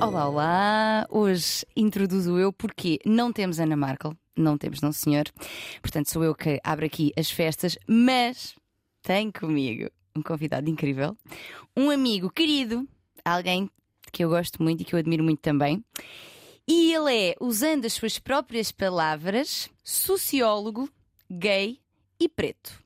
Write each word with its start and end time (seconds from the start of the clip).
Olá, 0.00 0.26
olá! 0.26 1.06
Hoje 1.10 1.66
introduzo 1.76 2.38
eu 2.38 2.50
porque 2.50 2.98
não 3.04 3.30
temos 3.30 3.60
Ana 3.60 3.76
Markel, 3.76 4.16
não 4.34 4.56
temos, 4.56 4.80
não 4.80 4.92
senhor. 4.92 5.24
Portanto, 5.82 6.10
sou 6.10 6.24
eu 6.24 6.34
que 6.34 6.58
abro 6.64 6.86
aqui 6.86 7.12
as 7.18 7.30
festas, 7.30 7.76
mas 7.86 8.54
tenho 9.02 9.30
comigo 9.30 9.90
um 10.16 10.22
convidado 10.22 10.70
incrível, 10.70 11.14
um 11.76 11.90
amigo 11.90 12.30
querido, 12.30 12.88
alguém 13.22 13.68
que 14.10 14.24
eu 14.24 14.30
gosto 14.30 14.62
muito 14.62 14.80
e 14.80 14.84
que 14.86 14.94
eu 14.94 14.98
admiro 14.98 15.22
muito 15.22 15.40
também. 15.40 15.84
E 16.66 16.94
ele 16.94 17.14
é, 17.14 17.34
usando 17.38 17.84
as 17.84 17.92
suas 17.92 18.18
próprias 18.18 18.72
palavras, 18.72 19.68
sociólogo, 19.84 20.88
gay 21.30 21.78
e 22.18 22.26
preto. 22.26 22.82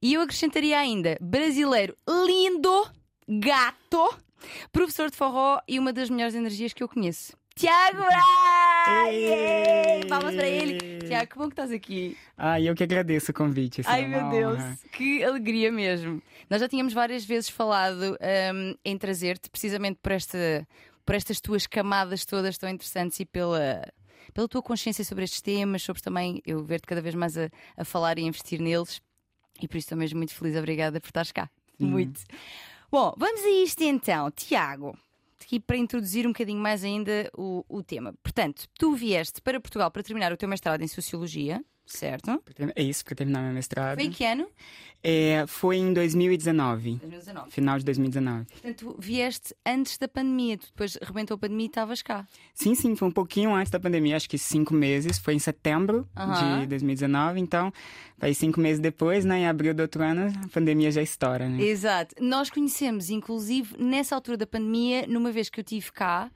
E 0.00 0.14
eu 0.14 0.22
acrescentaria 0.22 0.78
ainda 0.78 1.18
brasileiro 1.20 1.96
lindo, 2.08 2.86
gato, 3.26 4.23
professor 4.72 5.10
de 5.10 5.16
forró 5.16 5.60
e 5.68 5.78
uma 5.78 5.92
das 5.92 6.10
melhores 6.10 6.34
energias 6.34 6.72
que 6.72 6.82
eu 6.82 6.88
conheço. 6.88 7.36
Tiago 7.56 7.98
Braz! 7.98 10.06
Palmas 10.08 10.34
para 10.34 10.48
ele. 10.48 10.98
Tiago, 11.06 11.30
que 11.30 11.38
bom 11.38 11.44
que 11.46 11.52
estás 11.52 11.70
aqui. 11.70 12.16
Ai, 12.36 12.68
eu 12.68 12.74
que 12.74 12.82
agradeço 12.82 13.30
o 13.30 13.34
convite. 13.34 13.80
assim, 13.80 13.90
Ai 13.90 14.04
é 14.04 14.08
meu 14.08 14.28
Deus, 14.30 14.58
honra. 14.58 14.78
que 14.92 15.22
alegria 15.22 15.70
mesmo. 15.70 16.20
Nós 16.50 16.60
já 16.60 16.68
tínhamos 16.68 16.92
várias 16.92 17.24
vezes 17.24 17.48
falado 17.48 18.18
hum, 18.54 18.74
em 18.84 18.98
trazer-te 18.98 19.48
precisamente 19.50 19.98
por, 20.02 20.12
esta, 20.12 20.66
por 21.06 21.14
estas 21.14 21.40
tuas 21.40 21.66
camadas 21.66 22.24
todas 22.24 22.58
tão 22.58 22.68
interessantes 22.68 23.20
e 23.20 23.24
pela, 23.24 23.86
pela 24.32 24.48
tua 24.48 24.62
consciência 24.62 25.04
sobre 25.04 25.24
estes 25.24 25.40
temas, 25.40 25.82
sobre 25.82 26.02
também 26.02 26.42
eu 26.44 26.62
ver-te 26.64 26.86
cada 26.86 27.00
vez 27.00 27.14
mais 27.14 27.38
a, 27.38 27.48
a 27.76 27.84
falar 27.84 28.18
e 28.18 28.24
a 28.24 28.26
investir 28.26 28.60
neles. 28.60 29.00
E 29.62 29.68
por 29.68 29.76
isso 29.76 29.86
estou 29.86 29.98
mesmo 29.98 30.18
muito 30.18 30.34
feliz. 30.34 30.56
Obrigada 30.56 31.00
por 31.00 31.06
estares 31.06 31.30
cá. 31.30 31.48
Muito. 31.78 32.20
Bom, 32.94 33.12
vamos 33.16 33.40
a 33.40 33.50
isto 33.50 33.82
então. 33.82 34.30
Tiago, 34.30 34.96
aqui 35.42 35.58
para 35.58 35.76
introduzir 35.76 36.28
um 36.28 36.30
bocadinho 36.30 36.60
mais 36.60 36.84
ainda 36.84 37.28
o, 37.36 37.64
o 37.68 37.82
tema. 37.82 38.14
Portanto, 38.22 38.68
tu 38.78 38.94
vieste 38.94 39.42
para 39.42 39.58
Portugal 39.58 39.90
para 39.90 40.00
terminar 40.00 40.32
o 40.32 40.36
teu 40.36 40.48
mestrado 40.48 40.80
em 40.80 40.86
Sociologia, 40.86 41.60
certo? 41.86 42.42
É 42.74 42.82
isso, 42.82 43.04
para 43.04 43.14
terminar 43.14 43.42
meu 43.42 43.52
mestrado. 43.52 43.96
Foi 43.96 44.04
em 44.04 44.10
que 44.10 44.24
ano? 44.24 44.46
É, 45.06 45.44
foi 45.46 45.76
em 45.76 45.92
2019, 45.92 46.94
2019. 46.94 47.50
final 47.50 47.78
de 47.78 47.84
2019. 47.84 48.46
Portanto, 48.46 48.96
vieste 48.98 49.54
antes 49.66 49.98
da 49.98 50.08
pandemia, 50.08 50.56
tu 50.56 50.66
depois 50.68 50.96
rebentou 51.02 51.34
a 51.34 51.38
pandemia 51.38 51.66
e 51.66 51.68
estavas 51.68 52.00
cá. 52.00 52.26
Sim, 52.54 52.74
sim, 52.74 52.96
foi 52.96 53.08
um 53.08 53.10
pouquinho 53.12 53.54
antes 53.54 53.70
da 53.70 53.78
pandemia, 53.78 54.16
acho 54.16 54.26
que 54.30 54.38
cinco 54.38 54.72
meses. 54.72 55.18
Foi 55.18 55.34
em 55.34 55.38
setembro 55.38 56.08
de 56.60 56.66
2019, 56.68 57.38
então, 57.38 57.70
aí 58.18 58.34
cinco 58.34 58.58
meses 58.60 58.80
depois, 58.80 59.26
né, 59.26 59.40
em 59.40 59.46
abril 59.46 59.74
do 59.74 59.80
outro 59.80 60.02
ano, 60.02 60.32
a 60.42 60.48
pandemia 60.48 60.90
já 60.90 61.02
estoura, 61.02 61.50
né? 61.50 61.62
Exato. 61.62 62.14
Nós 62.18 62.48
conhecemos, 62.48 63.10
inclusive, 63.10 63.76
nessa 63.78 64.14
altura 64.14 64.38
da 64.38 64.46
pandemia, 64.46 65.06
numa 65.06 65.30
vez 65.30 65.50
que 65.50 65.60
eu 65.60 65.62
estive 65.62 65.92
cá. 65.92 66.30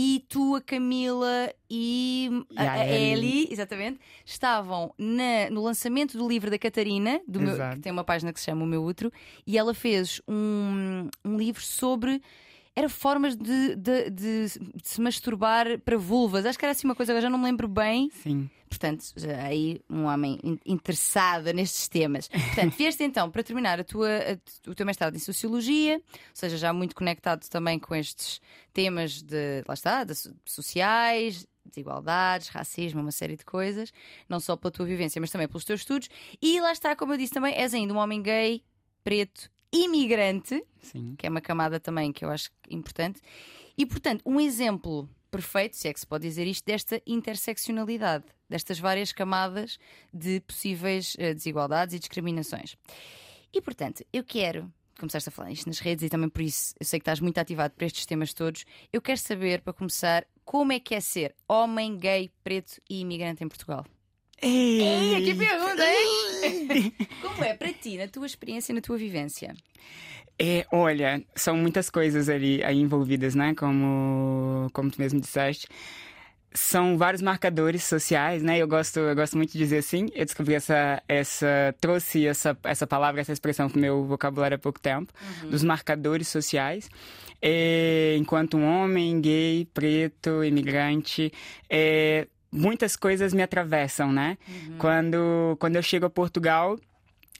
E 0.00 0.24
tu, 0.28 0.54
a 0.54 0.60
Camila 0.60 1.52
e, 1.68 2.30
E 2.52 2.56
a, 2.60 2.72
a 2.72 2.86
Ellie, 2.86 3.12
Ellie. 3.40 3.48
exatamente, 3.50 3.98
estavam 4.24 4.94
na- 4.96 5.50
no 5.50 5.60
lançamento 5.60 6.16
do 6.16 6.28
livro 6.28 6.48
da 6.52 6.56
Catarina, 6.58 7.20
do 7.26 7.40
meu- 7.40 7.56
que 7.74 7.80
tem 7.80 7.90
uma 7.90 8.04
página 8.04 8.32
que 8.32 8.38
se 8.38 8.46
chama 8.46 8.62
O 8.62 8.66
Meu 8.66 8.84
Útero, 8.84 9.10
e 9.44 9.58
ela 9.58 9.74
fez 9.74 10.20
um, 10.28 11.08
um 11.24 11.36
livro 11.36 11.60
sobre. 11.62 12.22
Era 12.78 12.88
formas 12.88 13.34
de, 13.36 13.74
de- 13.76 14.10
de- 14.10 14.46
de 14.48 14.88
se 14.88 15.00
masturbar 15.00 15.80
para 15.80 15.98
vulvas. 15.98 16.46
Acho 16.46 16.58
que 16.58 16.64
era 16.64 16.72
assim 16.72 16.86
uma 16.86 16.94
coisa, 16.94 17.10
agora 17.12 17.22
já 17.22 17.30
não 17.30 17.38
me 17.38 17.44
lembro 17.44 17.66
bem. 17.66 18.08
Sim. 18.22 18.48
Portanto, 18.68 19.04
já 19.16 19.42
aí 19.44 19.80
um 19.90 20.04
homem 20.04 20.38
in- 20.44 20.58
interessado 20.64 21.52
nestes 21.52 21.88
temas. 21.88 22.28
Portanto, 22.28 22.74
vieste 22.76 23.02
então 23.02 23.30
para 23.30 23.42
terminar 23.42 23.80
a 23.80 23.84
tua, 23.84 24.08
a- 24.08 24.70
o 24.70 24.74
teu 24.74 24.86
mestrado 24.86 25.16
em 25.16 25.18
Sociologia, 25.18 25.96
ou 25.96 26.02
seja, 26.34 26.56
já 26.56 26.72
muito 26.72 26.94
conectado 26.94 27.48
também 27.48 27.78
com 27.78 27.94
estes 27.94 28.40
temas 28.72 29.22
de, 29.22 29.64
lá 29.66 29.74
está, 29.74 30.04
de 30.04 30.14
so- 30.14 30.34
sociais, 30.44 31.46
desigualdades, 31.64 32.48
racismo, 32.48 33.00
uma 33.00 33.10
série 33.12 33.36
de 33.36 33.44
coisas, 33.44 33.92
não 34.28 34.38
só 34.38 34.54
pela 34.56 34.70
tua 34.70 34.86
vivência, 34.86 35.20
mas 35.20 35.30
também 35.30 35.48
pelos 35.48 35.64
teus 35.64 35.80
estudos. 35.80 36.08
E 36.40 36.60
lá 36.60 36.70
está, 36.72 36.94
como 36.94 37.12
eu 37.12 37.18
disse 37.18 37.32
também, 37.32 37.54
és 37.54 37.74
ainda 37.74 37.92
um 37.92 37.98
homem 37.98 38.22
gay, 38.22 38.62
preto, 39.02 39.50
imigrante, 39.72 40.64
Sim. 40.80 41.14
que 41.16 41.26
é 41.26 41.30
uma 41.30 41.40
camada 41.40 41.78
também 41.78 42.12
que 42.12 42.24
eu 42.24 42.30
acho 42.30 42.50
importante. 42.70 43.20
E, 43.76 43.86
portanto, 43.86 44.22
um 44.26 44.40
exemplo 44.40 45.08
perfeito, 45.30 45.76
se 45.76 45.88
é 45.88 45.92
que 45.92 46.00
se 46.00 46.06
pode 46.06 46.26
dizer 46.26 46.46
isto, 46.46 46.64
desta 46.64 47.00
interseccionalidade, 47.06 48.24
destas 48.48 48.78
várias 48.78 49.12
camadas 49.12 49.78
de 50.12 50.40
possíveis 50.40 51.14
eh, 51.18 51.34
desigualdades 51.34 51.94
e 51.94 51.98
discriminações. 51.98 52.76
E, 53.52 53.60
portanto, 53.60 54.04
eu 54.12 54.24
quero. 54.24 54.72
Começaste 54.98 55.28
a 55.28 55.32
falar 55.32 55.52
isto 55.52 55.68
nas 55.68 55.78
redes 55.78 56.04
e 56.04 56.08
também 56.08 56.28
por 56.28 56.42
isso 56.42 56.74
eu 56.80 56.84
sei 56.84 56.98
que 56.98 57.02
estás 57.02 57.20
muito 57.20 57.38
ativado 57.38 57.72
para 57.74 57.86
estes 57.86 58.04
temas 58.04 58.34
todos. 58.34 58.64
Eu 58.92 59.00
quero 59.00 59.18
saber, 59.18 59.60
para 59.60 59.72
começar, 59.72 60.26
como 60.44 60.72
é 60.72 60.80
que 60.80 60.92
é 60.92 61.00
ser 61.00 61.36
homem, 61.46 61.96
gay, 61.96 62.32
preto 62.42 62.80
e 62.90 63.00
imigrante 63.00 63.44
em 63.44 63.48
Portugal? 63.48 63.86
Ei, 64.40 65.22
que 65.24 65.34
pergunta, 65.34 65.82
hein? 65.84 66.92
Como 67.22 67.44
é 67.44 67.54
para 67.54 67.72
ti, 67.72 67.96
na 67.96 68.06
tua 68.06 68.26
experiência 68.26 68.72
e 68.72 68.74
na 68.74 68.80
tua 68.80 68.96
vivência? 68.96 69.54
É, 70.38 70.64
olha, 70.70 71.20
são 71.34 71.56
muitas 71.56 71.90
coisas 71.90 72.28
ali 72.28 72.62
aí 72.62 72.78
envolvidas, 72.78 73.34
né? 73.34 73.54
Como, 73.56 74.68
como 74.72 74.90
tu 74.90 75.00
mesmo 75.00 75.20
disseste. 75.20 75.66
São 76.54 76.96
vários 76.96 77.20
marcadores 77.20 77.84
sociais, 77.84 78.42
né? 78.42 78.58
Eu 78.58 78.68
gosto, 78.68 79.00
eu 79.00 79.14
gosto 79.16 79.36
muito 79.36 79.52
de 79.52 79.58
dizer 79.58 79.78
assim. 79.78 80.06
Eu 80.14 80.24
descobri 80.24 80.54
essa, 80.54 81.02
essa 81.08 81.74
trouxe 81.80 82.26
essa, 82.26 82.56
essa 82.62 82.86
palavra, 82.86 83.20
essa 83.20 83.32
expressão 83.32 83.68
para 83.68 83.76
o 83.76 83.80
meu 83.80 84.04
vocabulário 84.04 84.54
há 84.54 84.58
pouco 84.58 84.78
tempo, 84.80 85.12
dos 85.50 85.64
marcadores 85.64 86.28
sociais. 86.28 86.88
É, 87.42 88.16
enquanto 88.16 88.56
um 88.56 88.64
homem, 88.64 89.20
gay, 89.20 89.68
preto, 89.74 90.44
imigrante, 90.44 91.32
é, 91.68 92.26
muitas 92.50 92.96
coisas 92.96 93.32
me 93.34 93.42
atravessam, 93.42 94.12
né? 94.12 94.38
Quando, 94.78 95.56
quando 95.58 95.76
eu 95.76 95.82
chego 95.82 96.06
a 96.06 96.10
Portugal, 96.10 96.78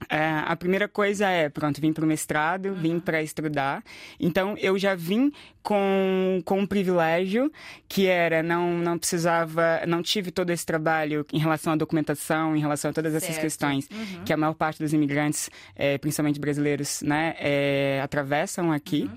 é, 0.09 0.43
a 0.47 0.55
primeira 0.55 0.87
coisa 0.87 1.29
é, 1.29 1.49
pronto, 1.49 1.81
vim 1.81 1.93
para 1.93 2.05
o 2.05 2.07
mestrado, 2.07 2.73
vim 2.75 3.01
para 3.01 3.21
estudar. 3.21 3.83
Então, 4.21 4.55
eu 4.59 4.79
já 4.79 4.95
vim 4.95 5.33
com, 5.61 6.41
com 6.45 6.61
um 6.61 6.67
privilégio 6.67 7.51
que 7.89 8.07
era, 8.07 8.43
não, 8.43 8.79
não 8.79 8.97
precisava, 8.97 9.83
não 9.89 10.01
tive 10.01 10.31
todo 10.31 10.51
esse 10.51 10.65
trabalho 10.65 11.27
em 11.33 11.39
relação 11.39 11.73
à 11.73 11.77
documentação, 11.77 12.55
em 12.55 12.61
relação 12.61 12.91
a 12.91 12.95
todas 12.95 13.15
essas 13.15 13.29
Certo. 13.29 13.41
questões 13.41 13.89
que 14.25 14.33
a 14.33 14.37
maior 14.37 14.55
parte 14.55 14.79
dos 14.79 14.93
imigrantes, 14.93 15.51
é, 15.75 15.99
principalmente 15.99 16.39
brasileiros, 16.39 17.03
né, 17.03 17.35
é, 17.39 18.01
atravessam 18.03 18.71
aqui. 18.71 19.11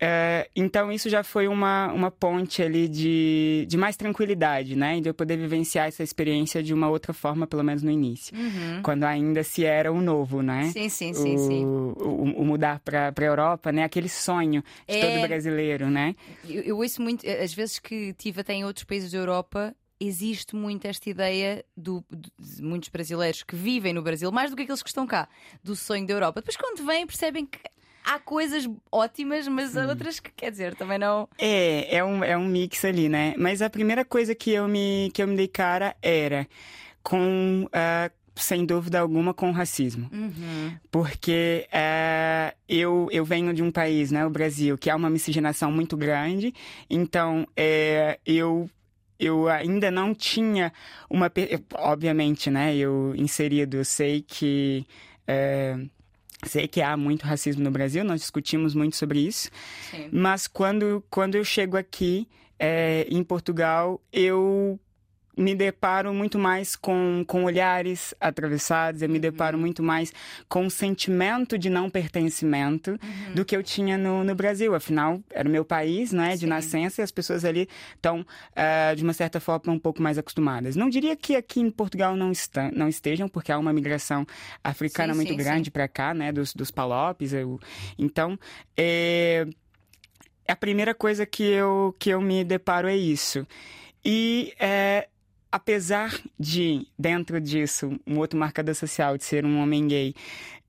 É, 0.00 0.48
então 0.56 0.90
isso 0.90 1.08
já 1.08 1.22
foi 1.22 1.46
uma, 1.46 1.92
uma 1.92 2.10
ponte 2.10 2.60
ali 2.62 2.88
de, 2.88 3.64
de 3.68 3.76
mais 3.76 3.96
tranquilidade, 3.96 4.74
né? 4.74 5.00
De 5.00 5.08
eu 5.08 5.14
poder 5.14 5.36
vivenciar 5.36 5.86
essa 5.86 6.02
experiência 6.02 6.60
de 6.62 6.74
uma 6.74 6.88
outra 6.88 7.12
forma, 7.12 7.46
pelo 7.46 7.62
menos 7.62 7.82
no 7.82 7.90
início. 7.90 8.36
Quando 8.82 9.04
ainda 9.04 9.44
se 9.44 9.64
era 9.64 9.92
o 9.92 10.00
novo, 10.00 10.42
né? 10.42 10.70
Sim, 10.72 10.88
sim, 10.88 11.12
o, 11.12 11.14
sim, 11.14 11.38
sim. 11.38 11.64
O, 11.64 12.40
o 12.40 12.44
mudar 12.44 12.80
para 12.80 13.12
a 13.16 13.22
Europa, 13.24 13.70
né? 13.70 13.84
Aquele 13.84 14.08
sonho 14.08 14.62
de 14.88 14.96
É. 14.96 15.00
todo 15.00 15.20
brasileiro, 15.20 15.88
né? 15.88 16.16
Eu, 16.48 16.62
eu 16.62 16.76
ouço 16.78 17.00
muito, 17.00 17.24
eh, 17.24 17.42
às 17.42 17.54
vezes 17.54 17.78
que 17.78 17.94
estive 18.10 18.40
até 18.40 18.54
em 18.54 18.64
outros 18.64 18.84
países 18.84 19.12
da 19.12 19.18
Europa, 19.18 19.72
existe 20.00 20.56
muito 20.56 20.84
esta 20.86 21.08
ideia 21.08 21.64
do, 21.76 22.04
de 22.10 22.60
muitos 22.60 22.88
brasileiros 22.88 23.44
que 23.44 23.54
vivem 23.54 23.92
no 23.92 24.02
Brasil, 24.02 24.32
mais 24.32 24.50
do 24.50 24.56
que 24.56 24.62
aqueles 24.62 24.82
que 24.82 24.88
estão 24.88 25.06
cá, 25.06 25.28
do 25.62 25.76
sonho 25.76 26.04
da 26.04 26.12
Europa. 26.12 26.40
Depois, 26.40 26.56
quando 26.56 26.84
vêm, 26.84 27.06
percebem 27.06 27.46
que 27.46 27.60
há 28.04 28.18
coisas 28.18 28.68
ótimas, 28.90 29.46
mas 29.48 29.76
há 29.76 29.86
outras 29.86 30.20
que, 30.20 30.30
quer 30.30 30.50
dizer, 30.50 30.74
também 30.74 30.98
não. 30.98 31.28
É, 31.38 31.96
é 31.96 32.04
um, 32.04 32.22
é 32.22 32.36
um 32.36 32.46
mix 32.46 32.84
ali, 32.84 33.08
né? 33.08 33.34
Mas 33.36 33.62
a 33.62 33.70
primeira 33.70 34.04
coisa 34.04 34.34
que 34.34 34.50
eu 34.50 34.68
me, 34.68 35.10
que 35.12 35.22
eu 35.22 35.26
me 35.26 35.36
dei 35.36 35.48
cara 35.48 35.96
era 36.02 36.46
com, 37.02 37.68
ah, 37.72 38.10
sem 38.34 38.64
dúvida 38.64 39.00
alguma, 39.00 39.34
com 39.34 39.50
o 39.50 39.52
racismo. 39.52 40.10
Porque 40.90 41.66
ah, 41.72 42.54
eu, 42.68 43.08
eu 43.10 43.24
venho 43.24 43.52
de 43.52 43.62
um 43.62 43.70
país, 43.70 44.10
né, 44.10 44.24
o 44.26 44.30
Brasil, 44.30 44.76
que 44.78 44.90
há 44.90 44.96
uma 44.96 45.10
miscigenação 45.10 45.70
muito 45.70 45.96
grande. 45.96 46.54
Então, 46.88 47.46
é, 47.56 48.18
eu 48.26 48.68
eu 49.18 49.48
ainda 49.48 49.88
não 49.88 50.12
tinha 50.12 50.72
uma. 51.08 51.30
Obviamente, 51.76 52.50
né? 52.50 52.74
Eu 52.74 53.14
inserido, 53.14 53.76
eu 53.76 53.84
sei 53.84 54.20
que. 54.20 54.84
é, 55.28 55.76
sei 56.44 56.66
que 56.66 56.80
há 56.80 56.96
muito 56.96 57.22
racismo 57.24 57.62
no 57.62 57.70
Brasil, 57.70 58.04
nós 58.04 58.20
discutimos 58.20 58.74
muito 58.74 58.96
sobre 58.96 59.20
isso. 59.20 59.50
Sim. 59.90 60.08
Mas 60.12 60.46
quando, 60.46 61.02
quando 61.08 61.34
eu 61.36 61.44
chego 61.44 61.76
aqui, 61.76 62.28
é, 62.58 63.06
em 63.08 63.22
Portugal, 63.24 64.00
eu 64.12 64.78
me 65.36 65.54
deparo 65.54 66.12
muito 66.12 66.38
mais 66.38 66.76
com, 66.76 67.24
com 67.26 67.44
olhares 67.44 68.14
atravessados, 68.20 69.00
eu 69.00 69.08
me 69.08 69.18
deparo 69.18 69.56
muito 69.56 69.82
mais 69.82 70.12
com 70.48 70.68
sentimento 70.68 71.56
de 71.58 71.70
não 71.70 71.88
pertencimento 71.88 72.98
do 73.34 73.44
que 73.44 73.56
eu 73.56 73.62
tinha 73.62 73.96
no, 73.96 74.22
no 74.24 74.34
Brasil. 74.34 74.74
Afinal, 74.74 75.22
era 75.30 75.48
o 75.48 75.50
meu 75.50 75.64
país, 75.64 76.12
né, 76.12 76.32
de 76.34 76.40
Sim. 76.40 76.46
nascença, 76.46 77.00
e 77.00 77.04
as 77.04 77.10
pessoas 77.10 77.44
ali 77.46 77.66
estão, 77.94 78.26
ah, 78.54 78.92
de 78.94 79.02
uma 79.02 79.14
certa 79.14 79.40
forma, 79.40 79.72
um 79.72 79.78
pouco 79.78 80.02
mais 80.02 80.18
acostumadas. 80.18 80.76
Não 80.76 80.90
diria 80.90 81.16
que 81.16 81.34
aqui 81.34 81.60
em 81.60 81.70
Portugal 81.70 82.14
não, 82.14 82.30
está, 82.30 82.70
não 82.70 82.88
estejam, 82.88 83.26
porque 83.28 83.50
há 83.50 83.58
uma 83.58 83.72
migração 83.72 84.26
africana 84.62 85.12
Sim, 85.14 85.16
muito 85.16 85.30
sim, 85.30 85.36
grande 85.36 85.70
para 85.70 85.88
cá, 85.88 86.12
né, 86.12 86.30
dos, 86.30 86.54
dos 86.54 86.70
palopes. 86.70 87.32
eu- 87.32 87.58
Então, 87.98 88.38
é, 88.76 89.46
a 90.46 90.56
primeira 90.56 90.94
coisa 90.94 91.24
que 91.24 91.42
eu, 91.42 91.94
que 91.98 92.10
eu 92.10 92.20
me 92.20 92.44
deparo 92.44 92.86
é 92.88 92.96
isso. 92.96 93.46
E 94.04 94.52
é, 94.58 95.08
apesar 95.52 96.18
de, 96.40 96.86
dentro 96.98 97.38
disso, 97.38 98.00
um 98.06 98.18
outro 98.18 98.38
marcador 98.38 98.74
social 98.74 99.18
de 99.18 99.24
ser 99.24 99.44
um 99.44 99.60
homem 99.60 99.86
gay, 99.86 100.14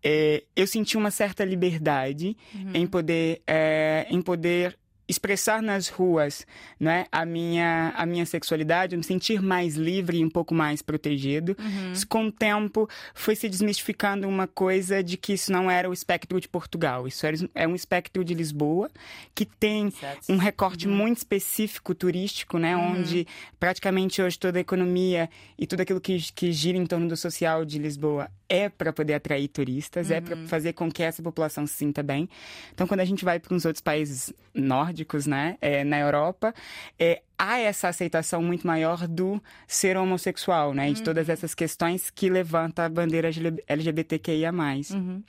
é, 0.03 0.43
eu 0.53 0.67
senti 0.67 0.97
uma 0.97 1.09
certa 1.09 1.45
liberdade 1.45 2.35
uhum. 2.53 2.71
em 2.73 2.85
poder 2.85 3.41
é, 3.47 4.05
em 4.09 4.21
poder 4.21 4.77
expressar 5.07 5.61
nas 5.61 5.89
ruas 5.89 6.45
né, 6.79 7.05
a, 7.11 7.25
minha, 7.25 7.93
a 7.95 8.05
minha 8.05 8.25
sexualidade, 8.25 8.95
me 8.95 9.03
sentir 9.03 9.41
mais 9.41 9.75
livre 9.75 10.17
e 10.17 10.25
um 10.25 10.29
pouco 10.29 10.53
mais 10.53 10.81
protegido. 10.81 11.55
Uhum. 11.59 11.93
Com 12.07 12.25
o 12.27 12.31
tempo, 12.31 12.89
foi 13.13 13.35
se 13.35 13.49
desmistificando 13.49 14.27
uma 14.27 14.47
coisa 14.47 15.03
de 15.03 15.17
que 15.17 15.33
isso 15.33 15.51
não 15.51 15.69
era 15.69 15.89
o 15.89 15.93
espectro 15.93 16.39
de 16.39 16.47
Portugal, 16.47 17.07
isso 17.07 17.25
era, 17.25 17.37
é 17.53 17.67
um 17.67 17.75
espectro 17.75 18.23
de 18.23 18.33
Lisboa, 18.33 18.89
que 19.35 19.45
tem 19.45 19.91
certo. 19.91 20.31
um 20.31 20.37
recorte 20.37 20.87
uhum. 20.87 20.95
muito 20.95 21.17
específico 21.17 21.93
turístico, 21.93 22.57
né, 22.57 22.75
uhum. 22.75 22.99
onde 22.99 23.27
praticamente 23.59 24.21
hoje 24.21 24.39
toda 24.39 24.57
a 24.57 24.61
economia 24.61 25.29
e 25.57 25.67
tudo 25.67 25.81
aquilo 25.81 25.99
que, 25.99 26.17
que 26.33 26.51
gira 26.51 26.77
em 26.77 26.85
torno 26.85 27.07
do 27.07 27.17
social 27.17 27.65
de 27.65 27.77
Lisboa 27.77 28.29
é 28.47 28.69
para 28.69 28.93
poder 28.93 29.15
atrair 29.15 29.47
turistas, 29.47 30.11
é 30.11 30.21
para 30.21 30.35
uhum. 30.35 30.47
fazer 30.47 30.73
com 30.73 30.91
que 30.91 31.01
essa 31.01 31.21
população 31.23 31.65
se 31.65 31.73
sinta 31.73 32.03
bem. 32.03 32.29
Então, 32.73 32.87
quando 32.87 32.99
a 32.99 33.05
gente 33.05 33.25
vai 33.25 33.39
para 33.39 33.53
uns 33.53 33.65
outros 33.65 33.81
países 33.81 34.31
nórdicos, 34.53 34.92
né, 35.27 35.57
é, 35.61 35.83
na 35.83 35.99
Europa, 35.99 36.53
é, 36.99 37.21
há 37.37 37.59
essa 37.59 37.89
aceitação 37.89 38.41
muito 38.41 38.65
maior 38.65 39.07
do 39.07 39.41
ser 39.67 39.97
homossexual, 39.97 40.73
né, 40.73 40.87
uhum. 40.87 40.93
de 40.93 41.03
todas 41.03 41.27
uhum. 41.27 41.33
essas 41.33 41.55
questões 41.55 42.09
que 42.09 42.29
levanta 42.29 42.85
a 42.85 42.89
bandeira 42.89 43.29
LGBTQIA+. 43.67 44.51
Uhum. 44.51 45.23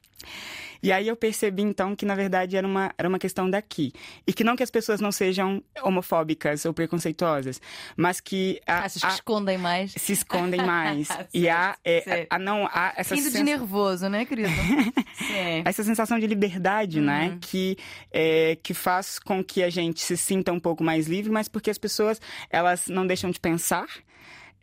E 0.84 0.92
aí 0.92 1.08
eu 1.08 1.16
percebi 1.16 1.62
então 1.62 1.96
que 1.96 2.04
na 2.04 2.14
verdade 2.14 2.58
era 2.58 2.66
uma, 2.66 2.92
era 2.98 3.08
uma 3.08 3.18
questão 3.18 3.48
daqui. 3.48 3.90
E 4.26 4.34
que 4.34 4.44
não 4.44 4.54
que 4.54 4.62
as 4.62 4.70
pessoas 4.70 5.00
não 5.00 5.10
sejam 5.10 5.62
homofóbicas 5.82 6.66
ou 6.66 6.74
preconceituosas, 6.74 7.58
mas 7.96 8.20
que. 8.20 8.60
A, 8.66 8.80
Achas 8.80 9.00
que 9.00 9.06
a, 9.06 9.14
escondem 9.14 9.56
mais? 9.56 9.92
Se 9.96 10.12
escondem 10.12 10.60
mais. 10.60 11.08
e 11.32 11.48
há, 11.48 11.74
é, 11.82 12.26
a, 12.28 12.38
não, 12.38 12.66
há 12.66 12.92
essa 12.98 13.14
Rindo 13.14 13.30
sens... 13.30 13.38
de 13.38 13.42
nervoso, 13.42 14.10
né, 14.10 14.26
querido? 14.26 14.50
essa 15.64 15.82
sensação 15.82 16.18
de 16.18 16.26
liberdade, 16.26 17.00
né, 17.00 17.28
uhum. 17.28 17.30
né? 17.30 17.38
Que, 17.40 17.78
é, 18.12 18.58
que 18.62 18.74
faz 18.74 19.18
com 19.18 19.42
que 19.42 19.62
a 19.62 19.70
gente 19.70 20.02
se 20.02 20.18
sinta 20.18 20.52
um 20.52 20.60
pouco 20.60 20.84
mais 20.84 21.06
livre, 21.06 21.32
mas 21.32 21.48
porque 21.48 21.70
as 21.70 21.78
pessoas 21.78 22.20
elas 22.50 22.88
não 22.88 23.06
deixam 23.06 23.30
de 23.30 23.40
pensar 23.40 23.86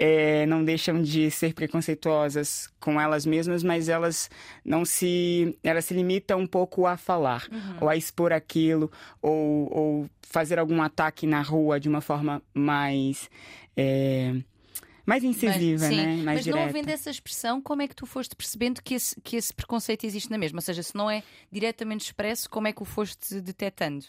é, 0.04 0.48
não 0.48 0.66
deixam 0.66 1.00
de 1.00 1.30
ser 1.30 1.54
preconceituosas 1.54 2.68
com 2.80 3.00
elas 3.00 3.24
mesmas, 3.24 3.62
mas 3.62 3.88
elas 3.88 4.32
não 4.66 4.84
se. 4.84 5.56
Elas 5.64 5.86
se 5.86 5.94
limitam 5.94 6.40
um 6.40 6.48
pouco 6.48 6.88
a 6.88 6.98
falar, 6.98 7.48
uhum. 7.52 7.78
ou 7.82 7.90
a 7.90 7.96
expor 7.96 8.34
aquilo, 8.34 8.92
ou, 9.22 9.72
ou 9.72 10.10
fazer 10.24 10.58
algum 10.58 10.82
ataque 10.82 11.28
na 11.28 11.44
rua 11.44 11.80
de 11.80 11.88
uma 11.88 12.02
forma 12.02 12.42
mais. 12.52 13.30
É, 13.78 14.34
mais 15.06 15.24
incisiva, 15.24 15.86
mas, 15.88 15.98
né? 15.98 16.06
Mais 16.06 16.24
Mas 16.24 16.44
direta. 16.44 16.62
não 16.62 16.70
havendo 16.70 16.90
essa 16.90 17.10
expressão, 17.10 17.62
como 17.62 17.82
é 17.82 17.88
que 17.88 17.96
tu 17.96 18.06
foste 18.06 18.36
percebendo 18.36 18.82
que 18.82 18.96
esse, 18.96 19.20
que 19.22 19.36
esse 19.36 19.54
preconceito 19.54 20.06
existe 20.06 20.30
na 20.30 20.38
mesma? 20.38 20.58
Ou 20.58 20.62
seja, 20.62 20.84
se 20.84 20.96
não 20.96 21.10
é 21.10 21.24
diretamente 21.52 22.06
expresso, 22.06 22.50
como 22.50 22.68
é 22.68 22.74
que 22.74 22.82
o 22.82 22.86
foste 22.86 23.42
detectando? 23.42 24.06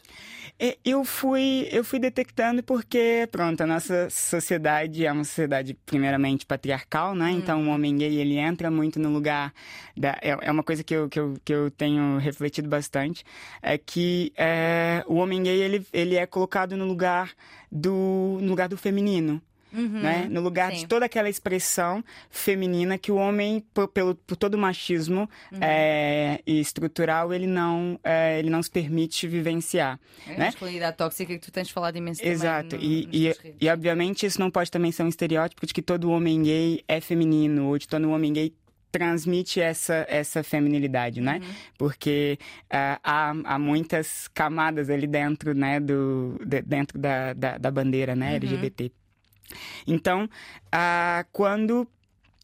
É, 0.59 0.77
eu 0.85 1.05
fui, 1.05 1.69
eu 1.71 1.85
fui 1.85 1.99
detectando 1.99 2.62
porque, 2.62 3.29
pronto, 3.31 3.61
a 3.62 3.67
nossa 3.67 4.09
sociedade 4.11 5.06
é 5.06 5.12
uma 5.12 5.25
sociedade 5.25 5.75
primeiramente 5.87 6.44
patriarcal, 6.44 7.15
né? 7.15 7.27
Hum. 7.27 7.39
Então 7.39 7.69
o 7.69 7.71
homem 7.71 7.97
gay, 7.97 8.17
ele 8.17 8.37
entra 8.37 8.71
muito 8.71 8.99
no 8.99 9.11
lugar 9.11 9.53
da... 9.97 10.19
É, 10.21 10.37
é 10.43 10.50
uma 10.50 10.62
coisa 10.62 10.85
que 10.85 10.94
eu, 10.94 11.09
que, 11.09 11.19
eu, 11.19 11.37
que 11.44 11.53
eu 11.53 11.71
tenho 11.71 12.19
refletido 12.19 12.69
bastante, 12.69 13.25
é 13.62 13.79
que 13.79 14.33
é, 14.37 15.05
o 15.06 15.15
homem 15.15 15.43
gay, 15.43 15.61
ele, 15.61 15.87
ele 15.93 16.17
é 16.17 16.27
colocado 16.27 16.77
no 16.77 16.85
lugar 16.85 17.33
do, 17.71 18.39
no 18.41 18.49
lugar 18.49 18.69
do 18.69 18.77
feminino. 18.77 19.41
Uhum, 19.72 20.00
né? 20.00 20.26
No 20.30 20.40
lugar 20.40 20.72
sim. 20.72 20.80
de 20.80 20.86
toda 20.86 21.06
aquela 21.06 21.28
expressão 21.28 22.04
feminina 22.30 22.98
que 22.98 23.10
o 23.10 23.16
homem, 23.16 23.64
por, 23.72 23.88
pelo, 23.88 24.14
por 24.14 24.36
todo 24.36 24.54
o 24.54 24.58
machismo 24.58 25.28
uhum. 25.50 25.58
é, 25.60 26.40
estrutural, 26.46 27.32
ele 27.32 27.46
não, 27.46 27.98
é, 28.04 28.38
ele 28.38 28.50
não 28.50 28.62
se 28.62 28.70
permite 28.70 29.26
vivenciar. 29.26 29.98
É 30.26 30.30
né? 30.30 30.36
a 30.36 30.46
masculinidade 30.46 30.96
tóxica 30.96 31.32
que 31.32 31.40
tu 31.40 31.50
tens 31.50 31.70
falado 31.70 31.96
imenso 31.96 32.24
Exato. 32.24 32.76
No, 32.76 32.82
e, 32.82 33.08
e, 33.12 33.34
e, 33.60 33.69
obviamente, 33.69 34.26
isso 34.26 34.38
não 34.38 34.50
pode 34.50 34.70
também 34.70 34.92
ser 34.92 35.02
um 35.02 35.08
estereótipo 35.08 35.66
de 35.66 35.72
que 35.72 35.82
todo 35.82 36.10
homem 36.10 36.42
gay 36.42 36.84
é 36.86 37.00
feminino, 37.00 37.66
ou 37.66 37.78
de 37.78 37.88
todo 37.88 38.10
homem 38.10 38.32
gay 38.32 38.54
transmite 38.92 39.58
essa, 39.58 40.06
essa 40.06 40.42
feminilidade, 40.44 41.22
né? 41.22 41.40
Uhum. 41.42 41.54
Porque 41.78 42.38
uh, 42.64 43.00
há, 43.02 43.34
há 43.44 43.58
muitas 43.58 44.28
camadas 44.28 44.90
ali 44.90 45.06
dentro, 45.06 45.54
né, 45.54 45.80
do, 45.80 46.38
de, 46.44 46.60
dentro 46.60 46.98
da, 46.98 47.32
da, 47.32 47.56
da, 47.56 47.70
bandeira, 47.70 48.14
né, 48.14 48.34
uhum. 48.34 48.70
Então, 49.87 50.29
ah, 50.71 51.25
quando 51.33 51.87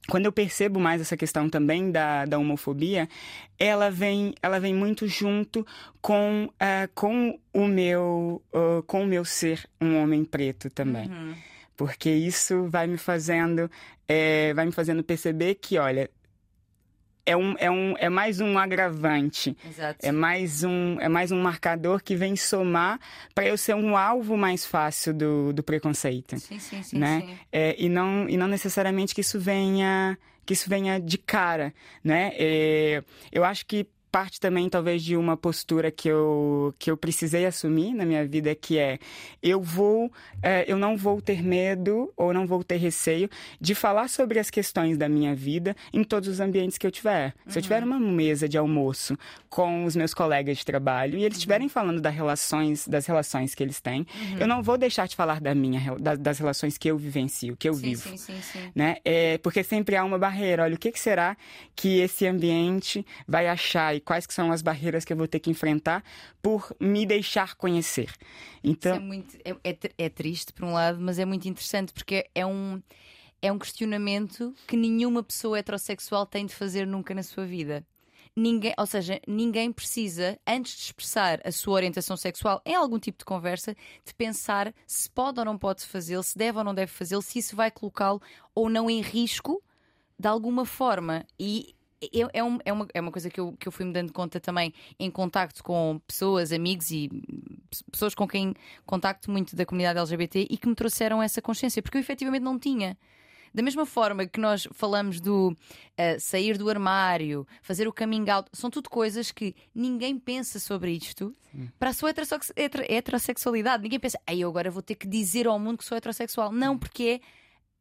quando 0.08 0.24
eu 0.24 0.32
percebo 0.32 0.80
mais 0.80 1.02
essa 1.02 1.18
questão 1.18 1.50
também 1.50 1.92
da, 1.92 2.24
da 2.24 2.38
homofobia, 2.38 3.06
ela 3.58 3.90
vem, 3.90 4.34
ela 4.42 4.58
vem 4.58 4.74
muito 4.74 5.06
junto 5.06 5.66
com, 6.00 6.46
uh, 6.46 6.88
com, 6.94 7.38
o 7.52 7.66
meu, 7.66 8.42
uh, 8.50 8.82
com 8.84 9.02
o 9.02 9.06
meu 9.06 9.22
ser 9.22 9.68
um 9.78 9.98
homem 10.02 10.24
preto 10.24 10.70
também. 10.70 11.08
Uhum. 11.08 11.34
Porque 11.76 12.08
isso 12.08 12.66
vai 12.68 12.86
me 12.86 12.96
fazendo, 12.96 13.70
é, 14.08 14.54
vai 14.54 14.64
me 14.64 14.72
fazendo 14.72 15.04
perceber 15.04 15.56
que, 15.56 15.76
olha, 15.76 16.10
é, 17.28 17.36
um, 17.36 17.54
é, 17.58 17.70
um, 17.70 17.94
é 17.98 18.08
mais 18.08 18.40
um 18.40 18.58
agravante. 18.58 19.54
Exato. 19.68 19.98
É 20.02 20.10
mais 20.10 20.64
um, 20.64 20.98
é 20.98 21.08
mais 21.08 21.30
um 21.30 21.40
marcador 21.42 22.02
que 22.02 22.16
vem 22.16 22.34
somar 22.36 22.98
para 23.34 23.46
eu 23.46 23.58
ser 23.58 23.74
um 23.74 23.96
alvo 23.96 24.34
mais 24.34 24.64
fácil 24.64 25.12
do, 25.12 25.52
do 25.52 25.62
preconceito. 25.62 26.38
Sim, 26.38 26.58
sim, 26.58 26.82
sim. 26.82 26.98
Né? 26.98 27.22
sim. 27.26 27.38
É, 27.52 27.76
e, 27.78 27.88
não, 27.90 28.26
e 28.28 28.36
não 28.38 28.48
necessariamente 28.48 29.14
que 29.14 29.20
isso 29.20 29.38
venha 29.38 30.16
que 30.46 30.54
isso 30.54 30.70
venha 30.70 30.98
de 30.98 31.18
cara, 31.18 31.74
né? 32.02 32.32
É, 32.34 33.04
eu 33.30 33.44
acho 33.44 33.66
que 33.66 33.86
parte 34.10 34.40
também 34.40 34.68
talvez 34.68 35.02
de 35.02 35.16
uma 35.16 35.36
postura 35.36 35.90
que 35.90 36.08
eu, 36.08 36.74
que 36.78 36.90
eu 36.90 36.96
precisei 36.96 37.46
assumir 37.46 37.94
na 37.94 38.04
minha 38.04 38.26
vida 38.26 38.54
que 38.54 38.78
é 38.78 38.98
eu 39.42 39.60
vou 39.60 40.10
é, 40.42 40.64
eu 40.66 40.78
não 40.78 40.96
vou 40.96 41.20
ter 41.20 41.42
medo 41.42 42.12
ou 42.16 42.32
não 42.32 42.46
vou 42.46 42.64
ter 42.64 42.76
receio 42.76 43.28
de 43.60 43.74
falar 43.74 44.08
sobre 44.08 44.38
as 44.38 44.50
questões 44.50 44.96
da 44.96 45.08
minha 45.08 45.34
vida 45.34 45.76
em 45.92 46.02
todos 46.02 46.28
os 46.28 46.40
ambientes 46.40 46.78
que 46.78 46.86
eu 46.86 46.90
tiver 46.90 47.34
uhum. 47.44 47.52
se 47.52 47.58
eu 47.58 47.62
tiver 47.62 47.82
uhum. 47.82 47.88
uma 47.88 48.00
mesa 48.00 48.48
de 48.48 48.56
almoço 48.56 49.16
com 49.50 49.84
os 49.84 49.94
meus 49.94 50.14
colegas 50.14 50.58
de 50.58 50.64
trabalho 50.64 51.18
e 51.18 51.24
eles 51.24 51.36
uhum. 51.36 51.38
estiverem 51.38 51.66
uhum. 51.66 51.72
falando 51.72 52.00
das 52.00 52.14
relações 52.14 52.88
das 52.88 53.06
relações 53.06 53.54
que 53.54 53.62
eles 53.62 53.80
têm 53.80 54.00
uhum. 54.00 54.38
eu 54.40 54.48
não 54.48 54.62
vou 54.62 54.78
deixar 54.78 55.06
de 55.06 55.14
falar 55.14 55.40
da 55.40 55.54
minha 55.54 55.96
das 56.18 56.38
relações 56.38 56.78
que 56.78 56.88
eu 56.90 56.96
vivencio 56.96 57.56
que 57.56 57.68
eu 57.68 57.74
sim, 57.74 57.82
vivo 57.82 58.08
sim, 58.08 58.16
sim, 58.16 58.40
sim. 58.40 58.72
né 58.74 58.96
é, 59.04 59.38
porque 59.38 59.62
sempre 59.62 59.96
há 59.96 60.04
uma 60.04 60.18
barreira 60.18 60.62
olha 60.62 60.74
o 60.74 60.78
que, 60.78 60.90
que 60.90 61.00
será 61.00 61.36
que 61.76 61.98
esse 62.00 62.26
ambiente 62.26 63.04
vai 63.26 63.46
achar 63.46 63.97
e 63.98 64.00
quais 64.00 64.26
que 64.26 64.32
são 64.32 64.50
as 64.50 64.62
barreiras 64.62 65.04
que 65.04 65.12
eu 65.12 65.16
vou 65.16 65.28
ter 65.28 65.40
que 65.40 65.50
enfrentar 65.50 66.02
por 66.40 66.74
me 66.80 67.04
deixar 67.04 67.54
conhecer. 67.54 68.10
Então 68.64 68.96
é, 68.96 68.98
muito, 68.98 69.36
é, 69.44 69.50
é, 69.70 69.78
é 69.98 70.08
triste 70.08 70.52
por 70.52 70.64
um 70.64 70.72
lado, 70.72 70.98
mas 71.00 71.18
é 71.18 71.24
muito 71.24 71.46
interessante 71.48 71.92
porque 71.92 72.28
é 72.34 72.46
um 72.46 72.80
é 73.40 73.52
um 73.52 73.58
questionamento 73.58 74.52
que 74.66 74.76
nenhuma 74.76 75.22
pessoa 75.22 75.58
heterossexual 75.58 76.26
tem 76.26 76.44
de 76.44 76.54
fazer 76.54 76.86
nunca 76.86 77.14
na 77.14 77.22
sua 77.22 77.46
vida. 77.46 77.86
Ninguém, 78.34 78.74
ou 78.78 78.86
seja, 78.86 79.20
ninguém 79.26 79.72
precisa, 79.72 80.38
antes 80.46 80.76
de 80.76 80.82
expressar 80.84 81.40
a 81.44 81.50
sua 81.50 81.74
orientação 81.74 82.16
sexual 82.16 82.60
em 82.64 82.74
algum 82.74 82.98
tipo 82.98 83.18
de 83.18 83.24
conversa, 83.24 83.74
de 84.04 84.14
pensar 84.14 84.72
se 84.86 85.10
pode 85.10 85.38
ou 85.38 85.44
não 85.44 85.58
pode 85.58 85.84
fazê-lo, 85.84 86.22
se 86.22 86.36
deve 86.36 86.58
ou 86.58 86.64
não 86.64 86.74
deve 86.74 86.90
fazê-lo, 86.90 87.22
se 87.22 87.38
isso 87.38 87.56
vai 87.56 87.70
colocá-lo 87.70 88.20
ou 88.54 88.68
não 88.68 88.88
em 88.90 89.00
risco 89.00 89.62
de 90.18 90.28
alguma 90.28 90.64
forma. 90.64 91.24
E 91.38 91.74
é, 92.32 92.44
um, 92.44 92.58
é, 92.64 92.72
uma, 92.72 92.88
é 92.94 93.00
uma 93.00 93.10
coisa 93.10 93.28
que 93.28 93.40
eu, 93.40 93.52
que 93.58 93.66
eu 93.66 93.72
fui 93.72 93.84
me 93.84 93.92
dando 93.92 94.12
conta 94.12 94.38
também 94.38 94.72
em 94.98 95.10
contacto 95.10 95.62
com 95.62 96.00
pessoas, 96.06 96.52
amigos 96.52 96.90
e 96.90 97.10
pessoas 97.90 98.14
com 98.14 98.26
quem 98.26 98.54
contacto 98.86 99.30
muito 99.30 99.56
da 99.56 99.66
comunidade 99.66 99.98
LGBT 99.98 100.46
e 100.48 100.56
que 100.56 100.68
me 100.68 100.74
trouxeram 100.74 101.22
essa 101.22 101.42
consciência, 101.42 101.82
porque 101.82 101.98
eu 101.98 102.00
efetivamente 102.00 102.42
não 102.42 102.58
tinha. 102.58 102.96
Da 103.52 103.62
mesma 103.62 103.86
forma 103.86 104.26
que 104.26 104.38
nós 104.38 104.68
falamos 104.72 105.20
do 105.20 105.48
uh, 105.50 106.20
sair 106.20 106.58
do 106.58 106.68
armário, 106.68 107.46
fazer 107.62 107.88
o 107.88 107.92
coming 107.92 108.28
out, 108.28 108.48
são 108.52 108.70
tudo 108.70 108.90
coisas 108.90 109.32
que 109.32 109.54
ninguém 109.74 110.18
pensa 110.18 110.60
sobre 110.60 110.92
isto 110.92 111.34
Sim. 111.50 111.68
para 111.78 111.90
a 111.90 111.92
sua 111.92 112.10
heterossexualidade. 112.10 113.82
Ninguém 113.82 113.98
pensa, 113.98 114.20
aí 114.26 114.42
eu 114.42 114.48
agora 114.48 114.70
vou 114.70 114.82
ter 114.82 114.94
que 114.94 115.08
dizer 115.08 115.46
ao 115.46 115.58
mundo 115.58 115.78
que 115.78 115.84
sou 115.84 115.96
heterossexual. 115.96 116.52
Não, 116.52 116.78
porque 116.78 117.20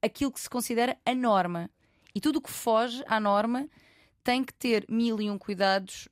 é 0.01 0.07
aquilo 0.07 0.31
que 0.31 0.39
se 0.39 0.49
considera 0.49 0.97
a 1.05 1.13
norma. 1.13 1.69
E 2.15 2.21
tudo 2.21 2.37
o 2.37 2.41
que 2.41 2.49
foge 2.49 3.03
à 3.05 3.19
norma 3.19 3.67
tem 4.27 4.43
que 4.43 4.53
ter 4.53 4.85
mil 4.89 5.21
e 5.21 5.31
um 5.31 5.37
cuidados 5.37 6.09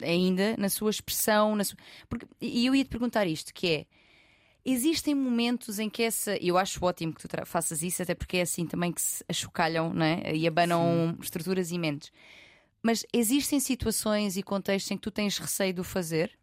ainda 0.00 0.56
na 0.56 0.68
sua 0.68 0.88
expressão. 0.88 1.56
Na 1.56 1.64
sua... 1.64 1.76
Porque, 2.08 2.24
e 2.40 2.64
eu 2.64 2.76
ia 2.76 2.84
te 2.84 2.88
perguntar 2.88 3.26
isto: 3.26 3.52
que 3.52 3.66
é. 3.66 3.86
Existem 4.64 5.14
momentos 5.16 5.80
em 5.80 5.90
que 5.90 6.04
essa. 6.04 6.36
Eu 6.36 6.56
acho 6.56 6.84
ótimo 6.84 7.12
que 7.12 7.26
tu 7.26 7.28
faças 7.44 7.82
isso, 7.82 8.02
até 8.02 8.14
porque 8.14 8.36
é 8.36 8.42
assim 8.42 8.66
também 8.66 8.92
que 8.92 9.00
se 9.00 9.24
achocalham 9.28 9.92
né? 9.92 10.22
e 10.32 10.46
abanam 10.46 11.14
Sim. 11.14 11.22
estruturas 11.22 11.72
e 11.72 11.78
mentes. 11.78 12.12
Mas 12.82 13.04
existem 13.12 13.58
situações 13.58 14.36
e 14.36 14.44
contextos 14.44 14.92
em 14.92 14.96
que 14.96 15.02
tu 15.02 15.10
tens 15.10 15.38
receio 15.38 15.72
de 15.72 15.80
o 15.80 15.84
fazer? 15.84 16.38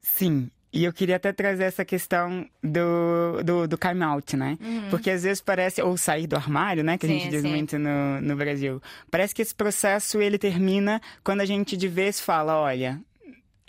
Sim, 0.00 0.50
e 0.72 0.84
eu 0.84 0.92
queria 0.92 1.16
até 1.16 1.32
trazer 1.32 1.64
essa 1.64 1.84
questão 1.84 2.46
do, 2.62 3.42
do, 3.44 3.68
do 3.68 3.78
come 3.78 4.02
out, 4.04 4.36
né? 4.36 4.56
Uhum. 4.60 4.88
Porque 4.90 5.10
às 5.10 5.24
vezes 5.24 5.40
parece, 5.40 5.82
ou 5.82 5.96
sair 5.96 6.26
do 6.26 6.36
armário, 6.36 6.84
né? 6.84 6.96
Que 6.96 7.06
sim, 7.06 7.16
a 7.16 7.18
gente 7.18 7.30
diz 7.30 7.42
sim. 7.42 7.48
muito 7.48 7.78
no, 7.78 8.20
no 8.20 8.36
Brasil. 8.36 8.80
Parece 9.10 9.34
que 9.34 9.42
esse 9.42 9.54
processo 9.54 10.20
ele 10.20 10.38
termina 10.38 11.00
quando 11.24 11.40
a 11.40 11.44
gente 11.44 11.76
de 11.76 11.88
vez 11.88 12.20
fala: 12.20 12.56
olha, 12.56 13.00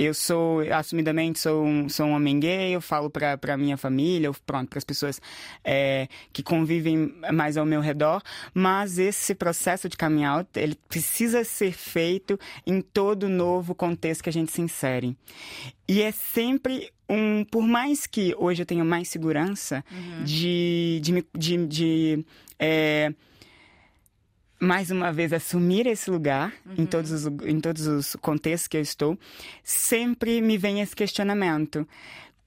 eu 0.03 0.13
sou, 0.13 0.61
assumidamente, 0.73 1.39
sou 1.39 1.63
um, 1.63 1.89
sou 1.89 2.07
um 2.07 2.13
homem 2.13 2.39
gay, 2.39 2.75
eu 2.75 2.81
falo 2.81 3.09
pra, 3.09 3.37
pra 3.37 3.57
minha 3.57 3.77
família, 3.77 4.31
pronto, 4.45 4.69
para 4.69 4.77
as 4.77 4.83
pessoas 4.83 5.21
é, 5.63 6.07
que 6.33 6.41
convivem 6.41 7.13
mais 7.31 7.57
ao 7.57 7.65
meu 7.65 7.81
redor, 7.81 8.21
mas 8.53 8.97
esse 8.97 9.35
processo 9.35 9.87
de 9.87 9.97
coming 9.97 10.23
out, 10.23 10.49
ele 10.55 10.75
precisa 10.87 11.43
ser 11.43 11.73
feito 11.73 12.39
em 12.65 12.81
todo 12.81 13.29
novo 13.29 13.75
contexto 13.75 14.23
que 14.23 14.29
a 14.29 14.33
gente 14.33 14.51
se 14.51 14.61
insere. 14.61 15.15
E 15.87 16.01
é 16.01 16.11
sempre 16.11 16.91
um, 17.09 17.43
por 17.43 17.63
mais 17.63 18.07
que 18.07 18.33
hoje 18.37 18.61
eu 18.61 18.65
tenha 18.65 18.85
mais 18.85 19.09
segurança 19.09 19.83
uhum. 19.91 20.23
de, 20.23 21.01
de, 21.03 21.25
de, 21.37 21.67
de 21.67 22.25
é, 22.57 23.13
mais 24.61 24.91
uma 24.91 25.11
vez, 25.11 25.33
assumir 25.33 25.87
esse 25.87 26.11
lugar 26.11 26.53
uhum. 26.65 26.75
em, 26.77 26.85
todos 26.85 27.11
os, 27.11 27.25
em 27.43 27.59
todos 27.59 27.87
os 27.87 28.15
contextos 28.17 28.67
que 28.67 28.77
eu 28.77 28.81
estou, 28.81 29.17
sempre 29.63 30.39
me 30.39 30.55
vem 30.55 30.81
esse 30.81 30.95
questionamento 30.95 31.87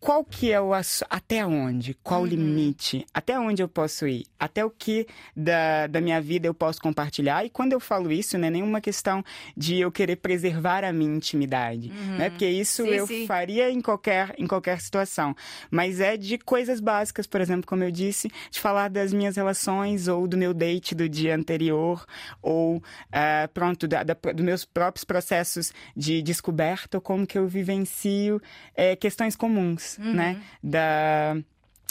qual 0.04 0.22
que 0.22 0.52
é 0.52 0.60
o 0.60 0.72
até 1.08 1.46
onde, 1.46 1.94
qual 2.02 2.20
uhum. 2.20 2.26
o 2.26 2.28
limite, 2.28 3.06
até 3.14 3.40
onde 3.40 3.62
eu 3.62 3.68
posso 3.68 4.06
ir, 4.06 4.26
até 4.38 4.62
o 4.62 4.68
que 4.68 5.06
da, 5.34 5.86
da 5.86 5.98
minha 5.98 6.20
vida 6.20 6.46
eu 6.46 6.52
posso 6.52 6.78
compartilhar. 6.78 7.42
E 7.46 7.48
quando 7.48 7.72
eu 7.72 7.80
falo 7.80 8.12
isso, 8.12 8.36
não 8.36 8.48
é 8.48 8.50
nenhuma 8.50 8.82
questão 8.82 9.24
de 9.56 9.80
eu 9.80 9.90
querer 9.90 10.16
preservar 10.16 10.84
a 10.84 10.92
minha 10.92 11.16
intimidade, 11.16 11.88
uhum. 11.88 12.18
né? 12.18 12.28
Porque 12.28 12.46
isso 12.46 12.82
sim, 12.82 12.90
eu 12.90 13.06
sim. 13.06 13.26
faria 13.26 13.70
em 13.70 13.80
qualquer, 13.80 14.34
em 14.36 14.46
qualquer 14.46 14.78
situação. 14.78 15.34
Mas 15.70 16.00
é 16.00 16.18
de 16.18 16.36
coisas 16.36 16.80
básicas, 16.80 17.26
por 17.26 17.40
exemplo, 17.40 17.66
como 17.66 17.82
eu 17.82 17.90
disse, 17.90 18.30
de 18.50 18.60
falar 18.60 18.90
das 18.90 19.10
minhas 19.10 19.36
relações 19.36 20.06
ou 20.06 20.28
do 20.28 20.36
meu 20.36 20.52
date 20.52 20.94
do 20.94 21.08
dia 21.08 21.34
anterior 21.34 22.04
ou, 22.42 22.76
uh, 22.76 23.48
pronto, 23.54 23.88
da, 23.88 24.02
da, 24.02 24.12
dos 24.12 24.44
meus 24.44 24.66
próprios 24.66 25.02
processos 25.02 25.72
de 25.96 26.20
descoberta 26.20 26.98
ou 26.98 27.00
como 27.00 27.26
que 27.26 27.38
eu 27.38 27.48
vivencio 27.48 28.38
é, 28.76 28.94
questões 28.94 29.34
comuns 29.34 29.93
uhum. 29.98 30.14
né, 30.14 30.42
da, 30.62 31.36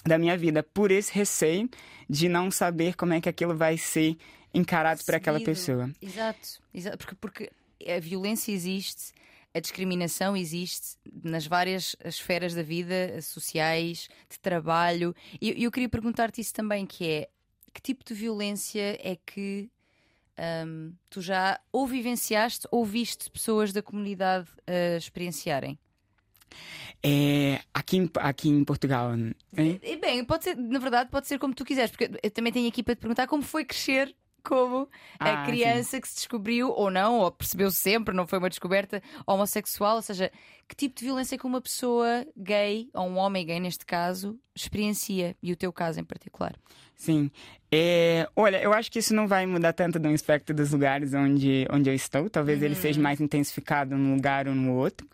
da 0.05 0.17
minha 0.17 0.38
vida, 0.38 0.63
por 0.63 0.91
esse 0.91 1.13
receio 1.13 1.69
de 2.10 2.27
não 2.27 2.51
saber 2.51 2.95
como 2.95 3.13
é 3.13 3.22
que 3.22 3.29
aquilo 3.29 3.55
vai 3.55 3.77
ser 3.77 4.17
encarado 4.53 5.03
por 5.03 5.15
aquela 5.15 5.39
pessoa. 5.39 5.89
Exato, 6.01 6.62
exato 6.74 6.98
porque, 6.98 7.15
porque 7.15 7.51
a 7.88 8.00
violência 8.00 8.51
existe, 8.51 9.13
a 9.53 9.60
discriminação 9.60 10.36
existe 10.36 10.98
nas 11.24 11.45
várias 11.45 11.95
esferas 12.03 12.53
da 12.53 12.63
vida, 12.63 13.22
sociais, 13.22 14.07
de 14.29 14.39
trabalho. 14.39 15.15
E 15.41 15.50
eu, 15.51 15.55
eu 15.57 15.72
queria 15.72 15.89
perguntar-te 15.89 16.41
isso 16.41 16.53
também, 16.53 16.86
que 16.86 17.07
é 17.07 17.29
que 17.74 17.81
tipo 17.81 18.03
de 18.05 18.13
violência 18.13 19.00
é 19.01 19.17
que 19.25 19.69
um, 20.65 20.93
tu 21.10 21.22
já 21.22 21.60
ou 21.72 21.88
vivenciaste 21.88 22.67
ou 22.72 22.86
viste 22.86 23.29
pessoas 23.29 23.74
da 23.74 23.81
comunidade 23.81 24.48
uh, 24.60 24.98
experienciarem? 24.98 25.77
É, 27.01 27.60
aqui, 27.74 27.98
em, 27.98 28.10
aqui 28.15 28.50
em 28.50 28.63
Portugal. 28.63 29.13
Hein? 29.13 29.79
E, 29.83 29.98
bem, 29.98 30.24
pode 30.24 30.45
ser, 30.45 30.55
na 30.55 30.79
verdade, 30.79 31.10
pode 31.10 31.27
ser 31.27 31.38
como 31.38 31.53
tu 31.53 31.65
quiseres, 31.65 31.91
porque 31.91 32.12
eu 32.22 32.31
também 32.31 32.53
tenho 32.53 32.67
aqui 32.67 32.81
para 32.81 32.95
te 32.95 33.00
perguntar 33.00 33.27
como 33.27 33.43
foi 33.43 33.65
crescer 33.65 34.15
como 34.43 34.89
ah, 35.19 35.43
a 35.43 35.45
criança 35.45 35.91
sim. 35.91 36.01
que 36.01 36.07
se 36.07 36.15
descobriu 36.15 36.69
ou 36.69 36.91
não, 36.91 37.19
ou 37.19 37.31
percebeu 37.31 37.72
sempre, 37.72 38.13
não 38.13 38.27
foi 38.27 38.39
uma 38.39 38.50
descoberta 38.50 39.01
homossexual, 39.25 39.95
ou 39.95 40.01
seja, 40.01 40.29
que 40.67 40.75
tipo 40.75 41.00
de 41.00 41.05
violência 41.05 41.38
que 41.38 41.48
uma 41.48 41.62
pessoa 41.62 42.25
gay, 42.36 42.89
ou 42.93 43.07
um 43.07 43.17
homem 43.17 43.45
gay 43.45 43.60
neste 43.60 43.86
caso, 43.86 44.38
experiencia, 44.53 45.36
e 45.41 45.51
o 45.53 45.55
teu 45.55 45.72
caso 45.72 46.00
em 46.00 46.03
particular. 46.03 46.55
Sim. 46.95 47.31
É, 47.75 48.30
olha, 48.36 48.62
eu 48.62 48.72
acho 48.72 48.92
que 48.92 49.00
isso 49.00 49.15
não 49.15 49.27
vai 49.27 49.48
mudar 49.48 49.74
tanto 49.74 49.98
do 49.98 50.08
aspecto 50.10 50.53
dos 50.53 50.72
lugares 50.72 51.12
onde, 51.15 51.65
onde 51.72 51.89
eu 51.89 51.96
estou. 51.96 52.30
Talvez 52.30 52.60
uhum. 52.60 52.65
ele 52.65 52.75
seja 52.75 53.00
uhum. 53.00 53.03
mais 53.03 53.20
intensificado 53.20 53.98
num 53.98 54.13
lugar 54.13 54.48
ou 54.48 54.53
no 54.53 54.74
outro. 54.74 55.08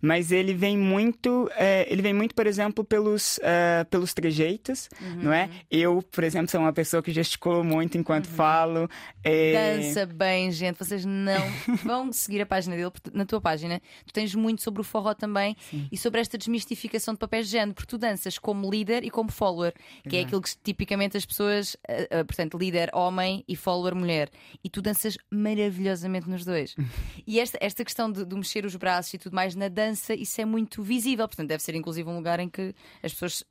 Mas 0.00 0.32
ele 0.32 0.54
vem 0.54 0.78
muito, 0.78 1.50
é, 1.56 1.86
ele 1.90 2.00
vem 2.00 2.14
muito, 2.14 2.34
por 2.34 2.46
exemplo, 2.46 2.84
pelos, 2.84 3.38
uh, 3.38 3.84
pelos 3.90 4.14
trejeitos, 4.14 4.88
uhum. 5.00 5.24
não 5.24 5.32
é? 5.32 5.50
Eu, 5.70 6.02
por 6.10 6.24
exemplo, 6.24 6.50
sou 6.50 6.60
uma 6.60 6.72
pessoa 6.72 7.02
que 7.02 7.10
gesticulo 7.10 7.62
muito 7.62 7.98
enquanto 7.98 8.26
uhum. 8.26 8.32
falo. 8.32 8.90
É... 9.22 9.76
Dança 9.76 10.06
bem, 10.06 10.50
gente. 10.52 10.78
Vocês 10.78 11.04
não 11.04 11.42
vão 11.84 12.12
seguir 12.12 12.40
a 12.40 12.46
página 12.46 12.76
dele, 12.76 12.90
porque 12.90 13.10
na 13.12 13.26
tua 13.26 13.40
página 13.40 13.80
tu 14.06 14.12
tens 14.12 14.34
muito 14.34 14.62
sobre 14.62 14.80
o 14.80 14.84
forró 14.84 15.12
também 15.12 15.56
Sim. 15.70 15.86
e 15.90 15.98
sobre 15.98 16.20
esta 16.20 16.38
desmistificação 16.38 17.12
de 17.12 17.20
papéis 17.20 17.46
de 17.46 17.52
género, 17.52 17.74
porque 17.74 17.90
tu 17.90 17.98
danças 17.98 18.38
como 18.38 18.70
líder 18.70 19.04
e 19.04 19.10
como 19.10 19.30
follower, 19.30 19.72
que 19.72 19.80
é 19.80 20.00
Exato. 20.08 20.16
é 20.16 20.20
aquilo 20.22 20.42
que 20.42 20.50
tipicamente 20.62 21.16
as 21.16 21.26
pessoas, 21.26 21.76
uh, 22.06 22.24
portanto, 22.24 22.58
líder 22.58 22.90
homem 22.94 23.44
e 23.48 23.56
follower 23.56 23.94
mulher. 23.94 24.30
E 24.62 24.68
tu 24.68 24.80
danças 24.82 25.16
maravilhosamente 25.30 26.28
nos 26.28 26.44
dois. 26.44 26.74
e 27.26 27.40
esta, 27.40 27.58
esta 27.60 27.84
questão 27.84 28.10
de, 28.10 28.24
de, 28.24 28.34
mexer 28.36 28.64
os 28.64 28.76
braços 28.76 29.14
e 29.14 29.18
tudo 29.18 29.34
mais 29.34 29.54
na 29.54 29.68
dança, 29.68 30.14
isso 30.14 30.40
é 30.40 30.44
muito 30.44 30.82
visível. 30.82 31.26
Portanto, 31.26 31.48
deve 31.48 31.62
ser 31.62 31.74
inclusive 31.74 32.08
um 32.08 32.16
lugar 32.16 32.40
em 32.40 32.48
que 32.48 32.74
as 33.02 33.12
pessoas 33.12 33.44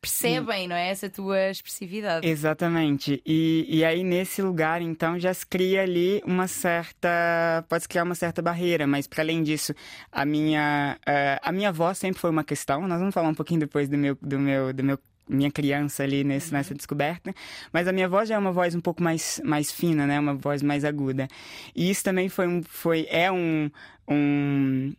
percebem, 0.00 0.68
não 0.68 0.76
é? 0.76 0.90
Essa 0.90 1.10
tua 1.10 1.50
expressividade. 1.50 2.26
Exatamente. 2.26 3.20
E, 3.26 3.66
e 3.68 3.84
aí, 3.84 4.02
nesse 4.02 4.40
lugar, 4.40 4.80
então, 4.80 5.18
já 5.18 5.32
se 5.34 5.46
cria 5.46 5.82
ali 5.82 6.22
uma 6.24 6.46
certa. 6.46 7.64
Pode-se 7.68 7.88
criar 7.88 8.04
uma 8.04 8.14
certa 8.14 8.40
barreira, 8.40 8.86
mas 8.86 9.06
para 9.06 9.22
além 9.22 9.42
disso, 9.42 9.74
a 10.10 10.24
minha, 10.24 10.98
uh, 11.00 11.40
a 11.42 11.52
minha 11.52 11.72
voz 11.72 11.98
sempre 11.98 12.20
foi 12.20 12.30
uma 12.30 12.44
questão. 12.44 12.86
Nós 12.86 12.98
vamos 12.98 13.14
falar 13.14 13.28
um 13.28 13.34
pouquinho 13.34 13.60
depois 13.60 13.88
do 13.88 13.98
meu, 13.98 14.16
do 14.20 14.38
meu, 14.38 14.72
do 14.72 14.84
meu 14.84 14.98
minha 15.28 15.50
criança 15.50 16.02
ali 16.02 16.24
nesse, 16.24 16.50
uhum. 16.50 16.58
nessa 16.58 16.74
descoberta, 16.74 17.34
mas 17.72 17.86
a 17.86 17.92
minha 17.92 18.08
voz 18.08 18.28
já 18.28 18.36
é 18.36 18.38
uma 18.38 18.52
voz 18.52 18.74
um 18.74 18.80
pouco 18.80 19.02
mais, 19.02 19.40
mais 19.44 19.70
fina, 19.70 20.06
né? 20.06 20.18
Uma 20.18 20.34
voz 20.34 20.62
mais 20.62 20.84
aguda. 20.84 21.28
E 21.74 21.90
isso 21.90 22.02
também 22.04 22.28
foi 22.28 22.46
um, 22.46 22.62
foi, 22.62 23.06
é 23.10 23.30
um, 23.30 23.70
um 24.06 24.92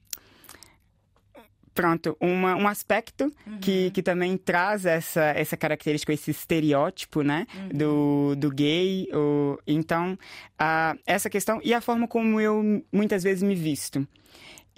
pronto, 1.79 2.17
uma, 2.19 2.57
um 2.57 2.67
aspecto 2.67 3.33
uhum. 3.48 3.57
que, 3.62 3.89
que 3.91 4.03
também 4.03 4.36
traz 4.36 4.86
essa, 4.86 5.24
essa 5.29 5.55
característica, 5.55 6.12
esse 6.12 6.29
estereótipo, 6.29 7.21
né, 7.21 7.48
uhum. 7.55 7.69
do, 7.69 8.36
do 8.36 8.51
gay. 8.51 9.07
O, 9.13 9.57
então, 9.65 10.19
a, 10.57 10.93
essa 11.07 11.29
questão 11.29 11.62
e 11.63 11.74
a 11.74 11.79
forma 11.79 12.05
como 12.05 12.41
eu 12.41 12.83
muitas 12.91 13.24
vezes 13.24 13.41
me 13.43 13.55
visto. 13.55 14.05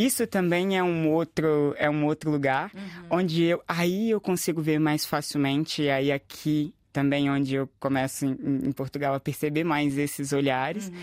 Isso 0.05 0.25
também 0.25 0.77
é 0.77 0.83
um 0.83 1.09
outro, 1.09 1.75
é 1.77 1.89
um 1.89 2.05
outro 2.05 2.31
lugar 2.31 2.71
uhum. 2.73 3.19
onde 3.19 3.43
eu, 3.43 3.61
aí 3.67 4.09
eu 4.09 4.19
consigo 4.19 4.61
ver 4.61 4.79
mais 4.79 5.05
facilmente, 5.05 5.89
aí 5.89 6.11
aqui 6.11 6.73
também 6.91 7.29
onde 7.29 7.55
eu 7.55 7.69
começo 7.79 8.25
em, 8.25 8.31
em, 8.65 8.71
Portugal 8.71 9.13
a 9.13 9.19
perceber 9.19 9.63
mais 9.63 9.97
esses 9.97 10.33
olhares, 10.33 10.89
uhum. 10.89 10.93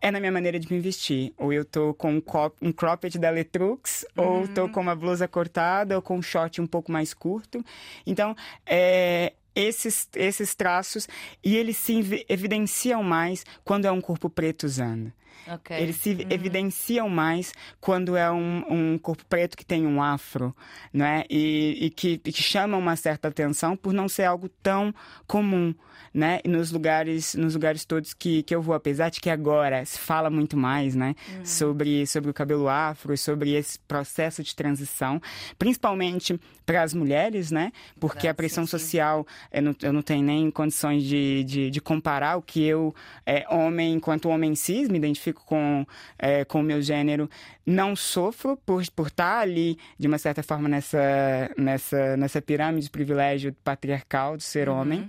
é 0.00 0.10
na 0.10 0.18
minha 0.18 0.32
maneira 0.32 0.58
de 0.58 0.72
me 0.72 0.80
vestir. 0.80 1.32
Ou 1.36 1.52
eu 1.52 1.64
tô 1.64 1.94
com 1.94 2.14
um, 2.14 2.20
cop, 2.20 2.56
um 2.60 2.72
cropped 2.72 3.18
da 3.18 3.30
Letrux, 3.30 4.04
uhum. 4.16 4.24
ou 4.24 4.48
tô 4.48 4.68
com 4.68 4.80
uma 4.80 4.96
blusa 4.96 5.28
cortada, 5.28 5.94
ou 5.94 6.02
com 6.02 6.18
um 6.18 6.22
short 6.22 6.60
um 6.60 6.66
pouco 6.66 6.90
mais 6.90 7.14
curto. 7.14 7.64
Então, 8.04 8.34
é, 8.66 9.34
esses, 9.54 10.08
esses 10.14 10.54
traços, 10.54 11.08
e 11.44 11.56
eles 11.56 11.76
se 11.76 12.24
evidenciam 12.28 13.02
mais 13.02 13.44
quando 13.64 13.86
é 13.86 13.92
um 13.92 14.00
corpo 14.00 14.28
preto 14.28 14.64
usando. 14.64 15.12
Okay. 15.54 15.80
Eles 15.80 15.96
se 15.96 16.10
uhum. 16.10 16.26
evidenciam 16.30 17.08
mais 17.08 17.52
quando 17.80 18.16
é 18.16 18.30
um, 18.30 18.64
um, 18.68 18.98
corpo 18.98 19.24
preto 19.26 19.56
que 19.56 19.64
tem 19.64 19.86
um 19.86 20.02
afro, 20.02 20.54
né? 20.92 21.24
E, 21.30 21.86
e 21.86 21.90
que, 21.90 22.20
e 22.24 22.32
que 22.32 22.42
chama 22.42 22.76
uma 22.76 22.96
certa 22.96 23.28
atenção 23.28 23.76
por 23.76 23.92
não 23.92 24.08
ser 24.08 24.24
algo 24.24 24.48
tão 24.48 24.94
comum 25.26 25.74
né? 26.16 26.40
nos 26.46 26.72
lugares, 26.72 27.34
nos 27.34 27.52
lugares 27.52 27.84
todos 27.84 28.14
que, 28.14 28.42
que 28.42 28.54
eu 28.54 28.62
vou, 28.62 28.74
apesar 28.74 29.10
de 29.10 29.20
que 29.20 29.28
agora 29.28 29.84
se 29.84 29.98
fala 29.98 30.30
muito 30.30 30.56
mais, 30.56 30.94
né? 30.94 31.14
Uhum. 31.30 31.44
Sobre, 31.44 32.06
sobre 32.06 32.30
o 32.30 32.34
cabelo 32.34 32.70
afro, 32.70 33.14
sobre 33.18 33.52
esse 33.52 33.78
processo 33.80 34.42
de 34.42 34.56
transição, 34.56 35.20
principalmente 35.58 36.40
para 36.64 36.82
as 36.82 36.94
mulheres, 36.94 37.50
né? 37.50 37.70
Porque 38.00 38.26
a 38.26 38.34
pressão 38.34 38.66
social, 38.66 39.26
eu 39.52 39.62
não, 39.62 39.76
eu 39.82 39.92
não 39.92 40.00
tenho 40.00 40.22
nem 40.22 40.50
condições 40.50 41.04
de, 41.04 41.44
de, 41.44 41.70
de 41.70 41.80
comparar 41.82 42.36
o 42.36 42.42
que 42.42 42.64
eu, 42.64 42.94
é, 43.26 43.46
homem, 43.50 43.92
enquanto 43.92 44.30
homem 44.30 44.54
cis, 44.54 44.88
me 44.88 44.96
identifico 44.96 45.25
com, 45.32 45.86
é, 46.18 46.44
com 46.44 46.60
o 46.60 46.62
meu 46.62 46.80
gênero, 46.82 47.28
não 47.64 47.94
sofro 47.96 48.56
por, 48.64 48.82
por 48.90 49.08
estar 49.08 49.40
ali, 49.40 49.78
de 49.98 50.06
uma 50.06 50.18
certa 50.18 50.42
forma, 50.42 50.68
nessa, 50.68 51.50
nessa, 51.56 52.16
nessa 52.16 52.42
pirâmide 52.42 52.86
de 52.86 52.90
privilégio 52.90 53.54
patriarcal 53.64 54.36
de 54.36 54.44
ser 54.44 54.68
uhum. 54.68 54.80
homem. 54.80 55.08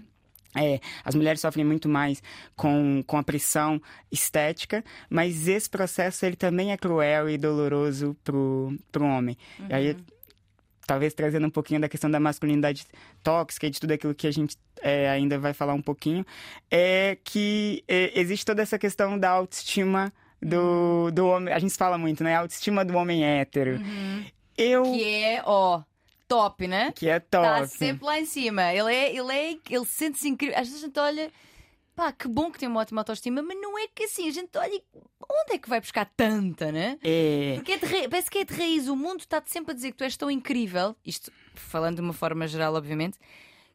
É, 0.56 0.80
as 1.04 1.14
mulheres 1.14 1.40
sofrem 1.40 1.64
muito 1.64 1.88
mais 1.88 2.22
com, 2.56 3.04
com 3.06 3.18
a 3.18 3.24
pressão 3.24 3.80
estética, 4.12 4.84
mas 5.10 5.48
esse 5.48 5.70
processo 5.70 6.26
ele 6.26 6.36
também 6.36 6.72
é 6.72 6.78
cruel 6.78 7.30
e 7.30 7.38
doloroso 7.38 8.16
pro, 8.24 8.76
pro 8.92 9.06
homem. 9.06 9.38
Uhum. 9.60 9.68
E 9.70 9.74
aí, 9.74 9.92
uhum. 9.92 9.98
Talvez 10.88 11.14
trazendo 11.14 11.46
um 11.46 11.50
pouquinho 11.50 11.82
da 11.82 11.90
questão 11.90 12.10
da 12.10 12.20
masculinidade 12.20 12.88
tóxica 13.22 13.68
e 13.68 13.70
de 13.70 13.80
tudo 13.80 13.92
aquilo 13.92 14.16
que 14.16 14.26
a 14.26 14.32
gente 14.32 14.58
é, 14.82 15.10
ainda 15.10 15.38
vai 15.38 15.54
falar 15.54 15.74
um 15.74 15.82
pouquinho, 15.82 16.26
é 16.72 17.18
que 17.24 17.84
é, 17.88 18.20
existe 18.20 18.46
toda 18.46 18.62
essa 18.64 18.80
questão 18.80 19.20
da 19.20 19.30
autoestima 19.30 20.14
do, 20.42 21.06
uhum. 21.06 21.12
do 21.12 21.28
homem. 21.28 21.54
A 21.54 21.60
gente 21.60 21.76
fala 21.76 21.98
muito, 21.98 22.24
né? 22.24 22.36
A 22.36 22.40
autoestima 22.40 22.86
do 22.86 22.96
homem 22.96 23.24
hétero. 23.24 23.76
Uhum. 23.76 24.26
Eu... 24.58 24.84
Que 24.84 25.04
é, 25.04 25.42
ó 25.46 25.84
top, 26.28 26.68
né? 26.68 26.92
Que 26.94 27.08
é 27.10 27.20
top. 27.20 27.46
Está 27.46 27.68
sempre 27.68 28.06
lá 28.06 28.20
em 28.20 28.26
cima. 28.26 28.74
Ele 28.74 28.94
é, 28.94 29.16
ele 29.16 29.32
é, 29.32 29.58
ele 29.70 29.86
sente-se 29.86 30.28
incrível. 30.28 30.58
Às 30.58 30.68
vezes 30.68 30.84
a 30.84 30.88
gente 30.88 31.00
olha, 31.00 31.32
pá, 31.98 32.12
que 32.12 32.28
bom 32.28 32.52
que 32.52 32.60
tem 32.60 32.70
uma 32.70 32.80
ótima 32.80 33.02
autoestima, 33.02 33.42
mas 33.42 33.60
não 33.60 33.78
é 33.78 33.88
que 33.88 34.04
assim, 34.04 34.30
a 34.30 34.32
gente 34.32 34.56
olha, 34.56 34.80
onde 34.94 35.54
é 35.54 35.58
que 35.58 35.68
vai 35.68 35.82
buscar 35.82 36.06
tanta, 36.06 36.72
né? 36.72 37.00
É, 37.04 37.56
Porque 37.56 37.72
é 37.72 37.78
ra... 37.78 38.08
parece 38.08 38.30
que 38.30 38.38
é 38.38 38.46
de 38.46 38.54
raiz. 38.54 38.88
O 38.88 38.96
mundo 38.96 39.22
está-te 39.22 39.52
sempre 39.52 39.72
a 39.72 39.74
dizer 39.74 39.92
que 39.92 39.98
tu 39.98 40.04
és 40.04 40.16
tão 40.16 40.30
incrível, 40.30 40.96
isto 41.04 41.32
falando 41.56 41.96
de 41.96 42.02
uma 42.02 42.14
forma 42.14 42.48
geral, 42.48 42.76
obviamente, 42.76 43.18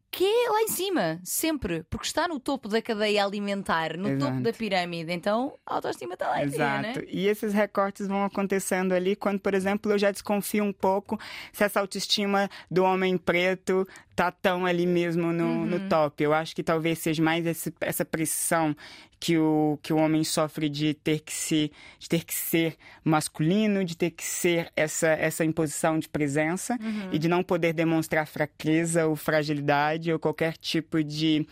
que 0.08 0.24
é 0.24 0.50
lá 0.50 0.62
em 0.62 0.68
cima, 0.68 1.20
sempre. 1.24 1.82
Porque 1.90 2.06
está 2.06 2.28
no 2.28 2.38
topo 2.38 2.68
da 2.68 2.80
cadeia 2.80 3.24
alimentar, 3.24 3.96
no 3.96 4.10
Exato. 4.10 4.30
topo 4.30 4.42
da 4.42 4.52
pirâmide. 4.52 5.10
Então 5.10 5.58
a 5.66 5.76
autoestima 5.76 6.14
está 6.14 6.28
lá 6.28 6.44
em 6.44 6.50
cima, 6.50 6.80
Exato. 6.80 7.00
né? 7.00 7.06
E 7.08 7.26
esses 7.26 7.52
recortes 7.52 8.06
vão 8.06 8.22
acontecendo 8.22 8.92
ali 8.92 9.16
quando, 9.16 9.40
por 9.40 9.54
exemplo, 9.54 9.90
eu 9.90 9.98
já 9.98 10.12
desconfio 10.12 10.62
um 10.62 10.72
pouco 10.72 11.18
se 11.52 11.64
essa 11.64 11.80
autoestima 11.80 12.48
do 12.70 12.84
homem 12.84 13.16
preto 13.16 13.88
tá 14.14 14.30
tão 14.30 14.66
ali 14.66 14.86
mesmo 14.86 15.32
no, 15.32 15.44
Uhum. 15.44 15.66
no 15.66 15.88
top. 15.88 16.22
Eu 16.22 16.32
acho 16.34 16.54
que 16.54 16.62
talvez 16.62 16.98
seja 16.98 17.22
mais 17.22 17.46
esse- 17.46 17.72
essa 17.80 18.04
pressão 18.04 18.76
que 19.18 19.38
o, 19.38 19.78
que 19.80 19.92
o 19.92 19.96
homem 19.98 20.24
sofre 20.24 20.68
de 20.68 20.94
ter 20.94 21.20
que 21.20 21.32
ser, 21.32 21.70
de 21.98 22.08
ter 22.08 22.24
que 22.24 22.34
ser 22.34 22.76
masculino, 23.04 23.84
de 23.84 23.96
ter 23.96 24.10
que 24.10 24.24
ser 24.24 24.68
essa, 24.74 25.06
essa 25.08 25.44
imposição 25.44 25.96
de 25.98 26.08
presença 26.08 26.76
Uhum. 26.82 27.10
e 27.12 27.18
de 27.20 27.28
não 27.28 27.40
poder 27.42 27.72
demonstrar 27.72 28.26
fraqueza 28.26 29.06
ou 29.06 29.14
fragilidade 29.14 30.12
ou 30.12 30.18
qualquer 30.18 30.56
tipo 30.56 31.04
de, 31.04 31.46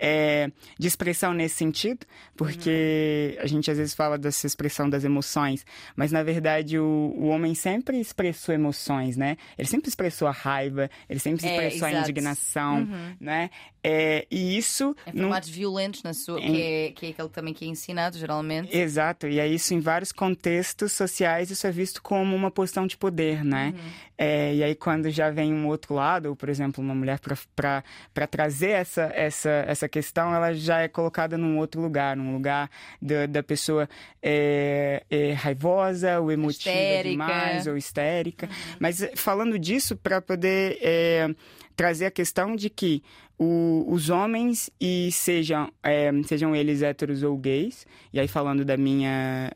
é, 0.00 0.50
de 0.76 0.88
expressão 0.88 1.32
nesse 1.32 1.54
sentido, 1.54 2.04
porque 2.36 3.38
a 3.40 3.46
gente 3.46 3.70
às 3.70 3.78
vezes 3.78 3.94
fala 3.94 4.18
dessa 4.18 4.44
expressão 4.46 4.90
das 4.90 5.04
emoções, 5.04 5.64
mas 5.94 6.10
na 6.10 6.24
verdade 6.24 6.76
o, 6.78 7.14
o 7.16 7.26
homem 7.28 7.54
sempre 7.54 8.00
expressou 8.00 8.52
emoções, 8.54 9.16
né? 9.16 9.36
Ele 9.56 9.68
sempre 9.68 9.88
expressou 9.88 10.26
a 10.26 10.32
raiva, 10.32 10.90
ele 11.08 11.20
sempre 11.20 11.46
É, 11.46 11.50
expressou 11.50 11.86
a 11.86 11.90
exato. 11.92 12.01
Indignação, 12.02 12.78
Uhum. 12.80 13.16
né? 13.20 13.50
É, 13.84 14.26
e 14.30 14.56
isso 14.56 14.94
Em 15.08 15.12
não 15.16 15.24
formatos 15.24 15.48
violentos, 15.48 16.02
na 16.04 16.14
sua, 16.14 16.40
que, 16.40 16.62
é, 16.62 16.92
que 16.92 17.06
é 17.06 17.08
aquele 17.10 17.28
também 17.28 17.52
que 17.52 17.64
é 17.64 17.68
ensinado, 17.68 18.16
geralmente. 18.16 18.76
Exato, 18.76 19.26
e 19.26 19.40
é 19.40 19.46
isso 19.48 19.74
em 19.74 19.80
vários 19.80 20.12
contextos 20.12 20.92
sociais, 20.92 21.50
isso 21.50 21.66
é 21.66 21.70
visto 21.72 22.00
como 22.00 22.34
uma 22.36 22.48
posição 22.50 22.86
de 22.86 22.96
poder, 22.96 23.44
né? 23.44 23.74
É, 24.16 24.54
e 24.54 24.62
aí 24.62 24.74
quando 24.76 25.10
já 25.10 25.30
vem 25.30 25.52
um 25.52 25.66
outro 25.66 25.94
lado, 25.94 26.26
ou 26.28 26.36
por 26.36 26.48
exemplo, 26.48 26.82
uma 26.82 26.94
mulher 26.94 27.18
para 27.56 28.26
trazer 28.30 28.70
essa, 28.70 29.10
essa, 29.14 29.50
essa 29.66 29.88
questão, 29.88 30.32
ela 30.32 30.54
já 30.54 30.80
é 30.80 30.86
colocada 30.86 31.36
num 31.36 31.58
outro 31.58 31.80
lugar, 31.80 32.16
num 32.16 32.32
lugar 32.34 32.70
da, 33.00 33.26
da 33.26 33.42
pessoa 33.42 33.88
é, 34.22 35.02
é, 35.10 35.32
raivosa, 35.32 36.20
ou 36.20 36.30
emotiva 36.30 36.70
Histérica. 36.70 37.10
demais, 37.10 37.66
ou 37.66 37.76
histérica. 37.76 38.48
Mas 38.78 39.02
eh, 39.02 39.12
falando 39.16 39.58
disso, 39.58 39.96
para 39.96 40.20
poder 40.22 40.78
é, 40.80 41.34
trazer 41.82 42.06
a 42.06 42.10
questão 42.12 42.54
de 42.54 42.70
que 42.70 43.02
o- 43.36 43.84
os 43.88 44.08
homens, 44.08 44.70
e 44.80 45.10
sejam, 45.10 45.68
é, 45.82 46.12
sejam 46.22 46.54
eles 46.54 46.80
héteros 46.80 47.24
ou 47.24 47.36
gays, 47.36 47.84
e 48.12 48.20
aí 48.20 48.28
falando 48.28 48.64
da 48.64 48.76
minha. 48.76 49.50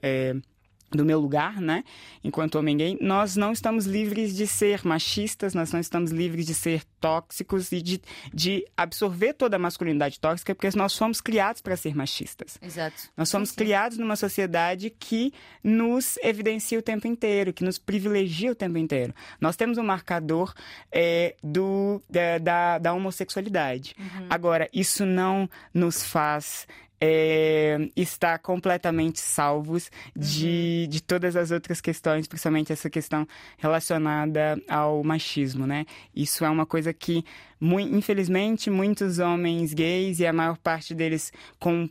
Do 0.90 1.04
meu 1.04 1.18
lugar, 1.20 1.60
né? 1.60 1.84
Enquanto 2.22 2.56
homem 2.56 2.76
gay, 2.76 2.98
nós 3.00 3.36
não 3.36 3.52
estamos 3.52 3.86
livres 3.86 4.34
de 4.34 4.46
ser 4.46 4.84
machistas, 4.84 5.54
nós 5.54 5.72
não 5.72 5.80
estamos 5.80 6.10
livres 6.10 6.46
de 6.46 6.54
ser 6.54 6.82
tóxicos 7.00 7.72
e 7.72 7.82
de, 7.82 8.00
de 8.32 8.64
absorver 8.76 9.34
toda 9.34 9.56
a 9.56 9.58
masculinidade 9.58 10.18
tóxica, 10.20 10.54
porque 10.54 10.76
nós 10.76 10.96
fomos 10.96 11.20
criados 11.20 11.60
para 11.60 11.76
ser 11.76 11.94
machistas. 11.94 12.58
Exato. 12.62 13.10
Nós 13.16 13.28
somos 13.28 13.50
Sim, 13.50 13.54
sim. 13.54 13.58
criados 13.58 13.98
numa 13.98 14.16
sociedade 14.16 14.90
que 14.90 15.32
nos 15.62 16.16
evidencia 16.22 16.78
o 16.78 16.82
tempo 16.82 17.06
inteiro, 17.06 17.52
que 17.52 17.64
nos 17.64 17.78
privilegia 17.78 18.52
o 18.52 18.54
tempo 18.54 18.78
inteiro. 18.78 19.14
Nós 19.40 19.56
temos 19.56 19.78
um 19.78 19.84
marcador 19.84 20.54
é, 20.90 21.34
do, 21.42 22.02
da, 22.08 22.38
da, 22.38 22.78
da 22.78 22.92
homossexualidade. 22.92 23.94
Uhum. 23.99 24.26
Agora, 24.30 24.68
isso 24.72 25.04
não 25.04 25.49
nos 25.72 26.04
faz. 26.04 26.66
É, 27.00 27.89
estar 27.95 28.39
completamente 28.39 29.21
salvos 29.21 29.91
de, 30.15 30.85
Uhum. 30.85 30.89
de 30.91 31.02
todas 31.02 31.37
as 31.37 31.50
outras 31.50 31.80
questões, 31.80 32.26
principalmente 32.26 32.73
essa 32.73 32.89
questão 32.89 33.26
relacionada 33.59 34.61
ao 34.69 35.02
machismo, 35.04 35.67
né? 35.67 35.85
Isso 36.15 36.45
é 36.45 36.49
uma 36.50 36.65
coisa 36.65 36.93
que, 36.93 37.25
infelizmente, 37.61 38.71
muitos 38.71 39.19
homens 39.19 39.75
gays 39.75 40.21
e 40.21 40.26
a 40.26 40.32
maior 40.32 40.56
parte 40.59 40.95
deles 40.95 41.32
com 41.59 41.89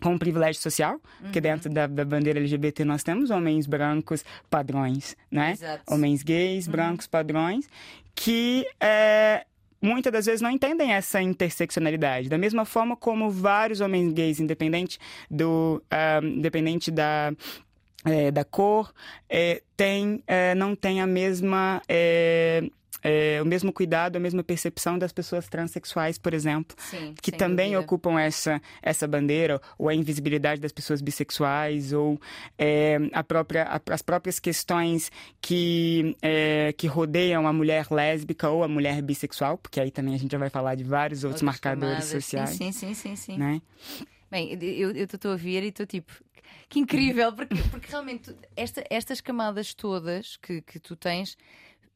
com 0.00 0.10
um 0.10 0.18
privilégio 0.18 0.62
social, 0.62 1.00
porque 1.20 1.40
dentro 1.40 1.68
da, 1.68 1.88
da 1.88 2.04
bandeira 2.04 2.38
LGBT 2.38 2.84
nós 2.84 3.02
temos 3.02 3.30
homens 3.30 3.66
brancos 3.66 4.24
padrões, 4.48 5.16
né? 5.28 5.54
Exato. 5.54 5.82
Homens 5.92 6.22
gays, 6.22 6.68
brancos 6.68 7.08
padrões, 7.08 7.68
que 8.14 8.64
é, 8.80 9.44
muitas 9.80 10.12
das 10.12 10.26
vezes 10.26 10.40
não 10.40 10.50
entendem 10.50 10.92
essa 10.92 11.20
interseccionalidade. 11.22 12.28
Da 12.28 12.38
mesma 12.38 12.64
forma 12.64 12.96
como 12.96 13.30
vários 13.30 13.80
homens 13.80 14.12
gays, 14.12 14.40
independente 14.40 14.98
do, 15.30 15.82
ah, 15.90 16.20
independente 16.22 16.90
da 16.90 17.32
é, 18.04 18.30
da 18.30 18.44
cor, 18.44 18.92
é, 19.28 19.60
tem, 19.76 20.22
é, 20.26 20.54
não 20.54 20.74
tem 20.74 21.00
a 21.00 21.06
mesma 21.06 21.82
é, 23.02 23.40
o 23.42 23.44
mesmo 23.46 23.72
cuidado, 23.72 24.16
a 24.16 24.20
mesma 24.20 24.42
percepção 24.42 24.98
das 24.98 25.12
pessoas 25.12 25.48
transexuais, 25.48 26.18
por 26.18 26.34
exemplo 26.34 26.76
Sim, 26.78 27.14
que 27.22 27.30
também 27.32 27.72
dúvida. 27.72 27.80
ocupam 27.80 28.18
essa, 28.20 28.60
essa 28.82 29.06
bandeira, 29.06 29.60
ou 29.78 29.88
a 29.88 29.94
invisibilidade 29.94 30.60
das 30.60 30.72
pessoas 30.72 31.00
bissexuais, 31.00 31.92
ou 31.92 32.20
é, 32.58 32.98
a 33.12 33.22
própria, 33.22 33.64
a- 33.64 33.80
as 33.92 34.02
próprias 34.02 34.38
questões 34.40 35.10
que, 35.40 36.16
é, 36.22 36.72
que 36.76 36.86
rodeiam 36.86 37.46
a 37.46 37.52
mulher 37.52 37.86
lésbica 37.90 38.48
ou 38.48 38.62
a 38.64 38.68
mulher 38.68 39.00
bissexual, 39.02 39.58
porque 39.58 39.80
aí 39.80 39.90
também 39.90 40.14
a 40.14 40.18
gente 40.18 40.32
já 40.32 40.38
vai 40.38 40.50
falar 40.50 40.74
de 40.74 40.84
vários 40.84 41.24
outros, 41.24 41.42
marcadores 41.42 42.04
sociais. 42.06 42.50
Sim, 42.50 42.72
sim, 42.72 42.94
sim, 42.94 43.14
sim. 43.14 43.16
sim. 43.16 43.38
Né? 43.38 43.62
Bem, 44.30 44.52
eu 44.62 44.90
estou 44.92 45.32
a 45.32 45.36
ver 45.36 45.62
e 45.62 45.68
estou 45.68 45.86
tipo, 45.86 46.12
que 46.68 46.78
incrível, 46.78 47.32
porque, 47.32 47.56
porque 47.70 47.88
realmente 47.90 48.34
esta- 48.56 48.84
estas 48.90 49.20
camadas 49.20 49.72
todas 49.72 50.36
que, 50.36 50.60
que 50.60 50.78
tu 50.78 50.94
tens 50.96 51.36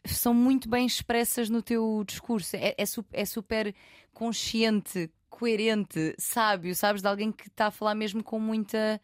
são 0.04 0.34
muito 0.34 0.68
bem 0.68 0.86
expressas 0.86 1.48
no 1.48 1.62
teu 1.62 2.02
discurso. 2.06 2.56
É, 2.56 2.74
é, 2.78 2.84
é 3.12 3.24
super 3.24 3.74
consciente, 4.12 5.10
coerente, 5.30 6.14
sábio, 6.18 6.74
sabes? 6.74 7.02
De 7.02 7.08
alguém 7.08 7.32
que 7.32 7.48
está 7.48 7.66
a 7.68 7.70
falar 7.70 7.94
mesmo 7.94 8.22
com 8.22 8.38
muita. 8.38 9.00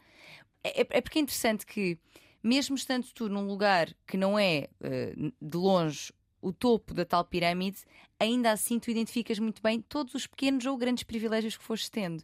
É, 0.65 0.83
é- 0.83 0.87
é 0.91 1.01
porque 1.01 1.19
é 1.19 1.23
interessante 1.23 1.67
que, 1.67 1.99
mesmo 2.43 2.77
estando 2.77 3.07
tu 3.15 3.29
num 3.29 3.47
lugar 3.47 3.95
que 4.07 4.17
não 4.17 4.39
é 4.39 4.69
eh, 4.81 5.15
de 5.41 5.57
longe 5.57 6.13
o 6.41 6.53
topo 6.53 6.95
da 6.95 7.05
tal 7.05 7.25
pirâmide, 7.25 7.79
ainda 8.19 8.53
assim 8.53 8.79
tu 8.79 8.91
identificas 8.91 9.39
muito 9.39 9.61
bem 9.63 9.81
todos 9.81 10.15
os 10.15 10.27
pequenos 10.27 10.65
ou 10.67 10.77
grandes 10.77 11.03
privilégios 11.05 11.57
que 11.57 11.65
foste 11.65 11.91
tendo. 11.91 12.23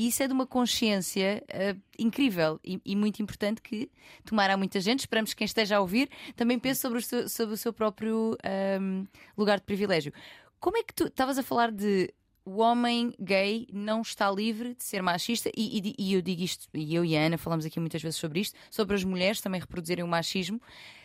E 0.00 0.06
isso 0.08 0.22
é 0.22 0.26
de 0.26 0.32
uma 0.32 0.46
consciência 0.46 1.44
eh, 1.46 1.76
incrível 1.98 2.58
e, 2.64 2.80
e 2.86 2.96
muito 2.96 3.20
importante 3.20 3.60
que 3.60 3.90
tomará 4.24 4.56
muita 4.56 4.80
gente. 4.80 5.00
Esperamos 5.00 5.34
que 5.34 5.36
quem 5.36 5.44
esteja 5.44 5.76
a 5.76 5.80
ouvir 5.80 6.08
também 6.34 6.58
pense 6.58 6.80
sobre 6.80 7.00
o 7.00 7.02
seu, 7.02 7.28
sobre 7.28 7.54
o 7.54 7.56
seu 7.58 7.70
próprio 7.70 8.34
ahm, 8.42 9.04
lugar 9.36 9.58
de 9.58 9.66
privilégio. 9.66 10.10
Como 10.58 10.78
é 10.78 10.82
que 10.82 10.94
tu 10.94 11.08
estavas 11.08 11.36
a 11.36 11.42
falar 11.42 11.70
de 11.70 12.10
o 12.46 12.60
homem 12.62 13.12
gay 13.20 13.68
não 13.70 14.00
está 14.00 14.30
livre 14.30 14.74
de 14.74 14.84
ser 14.84 15.02
machista? 15.02 15.50
E, 15.54 15.78
e- 15.90 15.94
e 15.98 16.14
eu 16.14 16.22
digo 16.22 16.42
isto, 16.42 16.66
e 16.72 16.94
eu 16.94 17.04
e 17.04 17.14
a 17.14 17.20
Ana 17.26 17.36
falamos 17.36 17.66
aqui 17.66 17.78
muitas 17.78 18.00
vezes 18.00 18.18
sobre 18.18 18.40
isto, 18.40 18.58
sobre 18.70 18.96
as 18.96 19.04
mulheres 19.04 19.42
também 19.42 19.60
reproduzirem 19.60 20.02
o 20.02 20.08
machismo 20.08 20.62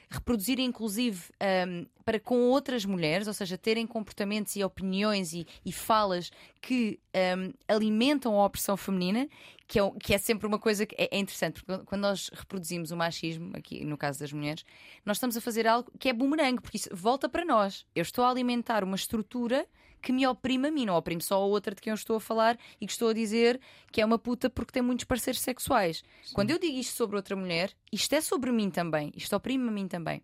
reproduzirem 0.09 0.65
inclusive 0.65 1.23
ahm, 1.39 1.85
para 2.03 2.19
com 2.19 2.49
outras 2.49 2.85
mulheres, 2.85 3.27
ou 3.27 3.33
seja, 3.33 3.57
terem 3.57 3.87
comportamentos 3.87 4.55
e 4.55 4.63
opiniões 4.63 5.33
e, 5.33 5.47
e 5.65 5.71
falas 5.71 6.31
que 6.61 6.99
ahm, 7.13 7.51
alimentam 7.67 8.39
a 8.39 8.45
opressão 8.45 8.77
feminina, 8.77 9.27
que 9.67 9.79
é, 9.79 9.91
que 9.99 10.13
é 10.13 10.17
sempre 10.17 10.47
uma 10.47 10.59
coisa 10.59 10.85
que 10.85 10.95
é, 10.97 11.09
é 11.11 11.19
interessante, 11.19 11.63
porque 11.63 11.85
quando 11.85 12.01
nós 12.01 12.29
reproduzimos 12.33 12.91
o 12.91 12.97
machismo, 12.97 13.51
aqui 13.55 13.83
no 13.83 13.97
caso 13.97 14.19
das 14.19 14.31
mulheres, 14.31 14.63
nós 15.05 15.17
estamos 15.17 15.35
a 15.35 15.41
fazer 15.41 15.67
algo 15.67 15.91
que 15.99 16.09
é 16.09 16.13
bumerangue, 16.13 16.61
porque 16.61 16.77
isso 16.77 16.89
volta 16.93 17.27
para 17.27 17.43
nós. 17.43 17.85
Eu 17.95 18.03
estou 18.03 18.23
a 18.23 18.29
alimentar 18.29 18.83
uma 18.83 18.95
estrutura 18.95 19.65
que 20.05 20.13
me 20.13 20.27
oprime 20.27 20.67
a 20.67 20.71
mim, 20.71 20.85
não 20.85 20.95
oprime 20.95 21.19
só 21.19 21.33
a 21.33 21.45
outra 21.45 21.73
de 21.73 21.81
quem 21.81 21.89
eu 21.89 21.95
estou 21.95 22.17
a 22.17 22.19
falar 22.19 22.59
e 22.79 22.85
que 22.85 22.91
estou 22.91 23.09
a 23.09 23.13
dizer 23.13 23.59
que 23.91 23.99
é 23.99 24.05
uma 24.05 24.19
puta 24.19 24.51
porque 24.51 24.71
tem 24.71 24.83
muitos 24.83 25.03
parceiros 25.03 25.41
sexuais. 25.41 26.03
Quando 26.31 26.51
eu 26.51 26.59
digo 26.59 26.77
isto 26.77 26.95
sobre 26.95 27.15
outra 27.15 27.35
mulher, 27.35 27.71
isto 27.91 28.13
é 28.13 28.21
sobre 28.21 28.51
mim 28.51 28.69
também, 28.69 29.11
isto 29.15 29.35
oprime 29.35 29.67
a 29.67 29.71
mim 29.71 29.87
também. 29.87 30.21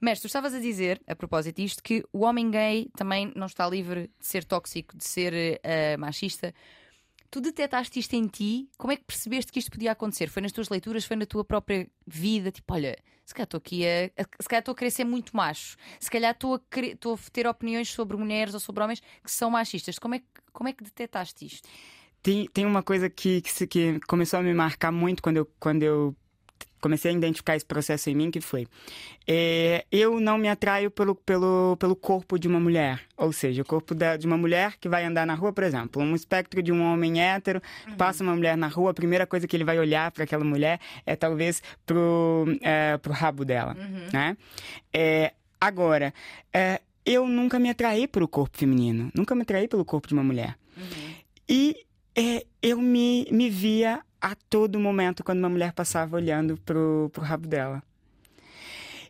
Mas 0.00 0.18
tu 0.18 0.28
estavas 0.28 0.54
a 0.54 0.58
dizer, 0.58 1.02
a 1.06 1.14
propósito 1.14 1.56
disto, 1.56 1.82
que 1.82 2.02
o 2.10 2.20
homem 2.24 2.50
gay 2.50 2.88
também 2.96 3.30
não 3.36 3.46
está 3.46 3.68
livre 3.68 4.10
de 4.18 4.26
ser 4.26 4.44
tóxico, 4.44 4.96
de 4.96 5.04
ser 5.04 5.60
eh, 5.62 5.98
machista. 5.98 6.54
Tu 7.30 7.40
detectaste 7.40 7.98
isto 7.98 8.14
em 8.14 8.26
ti? 8.26 8.70
Como 8.78 8.92
é 8.92 8.96
que 8.96 9.04
percebeste 9.04 9.52
que 9.52 9.58
isto 9.58 9.70
podia 9.70 9.92
acontecer? 9.92 10.28
Foi 10.28 10.40
nas 10.40 10.52
tuas 10.52 10.68
leituras? 10.70 11.04
Foi 11.04 11.16
na 11.16 11.26
tua 11.26 11.44
própria 11.44 11.86
vida? 12.06 12.50
Tipo, 12.50 12.72
olha, 12.74 12.96
se 13.24 13.34
calhar 13.34 13.44
estou 13.44 13.58
aqui 13.58 13.84
a. 13.86 14.10
Se 14.40 14.48
calhar 14.48 14.60
estou 14.60 14.72
a 14.72 14.76
querer 14.76 14.90
ser 14.90 15.04
muito 15.04 15.36
macho. 15.36 15.76
Se 16.00 16.10
calhar 16.10 16.32
estou 16.32 16.54
a, 16.54 16.60
querer- 16.70 16.94
estou 16.94 17.14
a 17.14 17.18
ter 17.30 17.46
opiniões 17.46 17.90
sobre 17.90 18.16
mulheres 18.16 18.54
ou 18.54 18.60
sobre 18.60 18.82
homens 18.82 19.00
que 19.22 19.30
são 19.30 19.50
machistas. 19.50 19.98
Como 19.98 20.14
é 20.14 20.20
que, 20.20 20.26
como 20.52 20.68
é 20.68 20.72
que 20.72 20.82
detectaste 20.82 21.44
isto? 21.44 21.68
Tem, 22.22 22.46
tem 22.48 22.64
uma 22.64 22.82
coisa 22.82 23.10
que, 23.10 23.42
que, 23.42 23.66
que 23.66 24.00
começou 24.00 24.40
a 24.40 24.42
me 24.42 24.54
marcar 24.54 24.90
muito 24.90 25.22
quando 25.22 25.36
eu, 25.36 25.46
quando 25.60 25.82
eu 25.82 26.16
comecei 26.80 27.10
a 27.10 27.14
identificar 27.14 27.56
esse 27.56 27.64
processo 27.64 28.08
em 28.10 28.14
mim 28.14 28.30
que 28.30 28.40
foi 28.40 28.66
é, 29.26 29.84
eu 29.90 30.20
não 30.20 30.38
me 30.38 30.48
atraio 30.48 30.90
pelo, 30.90 31.14
pelo, 31.14 31.76
pelo 31.78 31.96
corpo 31.96 32.38
de 32.38 32.46
uma 32.46 32.60
mulher 32.60 33.00
ou 33.16 33.32
seja 33.32 33.62
o 33.62 33.64
corpo 33.64 33.94
da, 33.94 34.16
de 34.16 34.26
uma 34.26 34.36
mulher 34.36 34.76
que 34.80 34.88
vai 34.88 35.04
andar 35.04 35.26
na 35.26 35.34
rua 35.34 35.52
por 35.52 35.64
exemplo 35.64 36.02
um 36.02 36.14
espectro 36.14 36.62
de 36.62 36.72
um 36.72 36.82
homem 36.82 37.20
hétero 37.20 37.60
uhum. 37.86 37.96
passa 37.96 38.22
uma 38.22 38.34
mulher 38.34 38.56
na 38.56 38.68
rua 38.68 38.90
a 38.92 38.94
primeira 38.94 39.26
coisa 39.26 39.46
que 39.46 39.56
ele 39.56 39.64
vai 39.64 39.78
olhar 39.78 40.10
para 40.10 40.24
aquela 40.24 40.44
mulher 40.44 40.80
é 41.04 41.16
talvez 41.16 41.62
pro 41.84 42.46
é, 42.62 42.96
pro 42.98 43.12
rabo 43.12 43.44
dela 43.44 43.76
uhum. 43.78 44.08
né 44.12 44.36
é, 44.92 45.32
agora 45.60 46.14
é, 46.52 46.80
eu 47.04 47.26
nunca 47.26 47.58
me 47.58 47.70
atraí 47.70 48.06
pelo 48.06 48.28
corpo 48.28 48.56
feminino 48.56 49.10
nunca 49.14 49.34
me 49.34 49.42
atraí 49.42 49.66
pelo 49.66 49.84
corpo 49.84 50.06
de 50.06 50.14
uma 50.14 50.22
mulher 50.22 50.56
uhum. 50.76 51.14
e 51.48 51.88
é, 52.18 52.44
eu 52.60 52.80
me, 52.80 53.28
me 53.30 53.48
via 53.48 54.02
a 54.20 54.34
todo 54.48 54.78
momento 54.80 55.22
quando 55.24 55.38
uma 55.38 55.48
mulher 55.48 55.72
passava 55.72 56.16
olhando 56.16 56.56
pro, 56.58 57.10
pro 57.12 57.22
rabo 57.22 57.46
dela. 57.46 57.82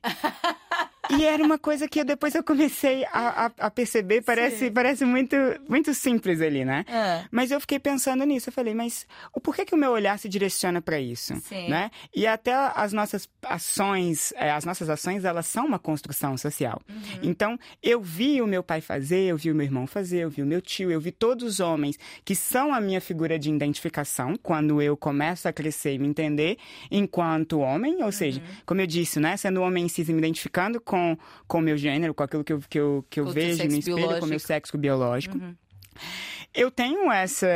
E 1.10 1.24
era 1.24 1.42
uma 1.42 1.58
coisa 1.58 1.88
que 1.88 2.02
depois 2.04 2.34
eu 2.34 2.44
comecei 2.44 3.04
a, 3.06 3.46
a, 3.46 3.66
a 3.66 3.70
perceber, 3.70 4.22
parece, 4.22 4.70
parece 4.70 5.04
muito, 5.04 5.36
muito 5.68 5.94
simples 5.94 6.40
ali, 6.40 6.64
né? 6.64 6.84
É. 6.86 7.24
Mas 7.30 7.50
eu 7.50 7.60
fiquei 7.60 7.78
pensando 7.78 8.24
nisso, 8.24 8.48
eu 8.48 8.52
falei, 8.52 8.74
mas 8.74 9.06
o 9.32 9.40
porquê 9.40 9.64
que 9.64 9.74
o 9.74 9.78
meu 9.78 9.90
olhar 9.92 10.18
se 10.18 10.28
direciona 10.28 10.82
para 10.82 11.00
isso, 11.00 11.34
Sim. 11.40 11.68
né? 11.68 11.90
E 12.14 12.26
até 12.26 12.52
as 12.52 12.92
nossas 12.92 13.28
ações, 13.42 14.32
é, 14.36 14.50
as 14.50 14.64
nossas 14.64 14.90
ações, 14.90 15.24
elas 15.24 15.46
são 15.46 15.66
uma 15.66 15.78
construção 15.78 16.36
social. 16.36 16.80
Uhum. 16.88 17.20
Então, 17.22 17.58
eu 17.82 18.00
vi 18.00 18.42
o 18.42 18.46
meu 18.46 18.62
pai 18.62 18.80
fazer, 18.80 19.30
eu 19.30 19.36
vi 19.36 19.50
o 19.50 19.54
meu 19.54 19.64
irmão 19.64 19.86
fazer, 19.86 20.18
eu 20.18 20.30
vi 20.30 20.42
o 20.42 20.46
meu 20.46 20.60
tio, 20.60 20.90
eu 20.90 21.00
vi 21.00 21.10
todos 21.10 21.44
os 21.44 21.60
homens 21.60 21.98
que 22.24 22.34
são 22.34 22.74
a 22.74 22.80
minha 22.80 23.00
figura 23.00 23.38
de 23.38 23.50
identificação 23.50 24.34
quando 24.42 24.82
eu 24.82 24.96
começo 24.96 25.48
a 25.48 25.52
crescer 25.52 25.94
e 25.94 25.98
me 25.98 26.06
entender 26.06 26.58
enquanto 26.90 27.60
homem, 27.60 27.96
ou 27.98 28.06
uhum. 28.06 28.12
seja, 28.12 28.42
como 28.66 28.80
eu 28.80 28.86
disse, 28.86 29.18
né, 29.18 29.36
sendo 29.36 29.62
homem 29.62 29.88
cis 29.88 30.08
e 30.08 30.12
me 30.12 30.18
identificando 30.18 30.80
com 30.80 30.97
com 31.46 31.58
o 31.58 31.62
meu 31.62 31.76
gênero, 31.76 32.14
com 32.14 32.22
aquilo 32.22 32.44
que 32.44 32.52
eu, 32.52 32.60
que 32.68 32.78
eu, 32.78 33.04
que 33.08 33.20
eu 33.20 33.26
vejo 33.26 33.64
no 33.64 33.76
espelho, 33.76 33.96
biológico. 33.96 34.20
com 34.20 34.26
o 34.26 34.28
meu 34.28 34.40
sexo 34.40 34.78
biológico. 34.78 35.38
Uhum. 35.38 35.54
Eu 36.54 36.70
tenho 36.70 37.10
essa 37.12 37.46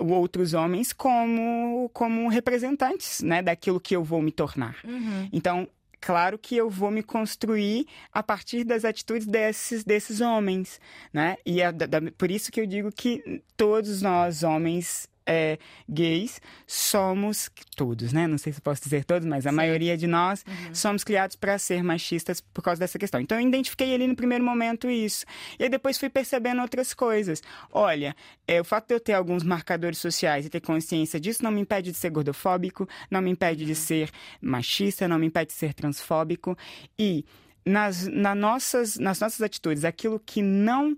outros 0.00 0.54
homens 0.54 0.92
como 0.92 1.90
como 1.92 2.28
representantes, 2.28 3.22
né, 3.22 3.42
daquilo 3.42 3.80
que 3.80 3.96
eu 3.96 4.04
vou 4.04 4.20
me 4.20 4.30
tornar. 4.30 4.76
Uhum. 4.84 5.28
Então, 5.32 5.68
claro 6.00 6.36
que 6.36 6.56
eu 6.56 6.68
vou 6.68 6.90
me 6.90 7.02
construir 7.02 7.86
a 8.12 8.22
partir 8.22 8.64
das 8.64 8.84
atitudes 8.84 9.26
desses, 9.26 9.84
desses 9.84 10.20
homens, 10.20 10.80
né? 11.12 11.36
E 11.46 11.62
é 11.62 11.72
da, 11.72 12.00
por 12.18 12.30
isso 12.30 12.50
que 12.50 12.60
eu 12.60 12.66
digo 12.66 12.90
que 12.92 13.42
todos 13.56 14.02
nós, 14.02 14.42
homens, 14.42 15.08
é, 15.26 15.58
gays 15.88 16.40
somos 16.66 17.50
todos, 17.76 18.12
né? 18.12 18.26
Não 18.26 18.38
sei 18.38 18.52
se 18.52 18.60
posso 18.60 18.82
dizer 18.82 19.04
todos, 19.04 19.26
mas 19.26 19.46
a 19.46 19.50
Sim. 19.50 19.56
maioria 19.56 19.96
de 19.96 20.06
nós 20.06 20.44
uhum. 20.46 20.74
somos 20.74 21.04
criados 21.04 21.36
para 21.36 21.58
ser 21.58 21.82
machistas 21.82 22.40
por 22.40 22.62
causa 22.62 22.80
dessa 22.80 22.98
questão. 22.98 23.20
Então 23.20 23.38
eu 23.40 23.46
identifiquei 23.46 23.94
ali 23.94 24.06
no 24.06 24.16
primeiro 24.16 24.44
momento 24.44 24.90
isso. 24.90 25.24
E 25.58 25.64
aí 25.64 25.68
depois 25.68 25.98
fui 25.98 26.08
percebendo 26.08 26.60
outras 26.60 26.92
coisas. 26.94 27.42
Olha, 27.70 28.14
é, 28.46 28.60
o 28.60 28.64
fato 28.64 28.88
de 28.88 28.94
eu 28.94 29.00
ter 29.00 29.14
alguns 29.14 29.42
marcadores 29.42 29.98
sociais 29.98 30.46
e 30.46 30.50
ter 30.50 30.60
consciência 30.60 31.20
disso 31.20 31.42
não 31.42 31.50
me 31.50 31.60
impede 31.60 31.92
de 31.92 31.96
ser 31.96 32.10
gordofóbico, 32.10 32.88
não 33.10 33.20
me 33.20 33.30
impede 33.30 33.62
uhum. 33.62 33.68
de 33.68 33.74
ser 33.74 34.10
machista, 34.40 35.08
não 35.08 35.18
me 35.18 35.26
impede 35.26 35.48
de 35.48 35.58
ser 35.58 35.74
transfóbico. 35.74 36.56
E 36.98 37.24
nas, 37.64 38.06
na 38.06 38.34
nossas, 38.34 38.96
nas 38.96 39.20
nossas 39.20 39.40
atitudes, 39.40 39.84
aquilo 39.84 40.20
que 40.20 40.42
não 40.42 40.96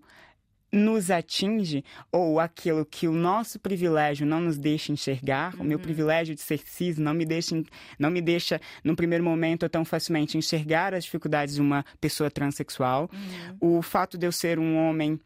nos 0.75 1.09
atinge 1.11 1.85
ou 2.11 2.41
aquilo 2.41 2.85
que 2.85 3.07
o 3.07 3.13
nosso 3.13 3.61
privilégio 3.61 4.27
não 4.27 4.41
nos 4.41 4.59
deixa 4.59 4.91
enxergar, 4.91 5.55
uhum. 5.55 5.61
o 5.61 5.65
meu 5.65 5.79
uhum. 5.79 5.85
privilégio 5.85 6.35
de 6.35 6.41
ser 6.41 6.61
cis 6.65 6.99
não 6.99 7.15
me 7.15 7.25
deixa, 7.25 7.63
não 7.99 8.11
me 8.11 8.21
deixa 8.21 8.61
no 8.83 8.97
primeiro 8.97 9.23
momento 9.23 9.69
tão 9.69 9.85
facilmente 9.85 10.37
enxergar 10.37 10.93
as 10.93 11.05
dificuldades 11.05 11.55
de 11.55 11.61
uma 11.61 11.85
pessoa 12.01 12.31
transexual, 12.31 13.09
uhum. 13.61 13.79
o 13.79 13.83
fato 13.83 14.19
de 14.19 14.27
eu 14.27 14.33
ser 14.33 14.59
um 14.59 14.77
homem 14.77 15.21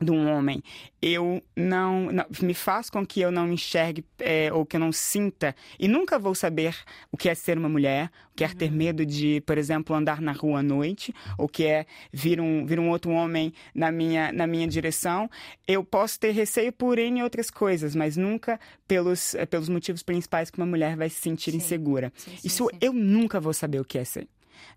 de 0.00 0.10
um 0.10 0.28
homem, 0.28 0.62
eu 1.00 1.40
não, 1.56 2.10
não, 2.10 2.24
me 2.42 2.52
faz 2.52 2.90
com 2.90 3.06
que 3.06 3.20
eu 3.20 3.30
não 3.30 3.52
enxergue 3.52 4.04
é, 4.18 4.52
ou 4.52 4.66
que 4.66 4.76
eu 4.76 4.80
não 4.80 4.90
sinta 4.90 5.54
e 5.78 5.86
nunca 5.86 6.18
vou 6.18 6.34
saber 6.34 6.76
o 7.12 7.16
que 7.16 7.28
é 7.28 7.34
ser 7.34 7.56
uma 7.56 7.68
mulher, 7.68 8.10
o 8.32 8.34
que 8.34 8.42
é 8.42 8.48
ter 8.48 8.70
uhum. 8.70 8.76
medo 8.76 9.06
de, 9.06 9.40
por 9.42 9.56
exemplo, 9.56 9.94
andar 9.94 10.20
na 10.20 10.32
rua 10.32 10.58
à 10.58 10.62
noite, 10.62 11.14
ou 11.38 11.48
que 11.48 11.64
é 11.64 11.86
vir 12.12 12.40
um, 12.40 12.66
vir 12.66 12.80
um 12.80 12.90
outro 12.90 13.12
homem 13.12 13.52
na 13.72 13.92
minha, 13.92 14.32
na 14.32 14.46
minha 14.46 14.66
direção. 14.66 15.30
Eu 15.66 15.84
posso 15.84 16.18
ter 16.18 16.32
receio 16.32 16.72
por 16.72 16.98
N 16.98 17.22
outras 17.22 17.48
coisas, 17.48 17.94
mas 17.94 18.16
nunca 18.16 18.58
pelos, 18.88 19.36
pelos 19.48 19.68
motivos 19.68 20.02
principais 20.02 20.50
que 20.50 20.58
uma 20.58 20.66
mulher 20.66 20.96
vai 20.96 21.08
se 21.08 21.20
sentir 21.20 21.52
sim. 21.52 21.58
insegura. 21.58 22.12
Sim, 22.16 22.32
sim, 22.32 22.48
Isso 22.48 22.68
eu 22.80 22.92
nunca 22.92 23.38
vou 23.38 23.52
saber 23.52 23.80
o 23.80 23.84
que 23.84 23.98
é 23.98 24.04
ser 24.04 24.26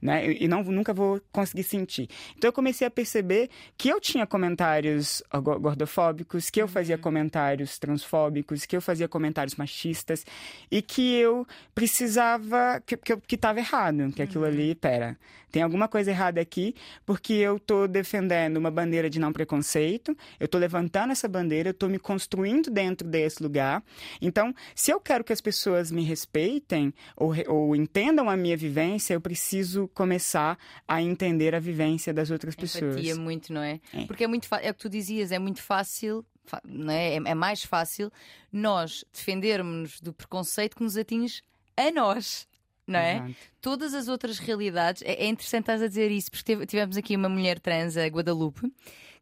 né? 0.02 0.32
E 0.32 0.48
não, 0.48 0.64
nunca 0.64 0.94
vou 0.94 1.22
conseguir 1.32 1.64
sentir. 1.64 2.10
Então 2.36 2.50
eu 2.50 2.54
comecei 2.54 2.86
a 2.88 2.92
perceber 2.92 3.50
que 3.78 3.90
eu 3.90 4.00
tinha 4.00 4.26
comentários 4.26 5.24
gordofóbicos, 5.60 6.50
que 6.50 6.62
eu 6.62 6.68
fazia 6.68 6.96
uhum. 6.96 7.02
comentários 7.02 7.80
transfóbicos, 7.80 8.66
que 8.66 8.76
eu 8.76 8.82
fazia 8.82 9.08
comentários 9.08 9.56
machistas 9.56 10.26
e 10.70 10.82
que 10.82 11.16
eu 11.16 11.48
precisava, 11.74 12.82
que 12.86 12.98
que, 12.98 13.18
que 13.18 13.40
errado, 13.58 14.12
que 14.14 14.22
aquilo 14.22 14.44
uhum. 14.44 14.52
ali, 14.52 14.76
pera, 14.76 15.18
tem 15.52 15.64
alguma 15.64 15.88
coisa 15.88 16.12
errada 16.12 16.42
aqui, 16.42 16.76
porque 17.06 17.34
eu 17.34 17.56
estou 17.56 17.88
defendendo 17.88 18.58
uma 18.58 18.70
bandeira 18.70 19.10
de 19.10 19.20
não 19.20 19.32
preconceito, 19.32 20.16
eu 20.40 20.46
estou 20.46 20.60
levantando 20.60 21.12
essa 21.12 21.28
bandeira, 21.28 21.70
eu 21.70 21.72
estou 21.72 21.90
me 21.90 21.98
construindo 21.98 22.70
dentro 22.70 23.08
desse 23.08 23.42
lugar. 23.42 23.82
Então, 24.22 24.54
se 24.76 24.92
eu 24.92 25.00
quero 25.00 25.24
que 25.24 25.32
as 25.32 25.42
pessoas 25.42 25.90
me 25.90 26.04
respeitem 26.04 26.94
ou, 27.16 27.34
ou 27.48 27.76
entendam 27.76 28.30
a 28.30 28.36
minha 28.36 28.58
vivência, 28.58 29.14
eu 29.14 29.22
preciso 29.22 29.67
começar 29.94 30.58
a 30.88 31.02
entender 31.02 31.56
a 31.56 31.60
vivência 31.60 32.14
das 32.14 32.30
outras 32.32 32.54
Empatia 32.54 32.74
pessoas. 32.74 32.96
Empatia 32.96 33.16
muito, 33.16 33.54
não 33.54 33.62
é? 33.62 33.80
é? 33.94 34.06
Porque 34.06 34.24
é 34.24 34.28
muito 34.28 34.48
é 34.62 34.70
o 34.70 34.74
que 34.74 34.80
tu 34.80 34.90
dizias, 34.90 35.32
é 35.32 35.40
muito 35.40 35.62
fácil 35.62 36.26
não 36.64 36.94
é? 36.94 37.16
é, 37.16 37.16
é 37.16 37.36
mais 37.36 37.64
fácil 37.64 38.12
nós 38.52 39.04
defendermos 39.12 40.00
do 40.00 40.14
preconceito 40.14 40.78
que 40.78 40.84
nos 40.84 40.96
atinge 40.96 41.42
a 41.76 41.92
nós 41.92 42.48
não 42.88 43.00
é? 43.00 43.18
Exato. 43.18 43.36
Todas 43.62 43.94
as 43.94 44.08
outras 44.08 44.40
realidades, 44.40 45.02
é, 45.02 45.12
é 45.12 45.28
interessante 45.28 45.64
estás 45.64 45.82
a 45.82 45.88
dizer 45.88 46.10
isso, 46.10 46.32
porque 46.32 46.66
tivemos 46.66 46.96
aqui 46.96 47.18
uma 47.18 47.28
mulher 47.28 47.60
trans, 47.60 47.98
a 47.98 48.08
Guadalupe, 48.08 48.72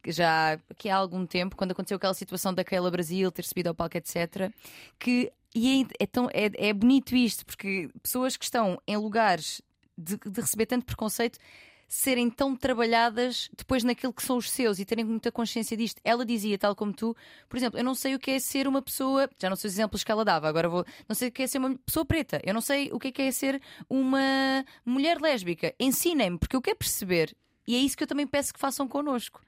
que 0.03 0.11
já 0.11 0.53
aqui 0.69 0.87
há 0.87 0.95
algum 0.95 1.25
tempo, 1.25 1.55
quando 1.55 1.71
aconteceu 1.71 1.97
aquela 1.97 2.13
situação 2.13 2.53
daquela 2.53 2.91
Brasil 2.91 3.31
ter 3.31 3.43
subido 3.43 3.69
ao 3.69 3.75
palco, 3.75 3.97
etc., 3.97 4.51
que 4.99 5.31
e 5.55 5.81
é, 5.81 6.03
é, 6.03 6.05
tão, 6.05 6.29
é, 6.33 6.51
é 6.69 6.73
bonito 6.73 7.15
isto, 7.15 7.45
porque 7.45 7.89
pessoas 8.03 8.35
que 8.35 8.43
estão 8.43 8.79
em 8.85 8.97
lugares 8.97 9.61
de, 9.97 10.17
de 10.17 10.41
receber 10.41 10.65
tanto 10.65 10.85
preconceito 10.85 11.39
serem 11.87 12.29
tão 12.29 12.55
trabalhadas 12.55 13.49
depois 13.55 13.83
naquilo 13.83 14.13
que 14.13 14.23
são 14.23 14.37
os 14.37 14.49
seus 14.49 14.79
e 14.79 14.85
terem 14.85 15.05
muita 15.05 15.31
consciência 15.31 15.77
disto. 15.77 16.01
Ela 16.03 16.25
dizia, 16.25 16.57
tal 16.57 16.75
como 16.75 16.93
tu, 16.93 17.15
por 17.47 17.57
exemplo, 17.57 17.79
eu 17.79 17.83
não 17.83 17.93
sei 17.93 18.15
o 18.15 18.19
que 18.19 18.31
é 18.31 18.39
ser 18.39 18.67
uma 18.67 18.81
pessoa, 18.81 19.29
já 19.39 19.49
não 19.49 19.55
sei 19.55 19.67
os 19.67 19.75
exemplos 19.75 20.03
que 20.03 20.11
ela 20.11 20.25
dava, 20.25 20.47
agora 20.47 20.67
vou, 20.67 20.85
não 21.07 21.15
sei 21.15 21.29
o 21.29 21.31
que 21.31 21.43
é 21.43 21.47
ser 21.47 21.59
uma 21.59 21.75
pessoa 21.77 22.05
preta, 22.05 22.41
eu 22.43 22.53
não 22.53 22.61
sei 22.61 22.89
o 22.91 22.99
que 22.99 23.09
é, 23.09 23.11
que 23.11 23.21
é 23.21 23.31
ser 23.31 23.61
uma 23.89 24.65
mulher 24.83 25.21
lésbica. 25.21 25.73
Ensinem-me, 25.79 26.37
porque 26.37 26.55
eu 26.55 26.61
quero 26.61 26.77
perceber. 26.77 27.35
E 27.67 27.75
é 27.75 27.79
isso 27.79 27.97
que 27.97 28.03
eu 28.03 28.07
também 28.07 28.27
peço 28.27 28.53
que 28.53 28.59
façam 28.59 28.87
connosco. 28.87 29.41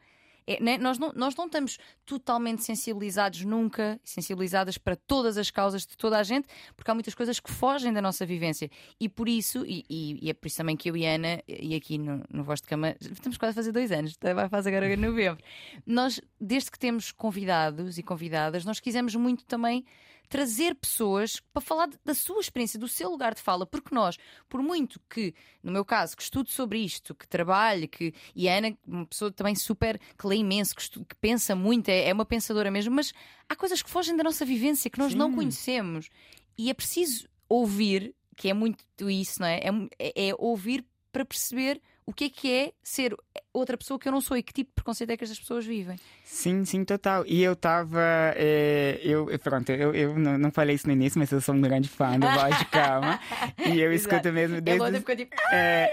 É, 0.48 0.64
né? 0.64 0.78
nós, 0.78 0.98
não, 0.98 1.12
nós 1.14 1.36
não 1.36 1.46
estamos 1.46 1.78
totalmente 2.06 2.64
sensibilizados 2.64 3.44
nunca, 3.44 4.00
sensibilizadas 4.02 4.78
para 4.78 4.96
todas 4.96 5.38
as 5.38 5.52
causas 5.52 5.86
de 5.86 5.98
toda 5.98 6.18
a 6.18 6.24
gente, 6.24 6.48
porque 6.76 6.90
há 6.90 6.94
muitas 6.94 7.14
coisas 7.14 7.38
que 7.38 7.52
fogem 7.52 7.92
da 7.92 8.02
nossa 8.02 8.26
vivência. 8.26 8.72
E 8.98 9.10
por 9.10 9.28
isso, 9.28 9.66
e, 9.66 9.84
e, 9.90 10.26
e 10.26 10.30
é 10.30 10.34
por 10.34 10.48
isso 10.48 10.56
também 10.56 10.78
que 10.78 10.90
eu 10.90 10.96
e 10.96 11.06
Ana, 11.06 11.44
e 11.48 11.76
aqui 11.76 11.98
no, 11.98 12.24
no 12.32 12.46
Voz 12.46 12.62
de 12.62 12.68
Cama, 12.68 12.96
estamos 13.02 13.38
quase 13.38 13.52
a 13.52 13.56
fazer 13.56 13.74
dois 13.74 13.92
anos, 13.92 14.18
vai 14.22 14.48
fazer 14.48 14.70
agora 14.70 14.94
em 14.94 14.96
novembro. 14.96 15.44
Nós, 15.86 16.22
desde 16.40 16.72
que 16.72 16.80
temos 16.80 17.12
convidados 17.12 17.98
e 17.98 18.04
convidadas, 18.04 18.64
nós 18.64 18.80
quisemos 18.80 19.14
muito 19.16 19.44
também 19.46 19.84
trazer 20.30 20.76
pessoas 20.76 21.40
para 21.54 21.62
falar 21.62 21.90
da 22.04 22.14
sua 22.14 22.40
experiência, 22.40 22.80
do 22.80 22.88
seu 22.88 23.10
lugar 23.10 23.34
de 23.34 23.42
fala, 23.42 23.66
porque 23.66 23.94
nós, 23.94 24.18
por 24.50 24.62
muito 24.62 25.00
que, 25.10 25.34
no 25.64 25.72
meu 25.72 25.86
caso, 25.86 26.16
que 26.16 26.24
estudo 26.24 26.50
sobre 26.50 26.80
isto, 26.80 27.16
que 27.16 27.28
trabalhe, 27.28 27.88
que, 27.88 28.14
e 28.36 28.50
a 28.50 28.58
Ana, 28.58 28.78
uma 28.86 29.06
pessoa 29.06 29.32
também 29.32 29.56
super, 29.56 30.00
que 30.18 30.28
lê 30.28 30.38
imenso, 30.38 30.76
que, 30.76 30.90
que 31.06 31.16
pensa 31.16 31.56
muito, 31.56 31.90
é, 31.90 32.10
é, 32.10 32.14
uma 32.14 32.26
pensadora 32.26 32.70
mesmo, 32.70 32.96
mas 32.96 33.14
há 33.48 33.56
coisas 33.56 33.82
que 33.82 33.90
fogem 33.90 34.16
da 34.16 34.24
nossa 34.24 34.46
vivência, 34.46 34.90
que 34.90 35.00
nós 35.00 35.14
Sim. 35.14 35.18
não 35.18 35.34
conhecemos. 35.34 36.10
E 36.58 36.70
é 36.70 36.74
preciso 36.74 37.28
ouvir, 37.48 38.14
que 38.36 38.50
é 38.50 38.54
muito 38.54 38.84
isso, 39.10 39.42
não 39.42 39.48
é? 39.48 39.62
É, 39.98 40.30
é 40.30 40.36
ouvir 40.38 40.86
para 41.12 41.26
perceber 41.26 41.82
o 42.08 42.14
que 42.14 42.24
é 42.24 42.30
que 42.30 42.54
é 42.54 42.72
ser 42.82 43.14
outra 43.54 43.78
pessoa 43.78 44.00
que 44.00 44.08
eu 44.08 44.12
não 44.14 44.22
sou 44.22 44.38
e 44.38 44.42
que 44.42 44.54
tipo 44.54 44.70
de 44.70 44.76
preconceito 44.76 45.10
é 45.10 45.18
que 45.18 45.26
estas 45.26 45.38
pessoas 45.38 45.66
vivem. 45.66 46.00
Sim, 46.24 46.64
sim, 46.64 46.86
total. 46.86 47.26
E 47.28 47.44
eu 47.44 47.52
estava. 47.52 48.34
É, 48.36 48.98
eu, 49.04 49.28
pronto, 49.40 49.70
eu, 49.74 49.94
eu 49.94 50.18
não, 50.18 50.38
não, 50.38 50.50
falei 50.50 50.76
isso 50.76 50.88
no 50.88 50.94
início, 50.94 51.20
mas 51.20 51.30
eu 51.34 51.42
sou 51.42 51.54
um 51.54 51.60
grande 51.60 51.90
fã 51.90 52.18
do 52.18 52.26
Voz 52.26 52.58
de 52.60 52.66
Calma. 52.66 53.20
e 53.60 53.82
eu 53.82 53.92
escuto 53.92 54.32
mesmo 54.32 54.62
desde. 54.62 55.00
Ficou 55.00 55.16
tipo... 55.18 55.36
é... 55.52 55.92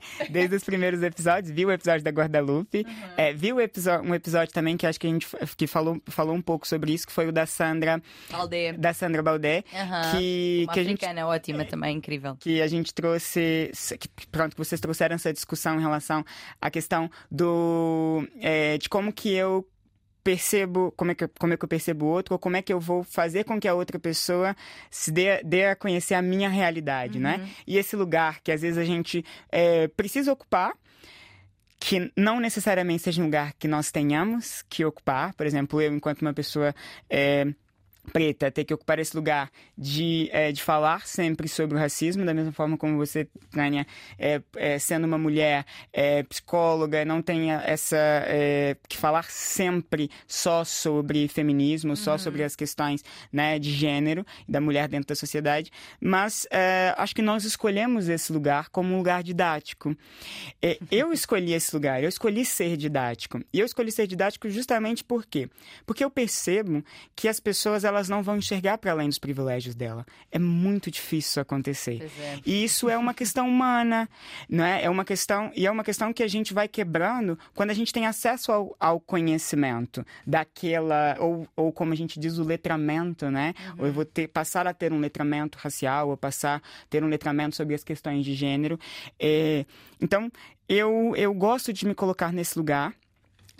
Desde 0.30 0.56
os 0.56 0.64
primeiros 0.64 1.02
episódios, 1.02 1.50
vi 1.50 1.64
o 1.64 1.72
episódio 1.72 2.02
da 2.02 2.10
Guadalupe, 2.10 2.84
uhum. 2.86 3.14
é, 3.16 3.32
vi 3.32 3.52
o 3.52 3.56
um 3.56 4.14
episódio 4.14 4.52
também 4.52 4.76
que 4.76 4.86
acho 4.86 4.98
que 4.98 5.06
a 5.06 5.10
gente 5.10 5.26
que 5.56 5.66
falou, 5.66 6.00
falou 6.06 6.34
um 6.34 6.42
pouco 6.42 6.66
sobre 6.66 6.92
isso, 6.92 7.06
que 7.06 7.12
foi 7.12 7.28
o 7.28 7.32
da 7.32 7.46
Sandra 7.46 8.02
Baldé. 8.30 8.72
Da 8.72 8.92
Sandra 8.92 9.22
Baldé. 9.22 9.64
Uhum. 9.72 10.18
Que, 10.18 10.64
Uma 10.64 10.72
que 10.72 10.80
a 10.80 10.84
gente, 10.84 11.06
ótima 11.22 11.64
também, 11.64 11.96
incrível. 11.96 12.36
Que 12.38 12.60
a 12.62 12.66
gente 12.66 12.92
trouxe. 12.94 13.70
Que, 13.98 14.26
pronto, 14.28 14.52
que 14.54 14.58
vocês 14.58 14.80
trouxeram 14.80 15.16
essa 15.16 15.32
discussão 15.32 15.78
em 15.78 15.80
relação 15.80 16.24
à 16.60 16.70
questão 16.70 17.10
do. 17.30 18.26
É, 18.40 18.78
de 18.78 18.88
como 18.88 19.12
que 19.12 19.32
eu 19.34 19.66
percebo, 20.28 20.92
como 20.94 21.10
é, 21.10 21.14
que, 21.14 21.26
como 21.26 21.54
é 21.54 21.56
que 21.56 21.64
eu 21.64 21.68
percebo 21.68 22.04
o 22.04 22.08
outro, 22.10 22.34
ou 22.34 22.38
como 22.38 22.54
é 22.54 22.60
que 22.60 22.70
eu 22.70 22.78
vou 22.78 23.02
fazer 23.02 23.44
com 23.44 23.58
que 23.58 23.66
a 23.66 23.72
outra 23.72 23.98
pessoa 23.98 24.54
se 24.90 25.10
dê, 25.10 25.42
dê 25.42 25.64
a 25.64 25.74
conhecer 25.74 26.12
a 26.12 26.20
minha 26.20 26.50
realidade, 26.50 27.18
né? 27.18 27.36
uhum. 27.36 27.44
né? 27.44 27.50
E 27.66 27.78
esse 27.78 27.96
lugar 27.96 28.42
que 28.42 28.52
às 28.52 28.60
vezes 28.60 28.76
a 28.76 28.84
gente 28.84 29.24
é, 29.50 29.88
precisa 29.88 30.30
ocupar, 30.30 30.74
que 31.80 32.12
não 32.14 32.40
necessariamente 32.40 33.04
seja 33.04 33.22
um 33.22 33.24
lugar 33.24 33.54
que 33.58 33.66
nós 33.66 33.90
tenhamos 33.90 34.62
que 34.68 34.84
ocupar. 34.84 35.32
Por 35.32 35.46
exemplo, 35.46 35.80
eu, 35.80 35.94
enquanto 35.94 36.20
uma 36.20 36.34
pessoa. 36.34 36.74
É, 37.08 37.46
preta 38.08 38.50
ter 38.50 38.64
que 38.64 38.74
ocupar 38.74 38.98
esse 38.98 39.14
lugar 39.16 39.50
de, 39.76 40.28
é, 40.32 40.50
de 40.52 40.62
falar 40.62 41.06
sempre 41.06 41.48
sobre 41.48 41.76
o 41.76 41.80
racismo, 41.80 42.24
da 42.24 42.34
mesma 42.34 42.52
forma 42.52 42.76
como 42.76 42.96
você, 42.96 43.28
Tânia, 43.50 43.86
é, 44.18 44.40
é, 44.56 44.78
sendo 44.78 45.06
uma 45.06 45.18
mulher 45.18 45.64
é, 45.92 46.22
psicóloga, 46.22 47.04
não 47.04 47.22
tenha 47.22 47.62
essa. 47.64 47.96
É, 47.96 48.76
que 48.88 48.96
falar 48.96 49.24
sempre 49.24 50.10
só 50.26 50.64
sobre 50.64 51.28
feminismo, 51.28 51.96
só 51.96 52.12
uhum. 52.12 52.18
sobre 52.18 52.42
as 52.42 52.54
questões 52.56 53.04
né, 53.32 53.58
de 53.58 53.70
gênero 53.72 54.24
da 54.48 54.60
mulher 54.60 54.88
dentro 54.88 55.08
da 55.08 55.14
sociedade, 55.14 55.70
mas 56.00 56.46
é, 56.50 56.94
acho 56.96 57.14
que 57.14 57.22
nós 57.22 57.44
escolhemos 57.44 58.08
esse 58.08 58.32
lugar 58.32 58.68
como 58.70 58.94
um 58.94 58.98
lugar 58.98 59.22
didático. 59.22 59.96
eu 60.90 61.12
escolhi 61.12 61.52
esse 61.52 61.74
lugar, 61.74 62.02
eu 62.02 62.08
escolhi 62.08 62.44
ser 62.44 62.76
didático. 62.76 63.40
E 63.52 63.60
eu 63.60 63.66
escolhi 63.66 63.90
ser 63.90 64.06
didático 64.06 64.48
justamente 64.48 65.02
por 65.04 65.26
quê? 65.26 65.48
Porque 65.84 66.04
eu 66.04 66.10
percebo 66.10 66.84
que 67.16 67.28
as 67.28 67.40
pessoas 67.40 67.84
elas 67.84 67.97
elas 67.98 68.08
não 68.08 68.22
vão 68.22 68.36
enxergar 68.36 68.78
para 68.78 68.92
além 68.92 69.08
dos 69.08 69.18
privilégios 69.18 69.74
dela. 69.74 70.06
É 70.30 70.38
muito 70.38 70.90
difícil 70.90 71.28
isso 71.28 71.40
acontecer. 71.40 72.10
É. 72.18 72.38
E 72.46 72.64
isso 72.64 72.88
é 72.88 72.96
uma 72.96 73.12
questão 73.12 73.48
humana, 73.48 74.08
não 74.48 74.64
é? 74.64 74.84
É 74.84 74.90
uma 74.90 75.04
questão 75.04 75.52
e 75.54 75.66
é 75.66 75.70
uma 75.70 75.84
questão 75.84 76.12
que 76.12 76.22
a 76.22 76.28
gente 76.28 76.54
vai 76.54 76.66
quebrando 76.66 77.38
quando 77.54 77.70
a 77.70 77.74
gente 77.74 77.92
tem 77.92 78.06
acesso 78.06 78.50
ao, 78.50 78.76
ao 78.80 79.00
conhecimento 79.00 80.04
daquela 80.26 81.16
ou, 81.20 81.46
ou 81.54 81.72
como 81.72 81.92
a 81.92 81.96
gente 81.96 82.18
diz 82.18 82.38
o 82.38 82.44
letramento, 82.44 83.30
né? 83.30 83.54
Uhum. 83.58 83.74
Ou 83.78 83.86
eu 83.86 83.92
vou 83.92 84.04
ter 84.04 84.28
passar 84.28 84.66
a 84.66 84.72
ter 84.72 84.92
um 84.92 85.00
letramento 85.00 85.58
racial, 85.58 86.08
ou 86.08 86.16
passar 86.16 86.58
a 86.58 86.86
ter 86.88 87.04
um 87.04 87.08
letramento 87.08 87.56
sobre 87.56 87.74
as 87.74 87.84
questões 87.84 88.24
de 88.24 88.34
gênero. 88.34 88.78
É, 89.18 89.66
então 90.00 90.30
eu 90.68 91.14
eu 91.16 91.34
gosto 91.34 91.72
de 91.72 91.86
me 91.86 91.94
colocar 91.94 92.32
nesse 92.32 92.58
lugar 92.58 92.94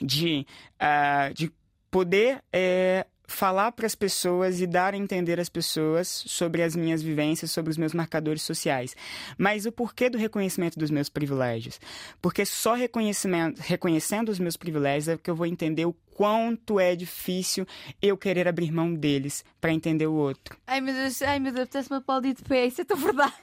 de, 0.01 0.47
uh, 0.81 1.35
de 1.35 1.51
poder 1.91 2.43
é, 2.53 3.05
falar 3.29 3.71
para 3.73 3.87
as 3.87 3.95
pessoas 3.95 4.61
e 4.61 4.67
dar 4.67 4.95
a 4.95 4.97
entender 4.97 5.39
às 5.39 5.51
pessoas 5.51 6.09
sobre 6.27 6.63
as 6.63 6.75
minhas 6.75 7.03
vivências, 7.03 7.51
sobre 7.51 7.71
os 7.71 7.77
meus 7.77 7.93
marcadores 7.93 8.43
sociais. 8.43 8.97
Mas 9.37 9.67
o 9.67 9.71
porquê 9.71 10.09
do 10.09 10.17
reconhecimento 10.17 10.79
dos 10.79 10.91
meus 10.91 11.11
privilégios? 11.11 11.79
Porque 12.23 12.45
só 12.47 12.75
reconhecimento, 12.75 13.61
reconhecendo 13.61 14.31
os 14.31 14.39
meus 14.39 14.57
privilégios 14.57 15.09
é 15.09 15.19
que 15.19 15.31
eu 15.31 15.37
vou 15.37 15.47
entender 15.47 15.85
o 15.85 15.95
quanto 16.19 16.81
é 16.81 16.97
difícil 16.97 17.65
eu 18.03 18.17
querer 18.17 18.49
abrir 18.49 18.73
mão 18.73 18.93
deles 18.93 19.45
para 19.61 19.73
entender 19.73 20.09
o 20.09 20.15
outro. 20.15 20.59
Ai 20.67 20.81
meu 20.81 20.93
Deus, 20.93 21.23
ai 21.23 21.39
meu 21.39 21.53
Deus, 21.53 21.63
apetece-me 21.63 21.99
aplaudir 21.99 22.35
de 22.35 22.43
pé, 22.43 22.67
isso 22.67 22.81
é 22.81 22.85
tão 22.85 22.97
verdade. 22.97 23.35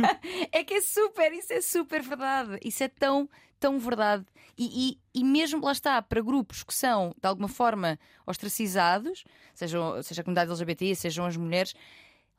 é 0.50 0.64
que 0.64 0.72
é 0.72 0.80
super, 0.80 1.30
isso 1.34 1.52
é 1.52 1.60
super 1.60 2.00
verdade. 2.00 2.58
Isso 2.64 2.82
é 2.82 2.88
tão, 2.88 3.28
tão 3.60 3.78
verdade. 3.78 4.24
E, 4.56 4.96
e, 5.14 5.20
e, 5.20 5.22
mesmo 5.22 5.62
lá 5.62 5.72
está, 5.72 6.00
para 6.00 6.22
grupos 6.22 6.62
que 6.62 6.72
são 6.72 7.14
de 7.20 7.28
alguma 7.28 7.48
forma 7.48 7.98
ostracizados, 8.26 9.24
sejam, 9.54 10.02
seja 10.02 10.22
a 10.22 10.24
comunidade 10.24 10.50
LGBT, 10.50 10.94
sejam 10.94 11.26
as 11.26 11.36
mulheres, 11.36 11.74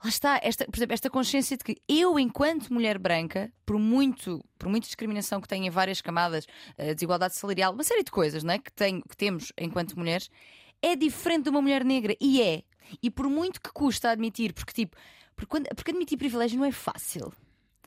lá 0.04 0.10
está, 0.10 0.40
esta, 0.44 0.66
por 0.66 0.78
exemplo, 0.78 0.94
esta 0.94 1.10
consciência 1.10 1.56
de 1.56 1.64
que 1.64 1.78
eu, 1.88 2.20
enquanto 2.20 2.74
mulher 2.74 2.98
branca, 3.00 3.52
por 3.66 3.80
muito, 3.80 4.44
por 4.60 4.68
muita 4.68 4.86
discriminação 4.86 5.40
que 5.40 5.48
tenho 5.48 5.66
em 5.66 5.70
várias 5.70 6.02
camadas, 6.02 6.46
eh, 6.78 6.94
desigualdade 6.94 7.36
salarial, 7.36 7.74
uma 7.74 7.84
série 7.84 8.04
de 8.04 8.12
coisas 8.12 8.44
não 8.44 8.54
é? 8.54 8.60
que, 8.60 8.72
tenho, 8.74 9.02
que 9.02 9.16
temos 9.16 9.54
enquanto 9.58 9.98
mulheres, 9.98 10.30
é 10.82 10.96
diferente 10.96 11.44
de 11.44 11.50
uma 11.50 11.62
mulher 11.62 11.86
negra. 11.86 12.16
E 12.20 12.42
é. 12.42 12.64
E 13.02 13.10
por 13.10 13.30
muito 13.30 13.62
que 13.62 13.72
custa 13.72 14.10
admitir, 14.10 14.54
porque 14.54 14.74
tipo, 14.74 14.98
porque, 15.36 15.50
quando, 15.50 15.68
porque 15.76 15.92
admitir 15.92 16.18
privilégio 16.18 16.60
não 16.60 16.66
é 16.66 16.72
fácil. 16.72 17.32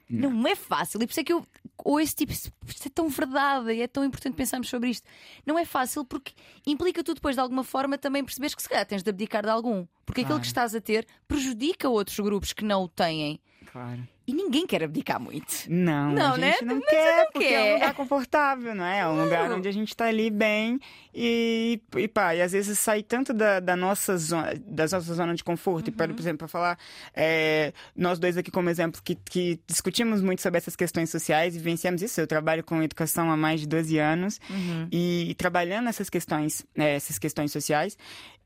Não. 0.09 0.31
não 0.31 0.49
é 0.49 0.55
fácil. 0.55 1.03
E 1.03 1.07
por 1.07 1.11
isso 1.11 1.21
é 1.21 1.25
que 1.25 1.33
eu 1.33 1.45
ouço 1.85 2.15
tipo, 2.15 2.33
isto 2.33 2.53
é 2.87 2.89
tão 2.89 3.09
verdade 3.09 3.73
e 3.73 3.83
é 3.83 3.89
tão 3.89 4.05
importante 4.05 4.35
pensarmos 4.35 4.69
sobre 4.69 4.91
isto. 4.91 5.09
Não 5.45 5.59
é 5.59 5.65
fácil 5.65 6.05
porque 6.05 6.33
implica 6.67 7.03
tu 7.03 7.15
depois 7.15 7.37
de 7.37 7.41
alguma 7.41 7.65
forma 7.65 7.99
também 7.99 8.25
perceberes 8.25 8.55
que 8.55 8.63
se 8.63 8.69
calhar 8.69 8.87
tens 8.87 9.03
de 9.03 9.11
abdicar 9.11 9.43
de 9.43 9.51
algum. 9.51 9.87
Porque 10.05 10.23
claro. 10.23 10.35
aquilo 10.35 10.41
que 10.41 10.47
estás 10.47 10.75
a 10.75 10.81
ter 10.81 11.07
prejudica 11.27 11.89
outros 11.89 12.19
grupos 12.21 12.53
que 12.53 12.65
não 12.65 12.85
o 12.85 12.89
têm. 12.89 13.41
Claro. 13.73 14.07
E 14.27 14.35
ninguém 14.35 14.67
quer 14.67 14.83
abdicar 14.83 15.21
muito. 15.21 15.47
Não, 15.69 16.11
não 16.11 16.33
a 16.33 16.39
gente 16.39 16.65
né? 16.65 16.75
não 16.75 16.81
quer, 16.81 17.25
não 17.25 17.33
porque 17.33 17.49
quer. 17.49 17.55
é 17.55 17.71
um 17.71 17.75
lugar 17.75 17.95
confortável, 17.95 18.75
não 18.75 18.85
é? 18.85 18.99
É 18.99 19.07
um 19.07 19.23
lugar 19.23 19.53
onde 19.53 19.69
a 19.69 19.73
gente 19.73 19.89
está 19.89 20.07
ali 20.07 20.31
bem 20.31 20.81
e, 21.15 21.81
e 21.97 22.09
pá, 22.09 22.35
e 22.35 22.43
às 22.43 22.51
vezes 22.51 22.77
sai 22.77 23.05
tanto 23.05 23.33
da, 23.33 23.61
da 23.61 23.77
nossa 23.77 24.17
zona, 24.17 24.55
da 24.67 24.83
nossa 24.83 25.15
zona 25.15 25.33
de 25.33 25.45
conforto. 25.45 25.89
Uhum. 25.89 25.95
E, 25.95 25.97
por 25.97 26.19
exemplo, 26.19 26.39
para 26.39 26.49
falar, 26.49 26.79
é, 27.15 27.73
nós 27.95 28.19
dois 28.19 28.37
aqui 28.37 28.51
como 28.51 28.69
exemplo, 28.69 29.01
que, 29.01 29.15
que 29.15 29.61
discutimos 29.65 30.21
muito 30.21 30.43
sobre 30.43 30.59
essas 30.59 30.75
questões 30.75 31.09
sociais 31.09 31.55
e 31.55 31.59
vivenciamos 31.59 32.03
isso. 32.03 32.21
Eu 32.21 32.27
trabalho 32.27 32.65
com 32.65 32.83
educação 32.83 33.31
há 33.31 33.37
mais 33.37 33.61
de 33.61 33.69
12 33.69 33.97
anos 33.99 34.41
uhum. 34.51 34.89
e, 34.91 35.31
e, 35.31 35.35
trabalhando 35.37 35.89
essas 35.89 36.11
questões, 36.11 36.67
né, 36.77 36.97
essas 36.97 37.17
questões 37.17 37.53
sociais, 37.53 37.97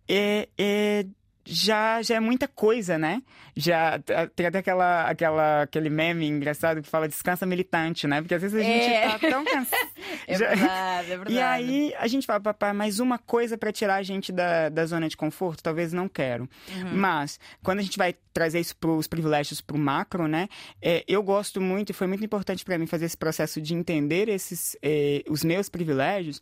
é, 0.06 0.46
é 0.58 1.06
já, 1.52 2.00
já 2.00 2.14
é 2.14 2.20
muita 2.20 2.46
coisa, 2.46 2.96
né? 2.96 3.20
Já 3.56 3.98
tem 4.36 4.46
até 4.46 4.58
aquela, 4.58 5.10
aquela, 5.10 5.62
aquele 5.62 5.90
meme 5.90 6.24
engraçado 6.24 6.80
que 6.80 6.88
fala 6.88 7.08
descansa 7.08 7.44
militante, 7.44 8.06
né? 8.06 8.20
Porque 8.20 8.34
às 8.34 8.40
vezes 8.40 8.56
a 8.56 8.62
gente 8.62 8.86
é. 8.86 9.08
tá 9.08 9.18
tão 9.18 9.42
cansado. 9.44 9.90
é 10.28 10.38
já... 10.38 10.48
verdade, 10.48 11.12
é 11.12 11.16
verdade. 11.18 11.32
E 11.32 11.40
aí 11.40 11.92
a 11.98 12.06
gente 12.06 12.24
fala, 12.24 12.38
papai, 12.38 12.72
mais 12.72 13.00
uma 13.00 13.18
coisa 13.18 13.58
para 13.58 13.72
tirar 13.72 13.96
a 13.96 14.02
gente 14.02 14.30
da, 14.30 14.68
da 14.68 14.86
zona 14.86 15.08
de 15.08 15.16
conforto? 15.16 15.60
Talvez 15.60 15.92
não 15.92 16.08
quero. 16.08 16.48
Uhum. 16.68 16.94
Mas, 16.94 17.40
quando 17.64 17.80
a 17.80 17.82
gente 17.82 17.98
vai 17.98 18.14
trazer 18.32 18.60
isso 18.60 18.76
para 18.76 18.90
os 18.90 19.08
privilégios 19.08 19.60
para 19.60 19.76
o 19.76 19.80
macro, 19.80 20.28
né? 20.28 20.48
É, 20.80 21.04
eu 21.08 21.20
gosto 21.20 21.60
muito 21.60 21.90
e 21.90 21.92
foi 21.92 22.06
muito 22.06 22.24
importante 22.24 22.64
para 22.64 22.78
mim 22.78 22.86
fazer 22.86 23.06
esse 23.06 23.16
processo 23.16 23.60
de 23.60 23.74
entender 23.74 24.28
esses, 24.28 24.76
é, 24.80 25.24
os 25.28 25.42
meus 25.42 25.68
privilégios, 25.68 26.40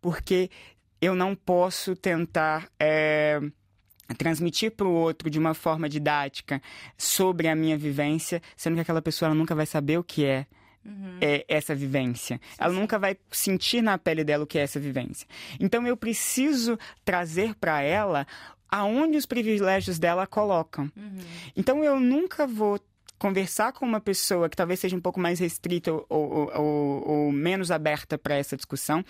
porque 0.00 0.48
eu 1.00 1.16
não 1.16 1.34
posso 1.34 1.96
tentar. 1.96 2.68
É, 2.78 3.40
transmitir 4.18 4.72
para 4.72 4.86
o 4.86 4.92
outro 4.92 5.30
de 5.30 5.38
uma 5.38 5.54
forma 5.54 5.88
didática 5.88 6.60
sobre 6.98 7.48
a 7.48 7.54
minha 7.54 7.76
vivência, 7.76 8.42
sendo 8.56 8.74
que 8.74 8.80
aquela 8.80 9.00
pessoa 9.00 9.34
nunca 9.34 9.54
vai 9.54 9.66
saber 9.66 9.98
o 9.98 10.04
que 10.04 10.24
é, 10.24 10.46
uhum. 10.84 11.18
é 11.20 11.44
essa 11.48 11.74
vivência. 11.74 12.36
Sim, 12.36 12.56
ela 12.58 12.74
sim. 12.74 12.80
nunca 12.80 12.98
vai 12.98 13.16
sentir 13.30 13.82
na 13.82 13.96
pele 13.96 14.24
dela 14.24 14.44
o 14.44 14.46
que 14.46 14.58
é 14.58 14.62
essa 14.62 14.78
vivência. 14.78 15.26
Então 15.58 15.86
eu 15.86 15.96
preciso 15.96 16.78
trazer 17.04 17.54
para 17.54 17.80
ela 17.80 18.26
aonde 18.68 19.16
os 19.16 19.26
privilégios 19.26 19.98
dela 19.98 20.26
colocam. 20.26 20.90
Uhum. 20.96 21.18
Então 21.56 21.82
eu 21.84 21.98
nunca 22.00 22.46
vou 22.46 22.80
conversar 23.18 23.72
com 23.72 23.86
uma 23.86 24.00
pessoa 24.00 24.48
que 24.48 24.56
talvez 24.56 24.80
seja 24.80 24.96
um 24.96 25.00
pouco 25.00 25.20
mais 25.20 25.38
restrita 25.38 25.92
ou, 25.92 26.06
ou, 26.10 26.52
ou, 26.54 27.08
ou 27.08 27.32
menos 27.32 27.70
aberta 27.70 28.18
para 28.18 28.34
essa 28.34 28.56
discussão, 28.56 29.04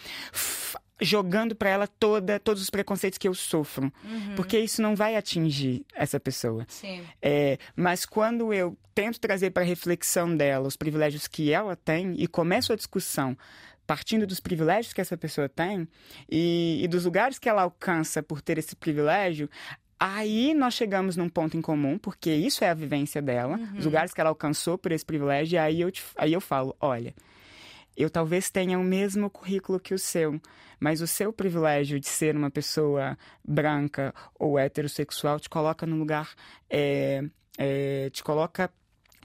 jogando 1.00 1.54
para 1.54 1.70
ela 1.70 1.86
toda 1.86 2.38
todos 2.38 2.62
os 2.62 2.70
preconceitos 2.70 3.18
que 3.18 3.26
eu 3.26 3.34
sofro, 3.34 3.92
uhum. 4.04 4.34
porque 4.36 4.58
isso 4.58 4.80
não 4.80 4.94
vai 4.94 5.16
atingir 5.16 5.84
essa 5.94 6.20
pessoa. 6.20 6.64
Sim. 6.68 7.02
É, 7.20 7.58
mas 7.76 8.06
quando 8.06 8.52
eu 8.52 8.76
tento 8.94 9.18
trazer 9.18 9.50
para 9.50 9.62
a 9.62 9.66
reflexão 9.66 10.36
dela 10.36 10.68
os 10.68 10.76
privilégios 10.76 11.26
que 11.26 11.52
ela 11.52 11.74
tem 11.74 12.14
e 12.16 12.26
começo 12.26 12.72
a 12.72 12.76
discussão 12.76 13.36
partindo 13.86 14.26
dos 14.26 14.40
privilégios 14.40 14.94
que 14.94 15.00
essa 15.00 15.16
pessoa 15.16 15.46
tem 15.46 15.86
e, 16.30 16.80
e 16.82 16.88
dos 16.88 17.04
lugares 17.04 17.38
que 17.38 17.50
ela 17.50 17.62
alcança 17.62 18.22
por 18.22 18.40
ter 18.40 18.56
esse 18.56 18.74
privilégio, 18.74 19.50
Aí 19.98 20.52
nós 20.54 20.74
chegamos 20.74 21.16
num 21.16 21.28
ponto 21.28 21.56
em 21.56 21.62
comum, 21.62 21.96
porque 21.96 22.30
isso 22.30 22.64
é 22.64 22.68
a 22.68 22.74
vivência 22.74 23.22
dela, 23.22 23.56
uhum. 23.56 23.78
os 23.78 23.84
lugares 23.84 24.12
que 24.12 24.20
ela 24.20 24.28
alcançou 24.28 24.76
por 24.76 24.92
esse 24.92 25.04
privilégio, 25.04 25.54
e 25.54 25.58
aí 25.58 25.80
eu, 25.80 25.90
te, 25.90 26.02
aí 26.16 26.32
eu 26.32 26.40
falo: 26.40 26.76
olha, 26.78 27.14
eu 27.96 28.10
talvez 28.10 28.50
tenha 28.50 28.78
o 28.78 28.84
mesmo 28.84 29.30
currículo 29.30 29.80
que 29.80 29.94
o 29.94 29.98
seu, 29.98 30.40
mas 30.80 31.00
o 31.00 31.06
seu 31.06 31.32
privilégio 31.32 31.98
de 32.00 32.08
ser 32.08 32.36
uma 32.36 32.50
pessoa 32.50 33.16
branca 33.44 34.14
ou 34.38 34.58
heterossexual 34.58 35.38
te 35.38 35.48
coloca 35.48 35.86
num 35.86 35.98
lugar. 35.98 36.34
É, 36.68 37.22
é, 37.56 38.10
te 38.10 38.22
coloca 38.22 38.70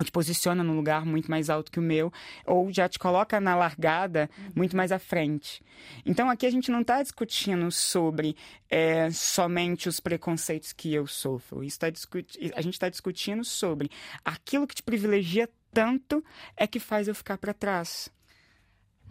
te 0.03 0.11
posiciona 0.11 0.63
num 0.63 0.75
lugar 0.75 1.05
muito 1.05 1.29
mais 1.29 1.49
alto 1.49 1.71
que 1.71 1.79
o 1.79 1.81
meu, 1.81 2.11
ou 2.45 2.71
já 2.71 2.87
te 2.87 2.97
coloca 2.97 3.39
na 3.39 3.55
largada 3.55 4.29
muito 4.55 4.75
mais 4.75 4.91
à 4.91 4.99
frente. 4.99 5.61
Então 6.05 6.29
aqui 6.29 6.45
a 6.45 6.49
gente 6.49 6.71
não 6.71 6.81
está 6.81 7.01
discutindo 7.03 7.69
sobre 7.71 8.35
é, 8.69 9.11
somente 9.11 9.89
os 9.89 9.99
preconceitos 9.99 10.71
que 10.71 10.93
eu 10.93 11.05
sofro. 11.05 11.63
Isso 11.63 11.79
tá 11.79 11.89
discuti 11.89 12.51
a 12.55 12.61
gente 12.61 12.75
está 12.75 12.89
discutindo 12.89 13.43
sobre 13.43 13.89
aquilo 14.23 14.65
que 14.65 14.75
te 14.75 14.83
privilegia 14.83 15.49
tanto 15.73 16.23
é 16.55 16.65
que 16.65 16.79
faz 16.79 17.07
eu 17.07 17.15
ficar 17.15 17.37
para 17.37 17.53
trás. 17.53 18.09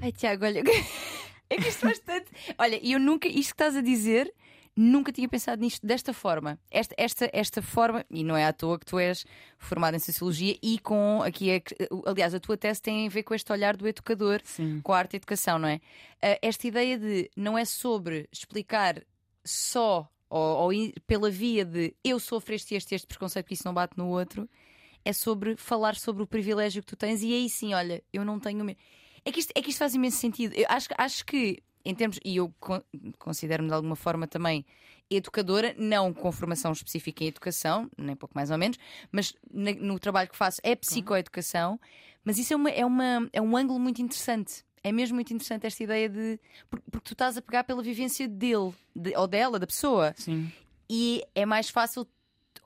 Ai, 0.01 0.13
Tiago, 0.13 0.45
olha. 0.45 0.63
é 1.51 1.57
que 1.57 1.69
isto 1.69 1.81
faz 1.81 1.99
tanto. 1.99 2.31
Olha, 2.59 2.81
eu 2.87 2.99
nunca. 2.99 3.29
Isto 3.29 3.55
que 3.55 3.63
estás 3.63 3.77
a 3.77 3.81
dizer, 3.81 4.33
nunca 4.77 5.11
tinha 5.11 5.29
pensado 5.29 5.61
nisto 5.61 5.85
desta 5.87 6.13
forma. 6.13 6.59
Esta, 6.71 6.95
esta, 6.97 7.31
esta 7.33 7.61
forma, 7.61 8.05
e 8.09 8.23
não 8.23 8.37
é 8.37 8.47
à 8.47 8.53
toa 8.53 8.79
que 8.79 8.87
tu 8.87 8.99
és 8.99 9.25
formado 9.59 9.97
em 9.97 9.99
Sociologia 9.99 10.57
e 10.63 10.79
com. 10.79 11.21
aqui 11.23 11.51
é, 11.51 11.63
Aliás, 12.07 12.33
a 12.33 12.41
tua 12.41 12.57
tese 12.57 12.81
tem 12.81 13.07
a 13.07 13.11
ver 13.11 13.25
com 13.25 13.35
este 13.35 13.51
olhar 13.53 13.77
do 13.77 13.89
educador, 13.89 14.41
Sim. 14.45 14.81
com 14.83 14.93
a 14.93 14.99
arte 14.99 15.15
e 15.15 15.17
educação, 15.17 15.59
não 15.59 15.69
é? 15.69 15.77
Uh, 15.77 16.39
esta 16.43 16.67
ideia 16.69 16.97
de 16.97 17.31
não 17.37 17.59
é 17.59 17.65
sobre 17.65 18.29
explicar 18.33 19.03
só 19.45 20.09
ou, 20.31 20.73
ou 20.73 20.93
pela 21.07 21.31
via 21.31 21.65
de 21.65 21.95
eu 22.05 22.21
sofro 22.21 22.55
este 22.55 22.75
este 22.75 22.95
este 22.95 23.07
preconceito 23.07 23.47
que 23.47 23.55
isso 23.55 23.65
não 23.65 23.75
bate 23.75 23.97
no 23.97 24.09
outro, 24.09 24.49
é 25.05 25.13
sobre 25.13 25.57
falar 25.57 25.97
sobre 25.97 26.23
o 26.23 26.27
privilégio 26.27 26.83
que 26.83 26.89
tu 26.89 26.97
tens 26.97 27.23
e 27.23 27.33
aí 27.33 27.49
sim, 27.49 27.75
olha, 27.75 28.03
eu 28.13 28.25
não 28.25 28.39
tenho 28.39 28.65
medo. 28.65 28.79
É 29.29 29.31
que 29.31 29.41
isto, 29.41 29.53
é 29.55 29.61
que 29.61 29.69
isto 29.69 29.79
faz 29.79 29.95
imenso 29.95 30.17
sentido. 30.17 30.55
Eu 30.55 30.65
acho, 30.71 30.89
acho 30.97 31.27
que, 31.27 31.63
em 31.85 31.95
termos, 31.95 32.19
e 32.25 32.39
eu 32.39 32.51
considero-me 33.19 33.69
de 33.69 33.75
alguma 33.75 33.95
forma 33.95 34.27
também 34.27 34.65
educadora, 35.11 35.75
não 35.77 36.15
com 36.15 36.33
formação 36.33 36.73
específica 36.73 37.23
em 37.23 37.27
educação, 37.27 37.91
nem 37.99 38.17
pouco 38.17 38.35
mais 38.35 38.51
ou 38.51 38.57
menos, 38.57 38.79
mas 39.13 39.35
no 39.53 39.99
trabalho 39.99 40.31
que 40.31 40.37
faço 40.37 40.63
é 40.63 40.75
psicoeducação, 40.75 41.79
mas 42.25 42.39
isso 42.39 42.55
é, 42.55 42.57
uma, 42.57 42.71
é, 42.71 42.87
uma, 42.87 43.29
é 43.31 43.43
um 43.43 43.55
ângulo 43.55 43.79
muito 43.79 44.01
interessante. 44.01 44.65
É 44.83 44.91
mesmo 44.91 45.17
muito 45.17 45.31
interessante 45.31 45.67
esta 45.67 45.83
ideia 45.83 46.09
de. 46.09 46.41
Porque, 46.71 46.91
porque 46.91 47.05
tu 47.09 47.13
estás 47.13 47.37
a 47.37 47.43
pegar 47.43 47.65
pela 47.65 47.83
vivência 47.83 48.27
dele 48.27 48.73
de, 48.97 49.15
ou 49.15 49.27
dela, 49.27 49.59
da 49.59 49.67
pessoa. 49.67 50.15
Sim. 50.17 50.51
E 50.89 51.23
é 51.35 51.45
mais 51.45 51.69
fácil 51.69 52.09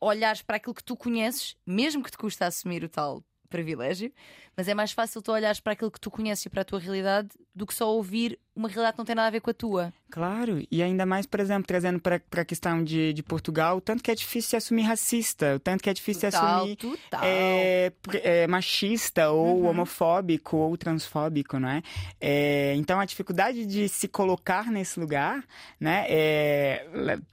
olhares 0.00 0.42
para 0.42 0.58
aquilo 0.58 0.74
que 0.74 0.84
tu 0.84 0.94
conheces, 0.94 1.56
mesmo 1.66 2.04
que 2.04 2.10
te 2.12 2.18
custa 2.18 2.46
assumir 2.46 2.84
o 2.84 2.88
tal 2.88 3.24
privilégio, 3.52 4.12
mas 4.56 4.66
é 4.66 4.74
mais 4.74 4.90
fácil 4.90 5.22
tu 5.22 5.30
olhares 5.30 5.60
para 5.60 5.74
aquilo 5.74 5.90
que 5.90 6.00
tu 6.00 6.10
conheces 6.10 6.46
e 6.46 6.50
para 6.50 6.62
a 6.62 6.64
tua 6.64 6.80
realidade 6.80 7.28
do 7.54 7.66
que 7.66 7.74
só 7.74 7.88
ouvir 7.94 8.38
uma 8.54 8.68
realidade 8.68 8.94
que 8.94 8.98
não 8.98 9.04
tem 9.04 9.14
nada 9.14 9.28
a 9.28 9.30
ver 9.30 9.40
com 9.40 9.50
a 9.50 9.54
tua. 9.54 9.92
Claro, 10.10 10.62
e 10.70 10.82
ainda 10.82 11.06
mais, 11.06 11.24
por 11.24 11.40
exemplo, 11.40 11.64
trazendo 11.66 11.98
para 11.98 12.20
a 12.32 12.44
questão 12.44 12.84
de, 12.84 13.14
de 13.14 13.22
Portugal, 13.22 13.78
o 13.78 13.80
tanto 13.80 14.02
que 14.02 14.10
é 14.10 14.14
difícil 14.14 14.50
se 14.50 14.56
assumir 14.56 14.82
racista, 14.82 15.56
o 15.56 15.58
tanto 15.58 15.82
que 15.82 15.88
é 15.88 15.94
difícil 15.94 16.20
se 16.30 16.36
assumir 16.36 16.76
é, 17.22 17.90
é, 18.22 18.46
machista 18.46 19.30
ou 19.30 19.60
uhum. 19.60 19.68
homofóbico 19.68 20.58
ou 20.58 20.76
transfóbico, 20.76 21.58
não 21.58 21.70
é? 21.70 21.82
é? 22.20 22.74
Então 22.76 23.00
a 23.00 23.06
dificuldade 23.06 23.64
de 23.64 23.88
se 23.88 24.06
colocar 24.06 24.70
nesse 24.70 25.00
lugar, 25.00 25.42
né? 25.80 26.04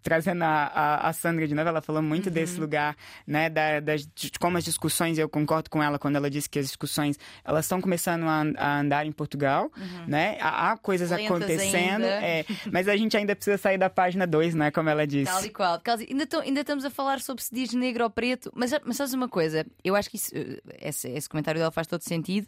Trazendo 0.02 0.44
a, 0.44 0.72
a, 0.74 1.10
a, 1.10 1.12
Sandra 1.12 1.46
de 1.46 1.54
novo, 1.54 1.68
ela 1.68 1.82
falou 1.82 2.02
muito 2.02 2.28
uhum. 2.28 2.34
desse 2.34 2.58
lugar, 2.58 2.96
né? 3.28 3.50
Da, 3.50 3.82
das, 3.82 4.08
de 4.08 4.32
como 4.40 4.58
as 4.58 4.64
discussões, 4.64 5.18
eu 5.18 5.28
concordo 5.28 5.70
com 5.70 5.84
ela 5.84 6.00
quando 6.00 6.16
ela 6.16 6.30
disse 6.30 6.50
que 6.50 6.60
as 6.60 6.68
discussões 6.68 7.20
elas 7.44 7.66
estão 7.66 7.82
começando 7.82 8.24
a, 8.24 8.46
a 8.58 8.80
andar 8.80 9.06
em 9.06 9.12
Portugal, 9.12 9.70
uhum. 9.76 10.06
né? 10.08 10.38
Há, 10.40 10.72
há 10.72 10.78
coisas 10.78 11.09
coisas 11.18 11.26
acontecendo. 11.26 12.04
É, 12.04 12.46
mas 12.72 12.88
a 12.88 12.96
gente 12.96 13.16
ainda 13.16 13.36
precisa 13.36 13.58
sair 13.58 13.78
da 13.78 13.90
página 13.90 14.26
2, 14.26 14.56
né? 14.56 14.72
Como 14.72 14.90
ela 14.90 15.06
disse. 15.06 15.32
Tal 15.32 15.46
e 15.46 15.50
qual. 15.50 15.82
Ainda, 16.10 16.28
tô, 16.28 16.40
ainda 16.40 16.62
estamos 16.62 16.86
a 16.86 16.90
falar 16.90 17.20
sobre 17.22 17.44
se 17.44 17.54
diz 17.54 17.74
negro 17.74 18.04
ou 18.04 18.10
preto, 18.10 18.52
mas, 18.56 18.72
mas 18.84 18.98
sabes 18.98 19.14
uma 19.14 19.30
coisa? 19.30 19.66
Eu 19.84 19.96
acho 19.96 20.10
que 20.10 20.18
isso, 20.18 20.32
esse, 20.80 21.10
esse 21.10 21.30
comentário 21.30 21.60
dela 21.60 21.72
faz 21.72 21.88
todo 21.88 22.02
sentido. 22.02 22.48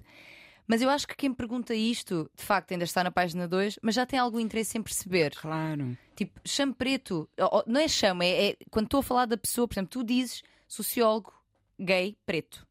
Mas 0.68 0.82
eu 0.82 0.90
acho 0.90 1.08
que 1.08 1.16
quem 1.16 1.34
pergunta 1.34 1.74
isto, 1.76 2.30
de 2.36 2.44
facto, 2.44 2.72
ainda 2.72 2.86
está 2.86 3.04
na 3.04 3.12
página 3.12 3.48
2, 3.48 3.80
mas 3.82 3.96
já 3.96 4.06
tem 4.06 4.18
algum 4.18 4.40
interesse 4.40 4.78
em 4.78 4.82
perceber. 4.82 5.36
Claro. 5.36 5.98
Tipo, 6.16 6.40
chame 6.46 6.74
preto. 6.74 7.28
Não 7.68 7.82
é 7.82 7.88
chama, 7.88 8.24
é, 8.24 8.52
é 8.52 8.58
quando 8.70 8.86
estou 8.86 9.02
a 9.02 9.04
falar 9.04 9.26
da 9.26 9.38
pessoa, 9.38 9.68
por 9.68 9.74
exemplo, 9.74 9.90
tu 9.90 10.04
dizes 10.04 10.44
sociólogo, 10.68 11.34
gay, 11.80 12.16
preto. 12.26 12.66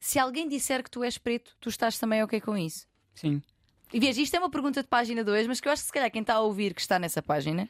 Se 0.00 0.18
alguém 0.18 0.48
disser 0.48 0.82
que 0.82 0.90
tu 0.90 1.04
és 1.04 1.16
preto, 1.16 1.54
tu 1.60 1.68
estás 1.68 1.96
também 1.96 2.24
ok 2.24 2.40
com 2.40 2.58
isso? 2.58 2.88
Sim. 3.14 3.40
E 3.92 4.00
veja, 4.00 4.20
isto 4.22 4.34
é 4.34 4.38
uma 4.38 4.50
pergunta 4.50 4.82
de 4.82 4.88
página 4.88 5.22
2, 5.22 5.46
mas 5.46 5.60
que 5.60 5.68
eu 5.68 5.72
acho 5.72 5.82
que 5.82 5.86
se 5.86 5.92
calhar 5.92 6.10
quem 6.10 6.22
está 6.22 6.34
a 6.34 6.40
ouvir 6.40 6.74
que 6.74 6.80
está 6.80 6.98
nessa 6.98 7.22
página 7.22 7.68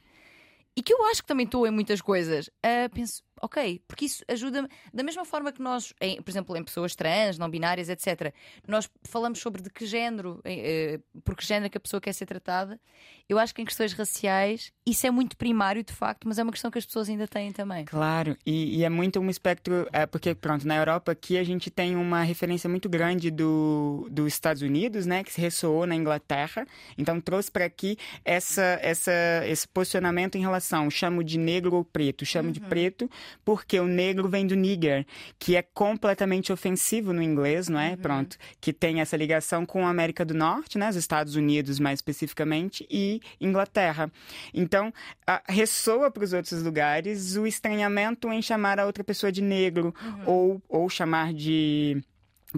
e 0.77 0.83
que 0.83 0.93
eu 0.93 1.05
acho 1.07 1.23
que 1.23 1.27
também 1.27 1.45
estou 1.45 1.67
em 1.67 1.71
muitas 1.71 2.01
coisas, 2.01 2.47
uh, 2.49 2.89
penso, 2.95 3.23
ok, 3.42 3.83
porque 3.88 4.05
isso 4.05 4.24
ajuda-me. 4.28 4.68
Da 4.94 5.02
mesma 5.02 5.24
forma 5.24 5.52
que 5.52 5.61
nós, 5.61 5.92
em, 6.00 6.22
por 6.22 6.31
exemplo, 6.31 6.57
em 6.57 6.62
pessoas 6.62 6.94
trans, 6.94 7.37
não 7.37 7.50
binárias, 7.50 7.88
etc., 7.88 8.33
nós 8.66 8.88
falamos 9.02 9.40
sobre 9.40 9.61
de 9.61 9.68
que 9.68 9.85
género, 9.85 10.40
uh, 10.40 11.20
por 11.22 11.37
que 11.37 11.44
género 11.44 11.68
que 11.68 11.76
a 11.76 11.81
pessoa 11.81 12.00
quer 12.00 12.12
ser 12.12 12.24
tratada. 12.24 12.81
Eu 13.28 13.38
acho 13.38 13.55
que 13.55 13.61
em 13.61 13.64
questões 13.64 13.92
raciais 13.92 14.72
isso 14.87 15.07
é 15.07 15.11
muito 15.11 15.37
primário, 15.37 15.83
de 15.83 15.92
facto, 15.92 16.28
mas 16.28 16.38
é 16.38 16.42
uma 16.42 16.52
questão 16.52 16.70
que 16.70 16.78
as 16.78 16.87
pessoas 16.87 17.09
ainda 17.09 17.26
têm 17.26 17.52
também. 17.52 17.85
Claro, 17.85 18.37
e, 18.46 18.78
e 18.78 18.85
é 18.85 18.88
muito 18.88 19.18
um 19.18 19.28
espectro, 19.28 19.88
é, 19.92 20.07
porque, 20.07 20.35
pronto, 20.35 20.66
na 20.66 20.76
Europa 20.76 21.11
aqui 21.11 21.37
a 21.37 21.42
gente 21.42 21.70
tem 21.70 21.96
uma 21.96 22.22
referência 22.22 22.70
muito 22.70 22.88
grande 22.88 23.31
do, 23.31 24.07
dos 24.11 24.33
Estados 24.33 24.62
Unidos, 24.62 25.05
né, 25.05 25.24
que 25.24 25.33
se 25.33 25.40
ressoou 25.40 25.87
na 25.87 25.96
Inglaterra, 25.96 26.66
então 26.96 27.20
trouxe 27.20 27.50
para 27.50 27.64
aqui 27.64 27.96
essa, 28.24 28.78
essa, 28.83 29.12
esse 29.46 29.66
posicionamento 29.66 30.37
em 30.37 30.40
relação, 30.40 30.88
chamo 30.90 31.24
de 31.24 31.38
negro 31.38 31.74
ou 31.74 31.85
preto, 31.85 32.24
chamo 32.24 32.48
uhum. 32.48 32.52
de 32.52 32.61
preto 32.61 33.11
porque 33.45 33.79
o 33.79 33.87
negro 33.87 34.29
vem 34.29 34.47
do 34.47 34.55
nigger, 34.55 35.07
que 35.38 35.57
é 35.57 35.62
completamente 35.62 36.53
ofensivo 36.53 37.12
no 37.12 37.23
inglês, 37.23 37.68
não 37.68 37.81
é? 37.81 37.90
Uhum. 37.90 37.97
Pronto, 37.97 38.37
que 38.61 38.73
tem 38.73 39.01
essa 39.01 39.16
ligação 39.16 39.64
com 39.66 39.87
a 39.87 39.90
América 39.90 40.25
do 40.25 40.35
Norte, 40.35 40.79
né? 40.79 40.88
Os 40.88 40.97
Estados 40.97 41.37
Unidos 41.37 41.79
mais 41.79 41.99
especificamente 41.99 42.87
e 42.90 43.21
Inglaterra. 43.40 44.11
Então, 44.53 44.92
a, 45.27 45.42
ressoa 45.49 46.11
para 46.11 46.25
os 46.25 46.33
outros 46.33 46.62
lugares 46.62 47.37
o 47.37 47.47
estranhamento 47.47 48.33
em 48.33 48.42
chamar 48.42 48.79
a 48.79 48.87
outra 48.87 49.05
pessoa 49.05 49.31
de 49.31 49.42
negro 49.42 49.95
uhum. 50.03 50.23
ou, 50.27 50.62
ou 50.68 50.88
chamar 50.88 51.33
de 51.33 52.03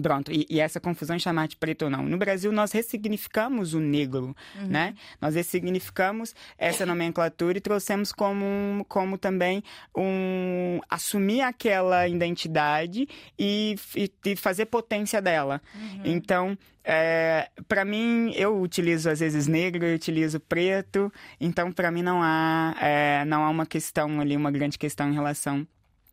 Pronto, 0.01 0.31
e, 0.31 0.45
e, 0.49 0.59
essa 0.59 0.79
confusão 0.79 1.15
em 1.15 1.19
chamar 1.19 1.47
de 1.47 1.55
preto 1.55 1.85
ou 1.85 1.89
não. 1.89 2.03
No 2.03 2.17
Brasil, 2.17 2.51
nós 2.51 2.71
ressignificamos 2.71 3.73
o 3.73 3.79
negro, 3.79 4.35
uhum. 4.55 4.67
né? 4.67 4.93
Nós 5.21 5.35
ressignificamos 5.35 6.35
essa 6.57 6.85
nomenclatura 6.85 7.57
e 7.57 7.61
trouxemos 7.61 8.11
como, 8.11 8.85
como 8.89 9.17
também 9.17 9.63
um... 9.95 10.79
assumir 10.89 11.41
aquela 11.41 12.07
identidade 12.07 13.07
e, 13.39 13.75
e, 13.95 14.11
e 14.25 14.35
fazer 14.35 14.65
potência 14.65 15.21
dela. 15.21 15.61
Uhum. 15.73 16.01
Então, 16.03 16.57
é, 16.83 17.49
para 17.67 17.85
mim, 17.85 18.33
eu 18.35 18.61
utilizo 18.61 19.09
às 19.09 19.19
vezes 19.19 19.47
negro, 19.47 19.85
eu 19.85 19.95
utilizo 19.95 20.39
preto, 20.41 21.11
então 21.39 21.71
para 21.71 21.89
mim 21.89 22.03
não 22.03 22.21
há, 22.21 22.75
é, 22.81 23.25
não 23.25 23.43
há 23.43 23.49
uma 23.49 23.65
questão 23.65 24.19
ali, 24.19 24.35
uma 24.35 24.51
grande 24.51 24.77
questão 24.77 25.09
em 25.09 25.13
relação 25.13 25.65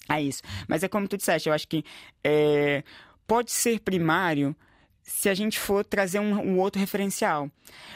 a 0.09 0.21
isso. 0.21 0.42
Mas 0.68 0.83
é 0.83 0.88
como 0.88 1.09
tu 1.09 1.16
disseste, 1.16 1.49
eu 1.49 1.55
acho 1.55 1.66
que... 1.66 1.85
É, 2.23 2.85
pode 3.33 3.51
ser 3.51 3.81
primário 3.81 4.55
se 5.03 5.27
a 5.31 5.33
gente 5.35 5.59
for 5.59 5.83
trazer 5.87 6.18
um, 6.18 6.38
um, 6.38 6.59
outro 6.59 6.79
referencial. 6.79 7.51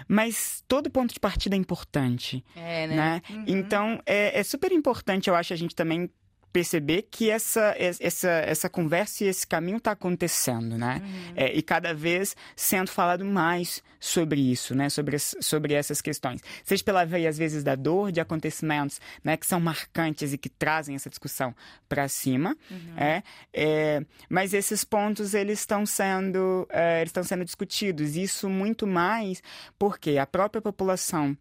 Mas 0.08 0.64
todo 0.66 0.88
ponto 0.88 1.12
de 1.12 1.20
partida 1.20 1.54
é 1.54 1.58
importante. 1.58 2.42
É, 2.56 2.86
né? 2.86 2.96
né? 2.96 3.22
Uhum. 3.28 3.44
Então, 3.46 4.00
é, 4.06 4.40
é, 4.40 4.42
super 4.42 4.72
importante, 4.72 5.28
eu 5.28 5.34
acho, 5.34 5.52
a 5.52 5.56
gente 5.56 5.74
também 5.74 6.08
perceber 6.56 7.02
que 7.10 7.28
essa, 7.28 7.76
essa, 7.78 8.30
essa 8.30 8.70
conversa 8.70 9.24
e 9.24 9.26
esse 9.26 9.46
caminho 9.46 9.76
está 9.76 9.90
acontecendo, 9.90 10.78
né? 10.78 11.02
Uhum. 11.04 11.32
É, 11.36 11.52
e 11.52 11.60
cada 11.60 11.92
vez 11.92 12.34
sendo 12.56 12.88
falado 12.88 13.26
mais 13.26 13.82
sobre 14.00 14.40
isso, 14.40 14.74
né? 14.74 14.88
Sobre, 14.88 15.18
sobre 15.18 15.74
essas 15.74 16.00
questões. 16.00 16.40
Seja 16.64 16.82
pela 16.82 17.04
via, 17.04 17.28
às 17.28 17.36
vezes, 17.36 17.62
da 17.62 17.74
dor, 17.74 18.10
de 18.10 18.22
acontecimentos 18.22 18.98
né? 19.22 19.36
que 19.36 19.46
são 19.46 19.60
marcantes 19.60 20.32
e 20.32 20.38
que 20.38 20.48
trazem 20.48 20.96
essa 20.96 21.10
discussão 21.10 21.54
para 21.86 22.08
cima. 22.08 22.56
Uhum. 22.70 22.96
É, 22.96 23.22
é, 23.52 24.06
mas 24.26 24.54
esses 24.54 24.82
pontos, 24.82 25.34
eles 25.34 25.58
estão 25.58 25.84
sendo, 25.84 26.66
é, 26.70 27.00
eles 27.00 27.10
estão 27.10 27.22
sendo 27.22 27.44
discutidos. 27.44 28.16
Isso 28.16 28.48
muito 28.48 28.86
mais 28.86 29.42
porque 29.78 30.16
a 30.16 30.26
própria 30.26 30.62
população 30.62 31.36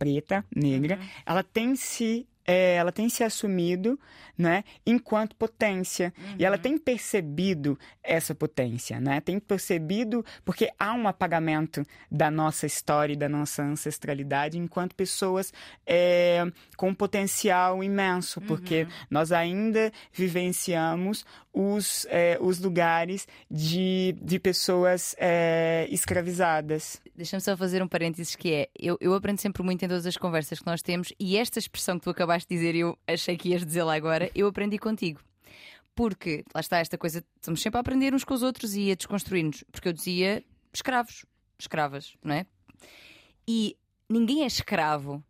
preta, 0.00 0.44
negra, 0.52 0.96
uhum. 0.96 1.08
ela 1.24 1.44
tem 1.44 1.76
se 1.76 2.26
é, 2.48 2.76
ela 2.76 2.90
tem 2.90 3.10
se 3.10 3.22
assumido 3.22 4.00
né, 4.38 4.64
enquanto 4.86 5.36
potência. 5.36 6.14
Uhum. 6.16 6.36
E 6.38 6.44
ela 6.46 6.56
uhum. 6.56 6.62
tem 6.62 6.78
percebido 6.78 7.78
essa 8.02 8.34
potência, 8.34 8.98
né? 8.98 9.20
Tem 9.20 9.38
percebido, 9.38 10.24
porque 10.46 10.70
há 10.78 10.94
um 10.94 11.06
apagamento 11.06 11.84
da 12.10 12.30
nossa 12.30 12.64
história 12.64 13.12
e 13.12 13.16
da 13.16 13.28
nossa 13.28 13.62
ancestralidade 13.62 14.56
enquanto 14.56 14.94
pessoas 14.94 15.52
é, 15.86 16.42
com 16.76 16.88
um 16.88 16.94
potencial 16.94 17.84
imenso, 17.84 18.40
porque 18.40 18.84
uhum. 18.84 18.88
nós 19.10 19.30
ainda 19.30 19.92
vivenciamos 20.10 21.26
os, 21.60 22.06
é, 22.08 22.38
os 22.40 22.60
lugares 22.60 23.26
de, 23.50 24.14
de 24.22 24.38
pessoas 24.38 25.16
é, 25.18 25.88
escravizadas. 25.90 27.02
Deixa-me 27.16 27.40
só 27.40 27.56
fazer 27.56 27.82
um 27.82 27.88
parênteses 27.88 28.36
que 28.36 28.52
é, 28.52 28.68
eu, 28.78 28.96
eu 29.00 29.12
aprendo 29.12 29.40
sempre 29.40 29.64
muito 29.64 29.84
em 29.84 29.88
todas 29.88 30.06
as 30.06 30.16
conversas 30.16 30.60
que 30.60 30.66
nós 30.66 30.82
temos 30.82 31.12
e 31.18 31.36
esta 31.36 31.58
expressão 31.58 31.98
que 31.98 32.04
tu 32.04 32.10
acabaste 32.10 32.48
de 32.48 32.54
dizer, 32.54 32.76
eu 32.76 32.96
achei 33.08 33.36
que 33.36 33.48
ias 33.48 33.66
dizer 33.66 33.82
lá 33.82 33.96
agora, 33.96 34.30
eu 34.36 34.46
aprendi 34.46 34.78
contigo. 34.78 35.20
Porque, 35.96 36.44
lá 36.54 36.60
está 36.60 36.78
esta 36.78 36.96
coisa, 36.96 37.24
estamos 37.34 37.60
sempre 37.60 37.78
a 37.78 37.80
aprender 37.80 38.14
uns 38.14 38.22
com 38.22 38.34
os 38.34 38.44
outros 38.44 38.76
e 38.76 38.92
a 38.92 38.94
desconstruir-nos. 38.94 39.64
Porque 39.72 39.88
eu 39.88 39.92
dizia 39.92 40.44
escravos, 40.72 41.26
escravas, 41.58 42.14
não 42.22 42.36
é? 42.36 42.46
E 43.48 43.76
ninguém 44.08 44.44
é 44.44 44.46
escravo, 44.46 45.24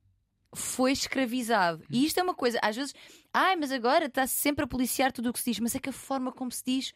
foi 0.58 0.92
escravizado. 0.92 1.84
E 1.90 2.04
isto 2.04 2.18
é 2.18 2.22
uma 2.22 2.34
coisa, 2.34 2.58
às 2.62 2.76
vezes, 2.76 2.94
ai, 3.32 3.56
mas 3.56 3.72
agora 3.72 4.06
está-se 4.06 4.34
sempre 4.34 4.64
a 4.64 4.68
policiar 4.68 5.12
tudo 5.12 5.30
o 5.30 5.32
que 5.32 5.38
se 5.38 5.50
diz, 5.50 5.60
mas 5.60 5.74
é 5.74 5.78
que 5.78 5.90
a 5.90 5.92
forma 5.92 6.32
como 6.32 6.50
se 6.50 6.62
diz 6.64 6.92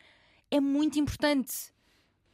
é 0.50 0.60
muito 0.60 0.98
importante. 0.98 1.72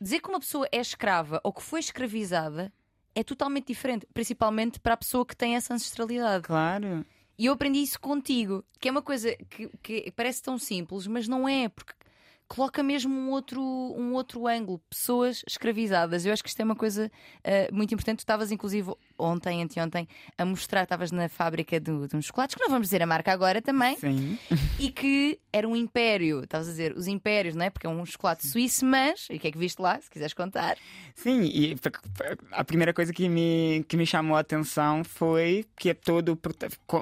Dizer 0.01 0.21
que 0.21 0.29
uma 0.29 0.41
pessoa 0.41 0.69
é 0.71 0.81
escrava 0.81 1.41
ou 1.43 1.53
que 1.53 1.63
foi 1.63 1.81
escravizada 1.81 2.73
é 3.15 3.25
totalmente 3.25 3.67
diferente, 3.67 4.07
principalmente 4.15 4.79
para 4.79 4.95
a 4.95 4.97
pessoa 4.97 5.27
que 5.27 5.37
tem 5.37 5.57
essa 5.57 5.75
ancestralidade. 5.75 6.45
Claro. 6.45 7.05
E 7.37 7.47
eu 7.47 7.53
aprendi 7.53 7.81
isso 7.81 8.01
contigo, 8.01 8.65
que 8.81 8.89
é 8.89 8.91
uma 8.91 9.03
coisa 9.03 9.35
que, 9.49 9.69
que 9.83 10.13
parece 10.13 10.43
tão 10.43 10.59
simples, 10.59 11.07
mas 11.07 11.27
não 11.29 11.49
é, 11.49 11.69
porque 11.69 11.95
coloca 12.49 12.83
mesmo 12.83 13.15
um 13.15 13.31
outro, 13.31 13.61
um 13.61 14.15
outro 14.15 14.47
ângulo. 14.49 14.81
Pessoas 14.91 15.45
escravizadas. 15.47 16.25
Eu 16.25 16.33
acho 16.33 16.43
que 16.43 16.49
isto 16.49 16.61
é 16.61 16.65
uma 16.65 16.75
coisa 16.75 17.11
uh, 17.39 17.75
muito 17.75 17.93
importante. 17.95 18.19
Tu 18.19 18.21
estavas, 18.21 18.51
inclusive, 18.51 18.93
ontem, 19.19 19.63
anteontem, 19.63 20.09
a 20.37 20.45
mostrar, 20.45 20.85
estavas 20.85 21.11
na 21.11 21.29
fábrica 21.29 21.81
de, 21.81 22.07
de 22.07 22.17
uns 22.17 22.27
chocolates, 22.27 22.55
que 22.55 22.63
não 22.63 22.71
vamos 22.71 22.87
dizer 22.87 23.03
a 23.03 23.07
marca 23.07 23.33
agora 23.33 23.61
também. 23.61 23.97
Sim. 23.97 24.39
E 24.79 24.91
que 24.93 25.41
era 25.53 25.67
um 25.67 25.75
império. 25.75 26.45
Estavas 26.45 26.69
a 26.69 26.71
dizer 26.71 26.97
os 26.97 27.09
impérios, 27.09 27.57
não 27.57 27.65
é? 27.65 27.71
Porque 27.71 27.87
é 27.87 27.91
um 27.91 28.07
chocolate 28.07 28.47
suíço, 28.47 28.87
mas. 28.87 29.27
E 29.29 29.37
o 29.37 29.41
que 29.41 29.49
é 29.49 29.51
que 29.51 29.59
viste 29.59 29.81
lá, 29.81 30.01
se 30.01 30.09
quiseres 30.09 30.33
contar? 30.33 30.77
Sim, 31.17 31.43
e 31.43 31.77
a 32.53 32.65
primeira 32.65 32.95
coisa 32.95 33.13
que 33.13 33.29
me, 33.29 33.85
que 33.89 33.97
me 33.97 34.07
chamou 34.07 34.37
a 34.37 34.41
atenção 34.41 35.03
foi 35.03 35.67
que 35.77 35.91
é 35.91 35.95
todo. 35.95 36.39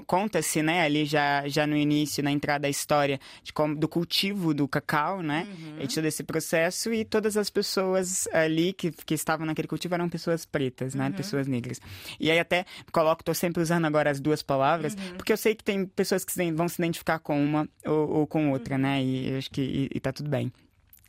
Conta-se, 0.06 0.62
né, 0.62 0.82
ali 0.82 1.04
já, 1.04 1.46
já 1.48 1.66
no 1.66 1.76
início, 1.76 2.24
na 2.24 2.30
entrada 2.30 2.60
da 2.60 2.68
história, 2.68 3.20
de 3.42 3.52
como, 3.52 3.76
do 3.76 3.86
cultivo 3.86 4.54
do 4.54 4.66
cacau, 4.66 5.22
né? 5.22 5.46
Uhum. 5.46 5.76
E 5.80 5.88
todo 5.88 6.04
esse 6.06 6.24
processo 6.24 6.92
e 6.92 7.04
todas 7.04 7.36
as 7.36 7.50
pessoas 7.50 8.26
ali 8.32 8.72
que, 8.72 8.90
que 8.90 9.14
estavam 9.14 9.46
naquele 9.46 9.68
cultivo 9.68 9.94
eram 9.94 10.08
pessoas 10.08 10.44
pretas, 10.44 10.94
né? 10.94 11.06
Uhum. 11.06 11.12
Pessoas 11.12 11.46
negras. 11.46 11.80
E 12.18 12.30
aí 12.30 12.38
até 12.38 12.64
coloco, 12.92 13.24
tô 13.24 13.34
sempre 13.34 13.62
usando 13.62 13.84
agora 13.84 14.10
as 14.10 14.20
duas 14.20 14.42
palavras, 14.42 14.94
uhum. 14.94 15.16
porque 15.16 15.32
eu 15.32 15.36
sei 15.36 15.54
que 15.54 15.64
tem 15.64 15.86
pessoas 15.86 16.24
que 16.24 16.52
vão 16.52 16.68
se 16.68 16.80
identificar 16.80 17.18
com 17.18 17.42
uma 17.42 17.68
ou, 17.84 18.10
ou 18.10 18.26
com 18.26 18.50
outra, 18.50 18.78
né? 18.78 19.02
E 19.02 19.36
acho 19.36 19.50
que 19.50 19.60
e, 19.60 19.90
e 19.94 20.00
tá 20.00 20.12
tudo 20.12 20.28
bem. 20.28 20.52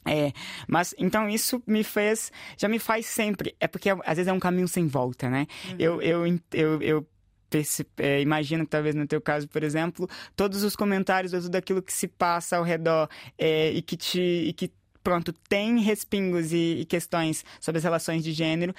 É, 0.06 0.32
mas 0.68 0.96
então 0.98 1.28
isso 1.28 1.62
me 1.68 1.84
fez, 1.84 2.32
já 2.58 2.70
me 2.70 2.80
faz 2.80 3.06
sempre, 3.06 3.54
é 3.60 3.68
porque 3.68 3.90
às 3.90 4.16
vezes 4.16 4.28
é 4.28 4.34
um 4.34 4.40
caminho 4.40 4.68
sem 4.68 4.88
volta, 4.88 5.30
né? 5.30 5.46
Uhum. 5.66 5.76
Eu, 5.78 6.02
eu, 6.02 6.40
eu, 6.54 6.82
eu 6.82 7.08
é, 7.98 8.22
imagino 8.22 8.64
que 8.64 8.70
talvez 8.70 8.96
no 8.96 9.08
teu 9.08 9.22
caso, 9.22 9.48
por 9.48 9.64
exemplo, 9.64 10.10
todos 10.36 10.64
os 10.64 10.76
comentários, 10.76 11.32
tudo 11.32 11.56
aquilo 11.56 11.82
que 11.82 11.94
se 11.94 12.08
passa 12.08 12.58
ao 12.58 12.64
redor 12.64 13.10
é, 13.38 13.72
e 13.72 13.82
que 13.82 13.98
te 13.98 14.20
e 14.20 14.54
que 14.54 14.72
pronto 15.04 15.32
tem 15.48 15.80
respingos 15.80 16.52
e, 16.52 16.80
e, 16.82 16.86
questões 16.86 17.46
sobre 17.62 17.78
as 17.78 17.84
relações 17.84 18.24
de 18.24 18.34
gênero 18.34 18.74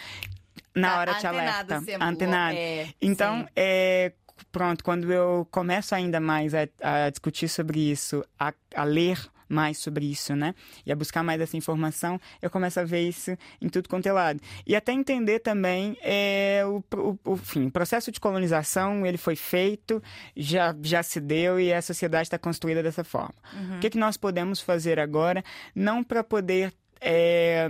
na 0.79 0.91
tá 0.91 0.99
hora 0.99 1.15
te 1.15 1.27
alerta, 1.27 1.81
sempre. 1.81 2.05
antenado. 2.05 2.57
É, 2.57 2.89
então 3.01 3.49
é 3.55 4.13
pronto 4.53 4.85
quando 4.85 5.13
eu 5.13 5.47
começo 5.51 5.95
ainda 5.95 6.21
mais 6.21 6.55
a, 6.55 6.69
a 6.83 7.11
discutir 7.11 7.49
sobre 7.49 7.91
isso, 7.91 8.25
a, 8.39 8.53
a 8.75 8.85
ler 8.85 9.19
mais 9.49 9.79
sobre 9.79 10.05
isso, 10.05 10.37
né? 10.37 10.55
E 10.85 10.93
a 10.93 10.97
buscar 10.97 11.23
mais 11.23 11.41
essa 11.41 11.57
informação, 11.57 12.21
eu 12.43 12.51
começo 12.51 12.79
a 12.79 12.85
ver 12.85 13.09
isso 13.09 13.37
em 13.61 13.69
tudo 13.69 13.89
quanto 13.89 14.07
é 14.07 14.13
lado. 14.13 14.41
E 14.67 14.77
até 14.77 14.93
entender 14.93 15.41
também 15.41 15.97
é, 16.03 16.63
o, 16.67 16.85
o, 16.95 17.19
o, 17.25 17.35
enfim, 17.35 17.67
o 17.67 17.71
processo 17.71 18.13
de 18.13 18.21
colonização, 18.21 19.07
ele 19.07 19.17
foi 19.17 19.37
feito, 19.37 20.03
já, 20.37 20.77
já 20.83 21.03
se 21.03 21.21
deu 21.21 21.59
e 21.59 21.73
a 21.73 21.81
sociedade 21.81 22.25
está 22.25 22.39
construída 22.39 22.83
dessa 22.83 23.03
forma. 23.03 23.35
Uhum. 23.55 23.77
O 23.79 23.81
que, 23.81 23.91
que 23.91 23.99
nós 23.99 24.17
podemos 24.17 24.61
fazer 24.61 25.01
agora, 25.01 25.43
não 25.75 26.05
para 26.05 26.23
poder 26.23 26.73
é, 27.01 27.69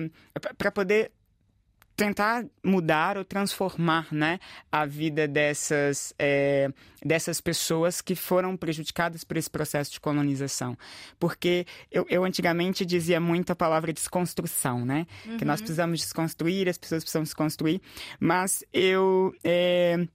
para 0.56 0.72
poder 0.72 1.12
tentar 1.98 2.46
mudar 2.64 3.18
ou 3.18 3.24
transformar 3.24 4.06
né, 4.12 4.38
a 4.70 4.86
vida 4.86 5.26
dessas, 5.26 6.14
é, 6.16 6.70
dessas 7.04 7.40
pessoas 7.40 8.00
que 8.00 8.14
foram 8.14 8.56
prejudicadas 8.56 9.24
por 9.24 9.36
esse 9.36 9.50
processo 9.50 9.90
de 9.90 9.98
colonização. 9.98 10.78
Porque 11.18 11.66
eu, 11.90 12.06
eu 12.08 12.22
antigamente 12.22 12.86
dizia 12.86 13.18
muito 13.18 13.50
a 13.50 13.56
palavra 13.56 13.92
desconstrução, 13.92 14.84
né? 14.84 15.08
Uhum. 15.26 15.38
Que 15.38 15.44
nós 15.44 15.58
uhum. 15.58 15.66
precisamos 15.66 15.98
desconstruir, 15.98 16.68
as 16.68 16.78
pessoas 16.78 17.02
precisam 17.02 17.26
se 17.26 17.34
construir. 17.34 17.82
Mas 18.20 18.62
eu. 18.72 19.34
É, 19.42 20.06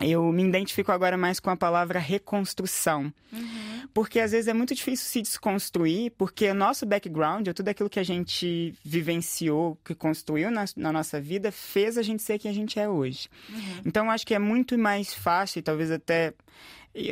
eu 0.00 0.30
me 0.32 0.42
identifico 0.42 0.90
agora 0.90 1.16
mais 1.16 1.38
com 1.38 1.50
a 1.50 1.56
palavra 1.56 1.98
reconstrução. 1.98 3.12
Uhum. 3.32 3.88
Porque 3.92 4.18
às 4.18 4.32
vezes 4.32 4.48
é 4.48 4.54
muito 4.54 4.74
difícil 4.74 5.06
se 5.06 5.22
desconstruir, 5.22 6.12
porque 6.16 6.48
o 6.48 6.54
nosso 6.54 6.86
background, 6.86 7.48
ou 7.48 7.54
tudo 7.54 7.68
aquilo 7.68 7.90
que 7.90 8.00
a 8.00 8.04
gente 8.04 8.74
vivenciou, 8.84 9.78
que 9.84 9.94
construiu 9.94 10.50
na, 10.50 10.64
na 10.76 10.92
nossa 10.92 11.20
vida, 11.20 11.52
fez 11.52 11.98
a 11.98 12.02
gente 12.02 12.22
ser 12.22 12.38
quem 12.38 12.50
a 12.50 12.54
gente 12.54 12.78
é 12.78 12.88
hoje. 12.88 13.28
Uhum. 13.48 13.82
Então 13.84 14.10
acho 14.10 14.26
que 14.26 14.34
é 14.34 14.38
muito 14.38 14.78
mais 14.78 15.12
fácil, 15.12 15.58
e 15.58 15.62
talvez 15.62 15.90
até 15.90 16.32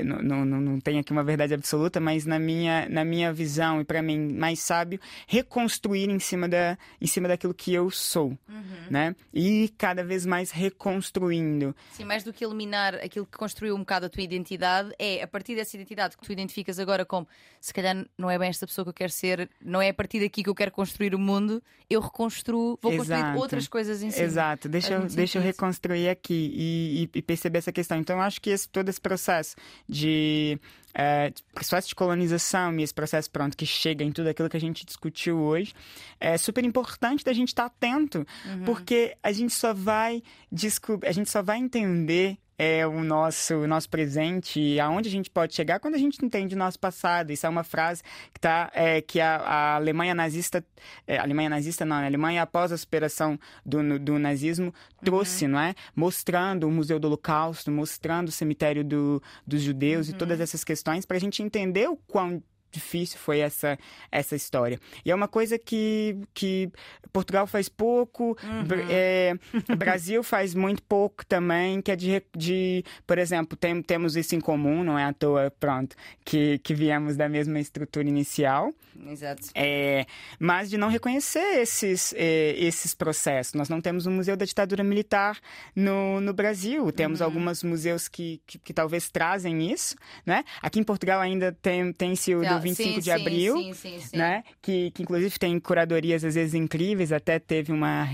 não, 0.04 0.44
não, 0.44 0.60
não 0.60 0.80
tenho 0.80 1.00
aqui 1.00 1.12
uma 1.12 1.22
verdade 1.22 1.54
absoluta, 1.54 2.00
mas 2.00 2.26
na 2.26 2.38
minha, 2.38 2.88
na 2.88 3.04
minha 3.04 3.32
visão 3.32 3.80
e 3.80 3.84
para 3.84 4.02
mim 4.02 4.32
mais 4.32 4.60
sábio, 4.60 5.00
reconstruir 5.26 6.10
em 6.10 6.18
cima, 6.18 6.48
da, 6.48 6.76
em 7.00 7.06
cima 7.06 7.28
daquilo 7.28 7.54
que 7.54 7.72
eu 7.72 7.90
sou, 7.90 8.36
uhum. 8.48 8.86
né? 8.90 9.14
E 9.32 9.72
cada 9.78 10.02
vez 10.02 10.26
mais 10.26 10.50
reconstruindo. 10.50 11.74
Sim, 11.92 12.04
mais 12.04 12.24
do 12.24 12.32
que 12.32 12.44
eliminar 12.44 12.96
aquilo 12.96 13.24
que 13.24 13.38
construiu 13.38 13.74
um 13.76 13.80
bocado 13.80 14.06
a 14.06 14.08
tua 14.08 14.22
identidade, 14.22 14.92
é 14.98 15.22
a 15.22 15.28
partir 15.28 15.54
dessa 15.54 15.76
identidade 15.76 16.16
que 16.16 16.24
tu 16.24 16.32
identificas 16.32 16.78
agora 16.78 17.04
como 17.04 17.26
se 17.60 17.72
calhar 17.72 18.04
não 18.16 18.30
é 18.30 18.38
bem 18.38 18.48
esta 18.48 18.66
pessoa 18.66 18.84
que 18.84 18.90
eu 18.90 18.94
quero 18.94 19.12
ser, 19.12 19.48
não 19.60 19.80
é 19.80 19.88
a 19.90 19.94
partir 19.94 20.20
daqui 20.20 20.42
que 20.42 20.50
eu 20.50 20.54
quero 20.54 20.72
construir 20.72 21.14
o 21.14 21.18
mundo, 21.18 21.62
eu 21.88 22.00
reconstruo, 22.00 22.78
vou 22.82 22.92
Exato. 22.92 23.08
construir 23.08 23.36
outras 23.40 23.68
coisas 23.68 24.02
em 24.02 24.10
cima. 24.10 24.24
Exato, 24.24 24.68
deixa, 24.68 24.94
eu, 24.94 25.06
deixa 25.06 25.38
eu 25.38 25.42
reconstruir 25.42 26.08
aqui 26.08 26.52
e, 26.54 27.02
e, 27.04 27.18
e, 27.18 27.22
perceber 27.22 27.58
essa 27.58 27.72
questão. 27.72 27.98
Então, 27.98 28.16
eu 28.16 28.22
acho 28.22 28.40
que 28.40 28.50
esse, 28.50 28.68
todo 28.68 28.88
esse 28.88 29.00
processo 29.00 29.56
de 29.88 30.58
é, 30.94 31.32
processo 31.54 31.88
de 31.88 31.94
colonização 31.94 32.78
e 32.78 32.82
esse 32.82 32.94
processo 32.94 33.30
pronto 33.30 33.56
que 33.56 33.66
chega 33.66 34.04
em 34.04 34.10
tudo 34.10 34.28
aquilo 34.28 34.48
que 34.48 34.56
a 34.56 34.60
gente 34.60 34.84
discutiu 34.84 35.38
hoje 35.38 35.74
é 36.18 36.36
super 36.36 36.64
importante 36.64 37.24
da 37.24 37.32
gente 37.32 37.48
estar 37.48 37.66
atento 37.66 38.26
uhum. 38.44 38.64
porque 38.64 39.16
a 39.22 39.30
gente 39.30 39.52
só 39.52 39.72
vai 39.72 40.22
descobrir 40.50 41.08
a 41.08 41.12
gente 41.12 41.30
só 41.30 41.42
vai 41.42 41.58
entender 41.58 42.38
é 42.58 42.84
o 42.84 43.04
nosso, 43.04 43.54
o 43.54 43.66
nosso 43.68 43.88
presente 43.88 44.58
e 44.58 44.80
aonde 44.80 45.08
a 45.08 45.12
gente 45.12 45.30
pode 45.30 45.54
chegar 45.54 45.78
quando 45.78 45.94
a 45.94 45.98
gente 45.98 46.24
entende 46.24 46.56
o 46.56 46.58
nosso 46.58 46.78
passado. 46.78 47.30
Isso 47.30 47.46
é 47.46 47.48
uma 47.48 47.62
frase 47.62 48.02
que, 48.34 48.40
tá, 48.40 48.68
é, 48.74 49.00
que 49.00 49.20
a, 49.20 49.36
a 49.36 49.74
Alemanha 49.76 50.12
nazista, 50.12 50.64
é, 51.06 51.18
Alemanha 51.18 51.48
nazista 51.48 51.84
não, 51.84 51.96
a 51.96 52.04
Alemanha 52.04 52.42
após 52.42 52.72
a 52.72 52.76
superação 52.76 53.38
do, 53.64 53.98
do 53.98 54.18
nazismo 54.18 54.74
trouxe, 55.04 55.44
uhum. 55.44 55.52
não 55.52 55.60
é? 55.60 55.74
Mostrando 55.94 56.66
o 56.66 56.70
Museu 56.70 56.98
do 56.98 57.06
Holocausto, 57.06 57.70
mostrando 57.70 58.28
o 58.28 58.32
cemitério 58.32 58.84
do, 58.84 59.22
dos 59.46 59.62
judeus 59.62 60.08
uhum. 60.08 60.14
e 60.14 60.18
todas 60.18 60.40
essas 60.40 60.64
questões 60.64 61.06
para 61.06 61.16
a 61.16 61.20
gente 61.20 61.42
entender 61.42 61.88
o 61.88 61.96
quão 61.96 62.42
difícil 62.70 63.18
foi 63.18 63.40
essa, 63.40 63.78
essa 64.10 64.36
história. 64.36 64.78
E 65.04 65.10
é 65.10 65.14
uma 65.14 65.28
coisa 65.28 65.58
que, 65.58 66.16
que 66.34 66.70
Portugal 67.12 67.46
faz 67.46 67.68
pouco, 67.68 68.36
uhum. 68.42 68.66
é, 68.90 69.34
Brasil 69.76 70.22
faz 70.22 70.54
muito 70.54 70.82
pouco 70.82 71.24
também, 71.26 71.80
que 71.80 71.90
é 71.90 71.96
de, 71.96 72.22
de 72.36 72.84
por 73.06 73.18
exemplo, 73.18 73.56
tem, 73.56 73.82
temos 73.82 74.16
isso 74.16 74.34
em 74.34 74.40
comum, 74.40 74.84
não 74.84 74.98
é 74.98 75.04
à 75.04 75.12
toa, 75.12 75.50
pronto, 75.58 75.96
que, 76.24 76.58
que 76.58 76.74
viemos 76.74 77.16
da 77.16 77.28
mesma 77.28 77.58
estrutura 77.58 78.08
inicial. 78.08 78.72
Exato. 79.06 79.48
É, 79.54 80.06
mas 80.38 80.68
de 80.68 80.76
não 80.76 80.88
reconhecer 80.88 81.60
esses, 81.60 82.12
é, 82.16 82.54
esses 82.58 82.94
processos. 82.94 83.54
Nós 83.54 83.68
não 83.68 83.80
temos 83.80 84.06
um 84.06 84.10
museu 84.10 84.36
da 84.36 84.44
ditadura 84.44 84.82
militar 84.82 85.38
no, 85.74 86.20
no 86.20 86.32
Brasil, 86.32 86.90
temos 86.92 87.20
uhum. 87.20 87.26
alguns 87.26 87.62
museus 87.62 88.08
que, 88.08 88.40
que, 88.46 88.58
que, 88.58 88.72
talvez 88.72 89.10
trazem 89.10 89.70
isso, 89.70 89.96
né? 90.26 90.44
Aqui 90.60 90.80
em 90.80 90.84
Portugal 90.84 91.20
ainda 91.20 91.52
tem, 91.62 91.92
tem-se 91.92 92.34
o 92.34 92.40
do 92.40 92.57
25 92.58 92.94
sim, 92.94 93.00
de 93.00 93.10
abril, 93.10 93.56
sim, 93.74 94.00
sim, 94.00 94.16
né? 94.16 94.44
Que, 94.60 94.90
que 94.90 95.02
inclusive 95.02 95.38
tem 95.38 95.58
curadorias 95.60 96.24
às 96.24 96.34
vezes 96.34 96.54
incríveis, 96.54 97.12
até 97.12 97.38
teve 97.38 97.72
uma, 97.72 98.06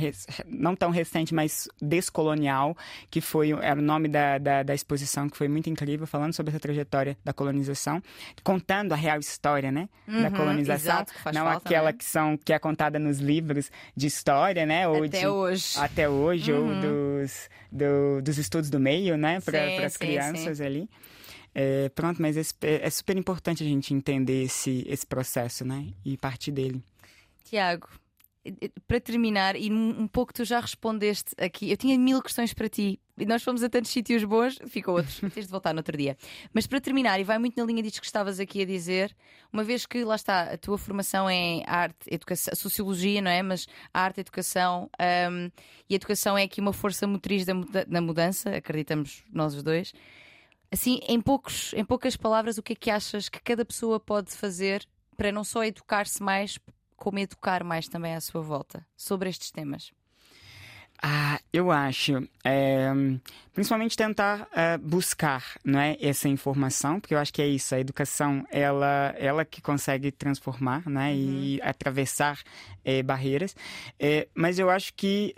não 0.47 0.75
tão 0.75 0.91
recente, 0.91 1.35
mas 1.35 1.69
descolonial, 1.81 2.77
que 3.11 3.21
foi, 3.21 3.51
era 3.51 3.79
o 3.79 3.83
nome 3.83 4.09
da, 4.09 4.39
da, 4.39 4.63
da 4.63 4.75
exposição, 4.75 5.29
que 5.29 5.37
foi 5.37 5.49
muito 5.49 5.69
incrível, 5.69 6.07
falando 6.07 6.33
sobre 6.33 6.51
essa 6.51 6.61
trajetória 6.61 7.17
da 7.25 7.33
colonização, 7.33 8.03
contando 8.43 8.93
a 8.93 8.97
real 8.97 9.19
história, 9.19 9.71
né? 9.71 9.89
Uhum, 10.07 10.23
da 10.23 10.31
colonização. 10.31 10.95
Exato, 10.95 11.13
não 11.33 11.45
falta, 11.45 11.69
aquela 11.69 11.91
né? 11.91 11.99
que, 11.99 12.05
são, 12.05 12.37
que 12.37 12.53
é 12.53 12.59
contada 12.59 12.99
nos 12.99 13.19
livros 13.19 13.71
de 13.97 14.07
história, 14.07 14.67
né? 14.67 14.87
Ou 14.89 15.05
até 15.05 15.21
de, 15.21 15.27
hoje. 15.27 15.79
Até 15.79 16.09
hoje, 16.09 16.53
uhum. 16.53 16.69
ou 16.69 16.81
dos, 16.81 17.51
do, 17.71 18.23
dos 18.23 18.39
estudos 18.39 18.71
do 18.71 18.79
meio, 18.81 19.17
né? 19.17 19.41
Para 19.41 19.87
as 19.87 19.97
crianças 19.97 20.61
ali. 20.61 20.89
É, 21.55 21.89
pronto, 21.91 22.21
mas 22.21 22.37
esse, 22.37 22.53
é, 22.63 22.87
é 22.87 22.91
super 22.91 23.17
importante 23.17 23.63
a 23.63 23.67
gente 23.67 23.95
entender 23.95 24.43
esse, 24.43 24.85
esse 24.89 25.07
processo, 25.07 25.65
né? 25.65 25.93
E 26.05 26.17
partir 26.17 26.51
dele. 26.51 26.83
Tiago, 27.45 27.89
para 28.87 29.01
terminar, 29.01 29.57
e 29.57 29.71
um 29.71 30.07
pouco 30.07 30.33
tu 30.33 30.45
já 30.45 30.61
respondeste 30.61 31.33
aqui, 31.39 31.71
eu 31.71 31.77
tinha 31.77 31.99
mil 31.99 32.21
questões 32.21 32.53
para 32.53 32.69
ti. 32.69 33.01
E 33.17 33.25
nós 33.25 33.43
fomos 33.43 33.63
a 33.63 33.69
tantos 33.69 33.91
sítios 33.91 34.25
bons, 34.25 34.59
ficou 34.67 34.97
outros, 34.97 35.21
tens 35.33 35.47
de 35.47 35.51
voltar 35.51 35.73
no 35.73 35.79
outro 35.79 35.97
dia. 35.97 36.17
Mas 36.53 36.67
para 36.67 36.81
terminar, 36.81 37.19
e 37.21 37.25
vai 37.25 37.39
muito 37.39 37.57
na 37.57 37.65
linha 37.65 37.83
disto 37.83 38.01
que 38.01 38.07
estavas 38.07 38.41
aqui 38.41 38.61
a 38.61 38.67
dizer, 38.67 39.17
uma 39.53 39.65
vez 39.65 39.87
que 39.87 40.05
lá 40.05 40.17
está, 40.17 40.53
a 40.53 40.59
tua 40.59 40.77
formação 40.77 41.31
é 41.31 41.63
arte, 41.67 41.97
educação, 42.11 42.55
sociologia, 42.55 43.23
não 43.23 43.31
é? 43.31 43.43
Mas 43.43 43.67
arte, 43.95 44.21
educação, 44.21 44.91
um, 45.31 45.51
e 45.89 45.95
a 45.95 45.97
educação 45.97 46.37
é 46.37 46.43
aqui 46.43 46.61
uma 46.61 46.73
força 46.73 47.07
motriz 47.07 47.47
da, 47.47 47.55
da 47.87 48.01
mudança, 48.01 48.57
acreditamos 48.57 49.23
nós 49.33 49.55
os 49.55 49.63
dois. 49.63 49.93
Assim, 50.75 50.99
em, 51.07 51.21
poucos, 51.21 51.73
em 51.75 51.85
poucas 51.85 52.17
palavras, 52.17 52.59
o 52.59 52.63
que 52.63 52.73
é 52.73 52.77
que 52.77 52.91
achas 52.91 53.29
que 53.29 53.41
cada 53.41 53.65
pessoa 53.65 54.01
pode 54.01 54.33
fazer 54.33 54.85
para 55.17 55.31
não 55.31 55.45
só 55.45 55.63
educar-se 55.63 56.21
mais, 56.21 56.59
como 56.97 57.21
educar 57.21 57.63
mais 57.63 57.87
também 57.87 58.13
à 58.13 58.21
sua 58.21 58.43
volta 58.43 58.85
sobre 58.97 59.31
estes 59.31 59.53
temas? 59.53 59.93
Ah, 61.07 61.39
eu 61.53 61.71
acho. 61.71 62.27
É, 62.43 62.91
principalmente 63.55 63.95
tentar 63.95 64.49
é, 64.55 64.79
buscar 64.79 65.45
não 65.63 65.79
é, 65.79 65.97
essa 66.01 66.29
informação, 66.29 66.99
porque 66.99 67.15
eu 67.15 67.19
acho 67.19 67.33
que 67.33 67.43
é 67.43 67.47
isso, 67.47 67.75
a 67.75 67.81
educação, 67.81 68.47
ela, 68.51 69.15
ela 69.19 69.45
que 69.45 69.61
consegue 69.61 70.11
transformar 70.11 70.83
né, 70.89 71.11
uhum. 71.11 71.15
e 71.15 71.61
atravessar 71.63 72.39
é, 72.85 73.03
barreiras. 73.03 73.55
Mas 74.35 74.59
eu 74.59 74.69
acho 74.69 74.93
que 74.95 75.35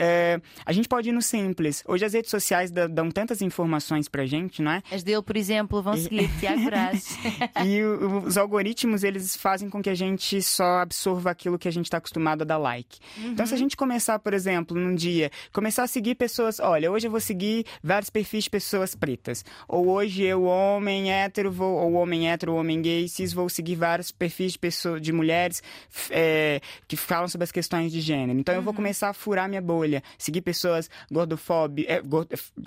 a 0.64 0.73
gente 0.73 0.89
pode 0.89 1.09
ir 1.09 1.12
no 1.12 1.23
simples. 1.23 1.83
Hoje 1.87 2.05
as 2.05 2.12
redes 2.12 2.31
sociais 2.31 2.71
dão 2.71 3.11
tantas 3.11 3.41
informações 3.43 4.09
pra 4.09 4.27
gente, 4.27 4.62
não 4.62 4.73
é? 4.73 4.83
As 4.91 5.03
dele, 5.03 5.23
por 5.23 5.37
exemplo, 5.37 5.83
vão 5.83 5.97
seguir 5.97 6.29
Tiago 6.41 6.64
Braz. 6.64 7.17
e 7.64 7.83
os 7.83 8.37
algoritmos, 8.37 9.05
eles 9.05 9.37
fazem 9.37 9.69
com 9.69 9.81
que 9.81 9.91
a 9.91 9.95
gente 9.95 10.43
só 10.43 10.81
absorva 10.81 11.31
aquilo 11.31 11.59
que 11.59 11.69
a 11.69 11.73
gente 11.73 11.87
está 11.87 11.99
acostumado 11.99 12.43
a 12.43 12.45
dar 12.45 12.59
like. 12.59 12.99
Uhum. 13.19 13.33
Então, 13.33 13.47
se 13.47 13.53
a 13.53 13.55
uhum. 13.55 13.62
gente 13.62 13.77
começar, 13.77 14.19
por 14.19 14.35
exemplo, 14.35 14.77
num 14.77 14.95
dia, 14.95 15.31
começar 15.57 15.85
a 15.85 15.87
seguir 15.87 16.17
pessoas, 16.17 16.61
olha, 16.61 16.93
hoje 16.93 17.07
eu 17.07 17.11
vou 17.11 17.19
seguir 17.19 17.65
vários 17.83 18.11
perfis 18.11 18.45
de 18.45 18.51
pessoas 18.51 18.95
pretas. 18.95 19.43
Ou 19.67 19.89
hoje 19.89 20.23
eu, 20.23 20.45
homem 20.45 21.11
hétero, 21.11 21.51
vou, 21.51 21.77
ou 21.77 21.95
homem 21.95 22.31
hétero, 22.31 22.53
ou 22.53 22.61
homem 22.61 22.83
gay, 22.83 23.09
cis, 23.09 23.33
vou 23.33 23.49
seguir 23.49 23.75
vários 23.75 24.13
perfis 24.13 24.53
de 24.53 24.59
pessoas, 24.59 25.01
de 25.01 25.15
mulheres 25.15 25.63
é, 26.11 26.61
que 26.87 26.95
falam 26.95 27.27
sobre 27.27 27.45
as 27.45 27.51
questões 27.51 27.91
de 27.91 28.03
gênero. 28.03 28.39
Então, 28.39 28.55
uhum. 28.55 28.61
eu 28.61 28.65
vou 28.65 28.73
uhum. 28.73 28.77
começar 28.77 29.09
a 29.09 29.15
furar 29.15 29.49
minha 29.49 29.63
bolha, 29.63 30.03
seguir 30.19 30.43
pessoas 30.43 30.91
gordofóbicas, 31.11 31.97
é, 31.97 32.03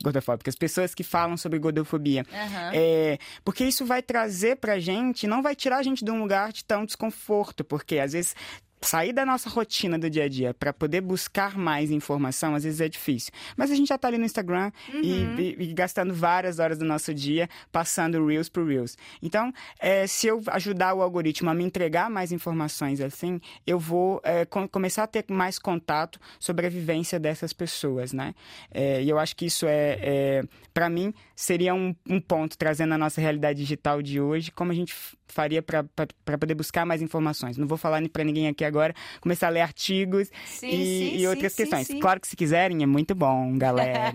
gordofóbicas, 0.04 0.56
pessoas 0.56 0.96
que 0.96 1.04
falam 1.04 1.38
sobre 1.38 1.60
gordofobia. 1.60 2.26
Uhum. 2.32 2.72
É, 2.74 3.20
porque 3.46 3.66
isso 3.66 3.86
vai 3.86 4.02
trazer 4.02 4.56
pra 4.56 4.80
gente, 4.80 5.28
não 5.28 5.44
vai 5.44 5.56
tirar 5.56 5.78
a 5.78 5.84
gente 5.84 6.04
de 6.04 6.10
um 6.10 6.20
lugar 6.20 6.52
de 6.52 6.66
tão 6.66 6.86
desconforto, 6.86 7.64
porque 7.64 8.00
às 8.00 8.14
vezes 8.14 8.36
sair 8.82 9.13
da 9.13 9.25
nossa 9.25 9.49
rotina 9.49 9.97
do 9.97 10.09
dia 10.09 10.23
a 10.23 10.27
dia 10.27 10.53
para 10.53 10.71
poder 10.71 11.01
buscar 11.01 11.57
mais 11.57 11.91
informação, 11.91 12.55
às 12.55 12.63
vezes 12.63 12.82
é 12.82 12.88
difícil. 12.88 13.32
Mas 13.57 13.71
a 13.71 13.75
gente 13.75 13.88
já 13.88 13.95
está 13.95 14.07
ali 14.07 14.17
no 14.17 14.25
Instagram 14.25 14.71
uhum. 14.93 15.01
e, 15.01 15.55
e, 15.57 15.63
e, 15.69 15.73
gastando 15.73 16.13
várias 16.13 16.59
horas 16.59 16.77
do 16.77 16.86
nosso 16.86 17.13
dia 17.13 17.49
passando 17.71 18.25
Reels 18.25 18.49
por 18.49 18.65
Reels. 18.65 18.97
Então, 19.21 19.51
é, 19.80 20.07
se 20.07 20.27
eu 20.27 20.41
ajudar 20.47 20.93
o 20.93 21.01
algoritmo 21.01 21.49
a 21.49 21.53
me 21.53 21.63
entregar 21.63 22.09
mais 22.09 22.32
informações 22.32 23.01
assim, 23.01 23.39
eu 23.65 23.80
vou 23.80 24.21
é, 24.23 24.45
com, 24.45 24.67
começar 24.67 25.03
a 25.03 25.07
ter 25.07 25.25
mais 25.30 25.59
contato 25.59 26.19
sobre 26.39 26.65
a 26.65 26.69
vivência 26.69 27.19
dessas 27.19 27.53
pessoas, 27.53 28.13
né? 28.13 28.34
É, 28.71 29.01
e 29.03 29.09
eu 29.09 29.19
acho 29.19 29.36
que 29.36 29.45
isso 29.45 29.65
é, 29.65 29.97
é 30.01 30.43
para 30.73 30.89
mim, 30.89 31.13
seria 31.36 31.73
um, 31.73 31.93
um 32.07 32.21
ponto 32.21 32.57
trazendo 32.57 32.93
a 32.93 32.97
nossa 32.97 33.19
realidade 33.19 33.59
digital 33.59 34.01
de 34.01 34.21
hoje, 34.21 34.51
como 34.51 34.71
a 34.71 34.75
gente 34.75 34.95
faria 35.34 35.61
para 35.61 36.38
poder 36.38 36.55
buscar 36.55 36.86
mais 36.86 37.01
informações. 37.01 37.57
Não 37.57 37.67
vou 37.67 37.77
falar 37.77 38.01
para 38.09 38.23
ninguém 38.23 38.47
aqui 38.47 38.63
agora, 38.63 38.93
começar 39.21 39.47
a 39.47 39.49
ler 39.49 39.61
artigos 39.61 40.30
sim, 40.45 40.67
e, 40.67 40.71
sim, 40.71 41.17
e, 41.17 41.27
outras 41.27 41.53
sim, 41.53 41.63
questões. 41.63 41.88
Claro 42.01 42.19
que 42.19 42.27
se 42.27 42.36
quiserem, 42.36 42.84
é 42.84 42.86
muito 42.86 43.13
bom, 43.15 43.55
galera. 43.57 44.13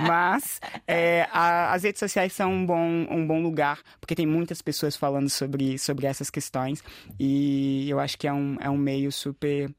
Mas 0.00 0.60
é, 0.86 1.28
a, 1.32 1.72
as 1.72 1.82
redes 1.82 1.98
sociais 1.98 2.32
são 2.32 2.52
um 2.52 2.66
bom, 2.66 3.06
um 3.10 3.26
bom 3.26 3.40
lugar, 3.42 3.80
porque 4.00 4.14
tem 4.14 4.26
muitas 4.26 4.62
pessoas 4.62 4.96
falando 4.96 5.28
sobre, 5.28 5.78
sobre 5.78 6.06
essas 6.06 6.30
questões 6.30 6.82
e 7.18 7.88
eu 7.88 7.98
acho 8.00 8.18
que 8.18 8.26
é 8.26 8.32
um, 8.32 8.56
é 8.60 8.70
um 8.70 8.76
meio 8.76 9.10
super 9.10 9.70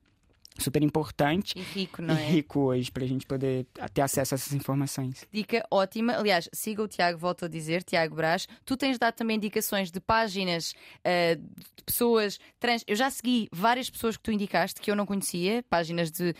super 0.60 0.84
importante 0.84 1.54
e 1.58 1.62
rico, 1.62 2.02
não 2.02 2.16
é? 2.16 2.22
E 2.22 2.32
rico 2.32 2.60
hoje 2.60 2.92
para 2.92 3.04
a 3.04 3.08
gente 3.08 3.26
poder 3.26 3.66
ter 3.94 4.02
acesso 4.02 4.34
a 4.34 4.36
essas 4.36 4.54
informações. 4.54 5.26
Dica 5.32 5.66
ótima. 5.72 6.18
Aliás, 6.18 6.50
siga 6.54 6.84
o 6.84 6.88
Tiago, 6.88 7.18
volto 7.18 7.46
a 7.46 7.48
dizer, 7.48 7.84
Tiago 7.84 8.16
Brás. 8.16 8.48
Tu 8.66 8.78
tens 8.78 8.98
dado 8.98 9.16
também 9.16 9.38
indicações 9.38 9.92
de 9.92 10.00
páginas 10.00 10.74
uh, 11.00 11.36
de 11.36 11.84
pessoas 11.84 12.40
trans. 12.60 12.84
Eu 12.88 12.96
já 12.96 13.10
segui 13.10 13.48
várias 13.52 13.90
pessoas 13.90 14.18
que 14.18 14.24
tu 14.24 14.32
indicaste 14.32 14.82
que 14.82 14.92
eu 14.92 14.96
não 14.96 15.06
conhecia, 15.06 15.64
páginas 15.70 16.12
de 16.12 16.36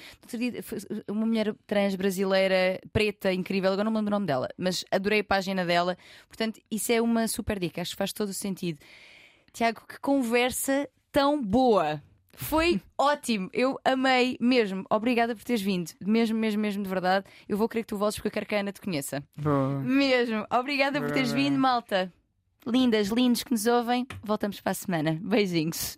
uma 1.08 1.26
mulher 1.26 1.56
trans 1.66 1.96
brasileira 1.96 2.80
preta 2.92 3.34
incrível, 3.34 3.72
agora 3.72 3.86
não 3.86 3.92
me 3.92 3.98
lembro 3.98 4.10
o 4.10 4.16
nome 4.18 4.26
dela, 4.26 4.50
mas 4.58 4.86
adorei 4.92 5.22
a 5.22 5.24
página 5.24 5.66
dela. 5.66 5.98
Portanto, 6.28 6.60
isso 6.70 6.92
é 6.92 7.02
uma 7.02 7.28
super 7.28 7.60
dica, 7.60 7.82
acho 7.82 7.92
que 7.92 7.98
faz 7.98 8.14
todo 8.14 8.30
o 8.30 8.34
sentido. 8.34 8.80
Tiago, 9.52 9.82
que 9.88 10.00
conversa 10.00 10.88
tão 11.12 11.42
boa! 11.42 12.02
Foi 12.40 12.82
ótimo, 12.98 13.50
eu 13.52 13.78
amei 13.84 14.38
mesmo. 14.40 14.86
Obrigada 14.90 15.36
por 15.36 15.44
teres 15.44 15.62
vindo, 15.62 15.92
mesmo, 16.04 16.40
mesmo, 16.40 16.62
mesmo 16.62 16.82
de 16.82 16.90
verdade. 16.90 17.26
Eu 17.48 17.58
vou 17.58 17.68
querer 17.68 17.84
que 17.84 17.90
tu 17.90 17.98
voltes 17.98 18.18
porque 18.18 18.30
eu 18.30 18.32
quero 18.32 18.46
que 18.46 18.56
a 18.56 18.62
Ana 18.62 18.72
te 18.72 18.80
conheça. 18.80 19.22
Boa. 19.36 19.82
Mesmo, 19.82 20.46
obrigada 20.50 21.02
por 21.02 21.12
teres 21.12 21.34
vindo, 21.34 21.60
malta. 21.60 22.12
Lindas, 22.66 23.10
lindos 23.10 23.44
que 23.44 23.52
nos 23.52 23.68
ouvem. 23.68 24.08
Voltamos 24.24 24.62
para 24.62 24.72
a 24.72 24.76
semana. 24.76 25.20
Beijinhos. 25.22 25.98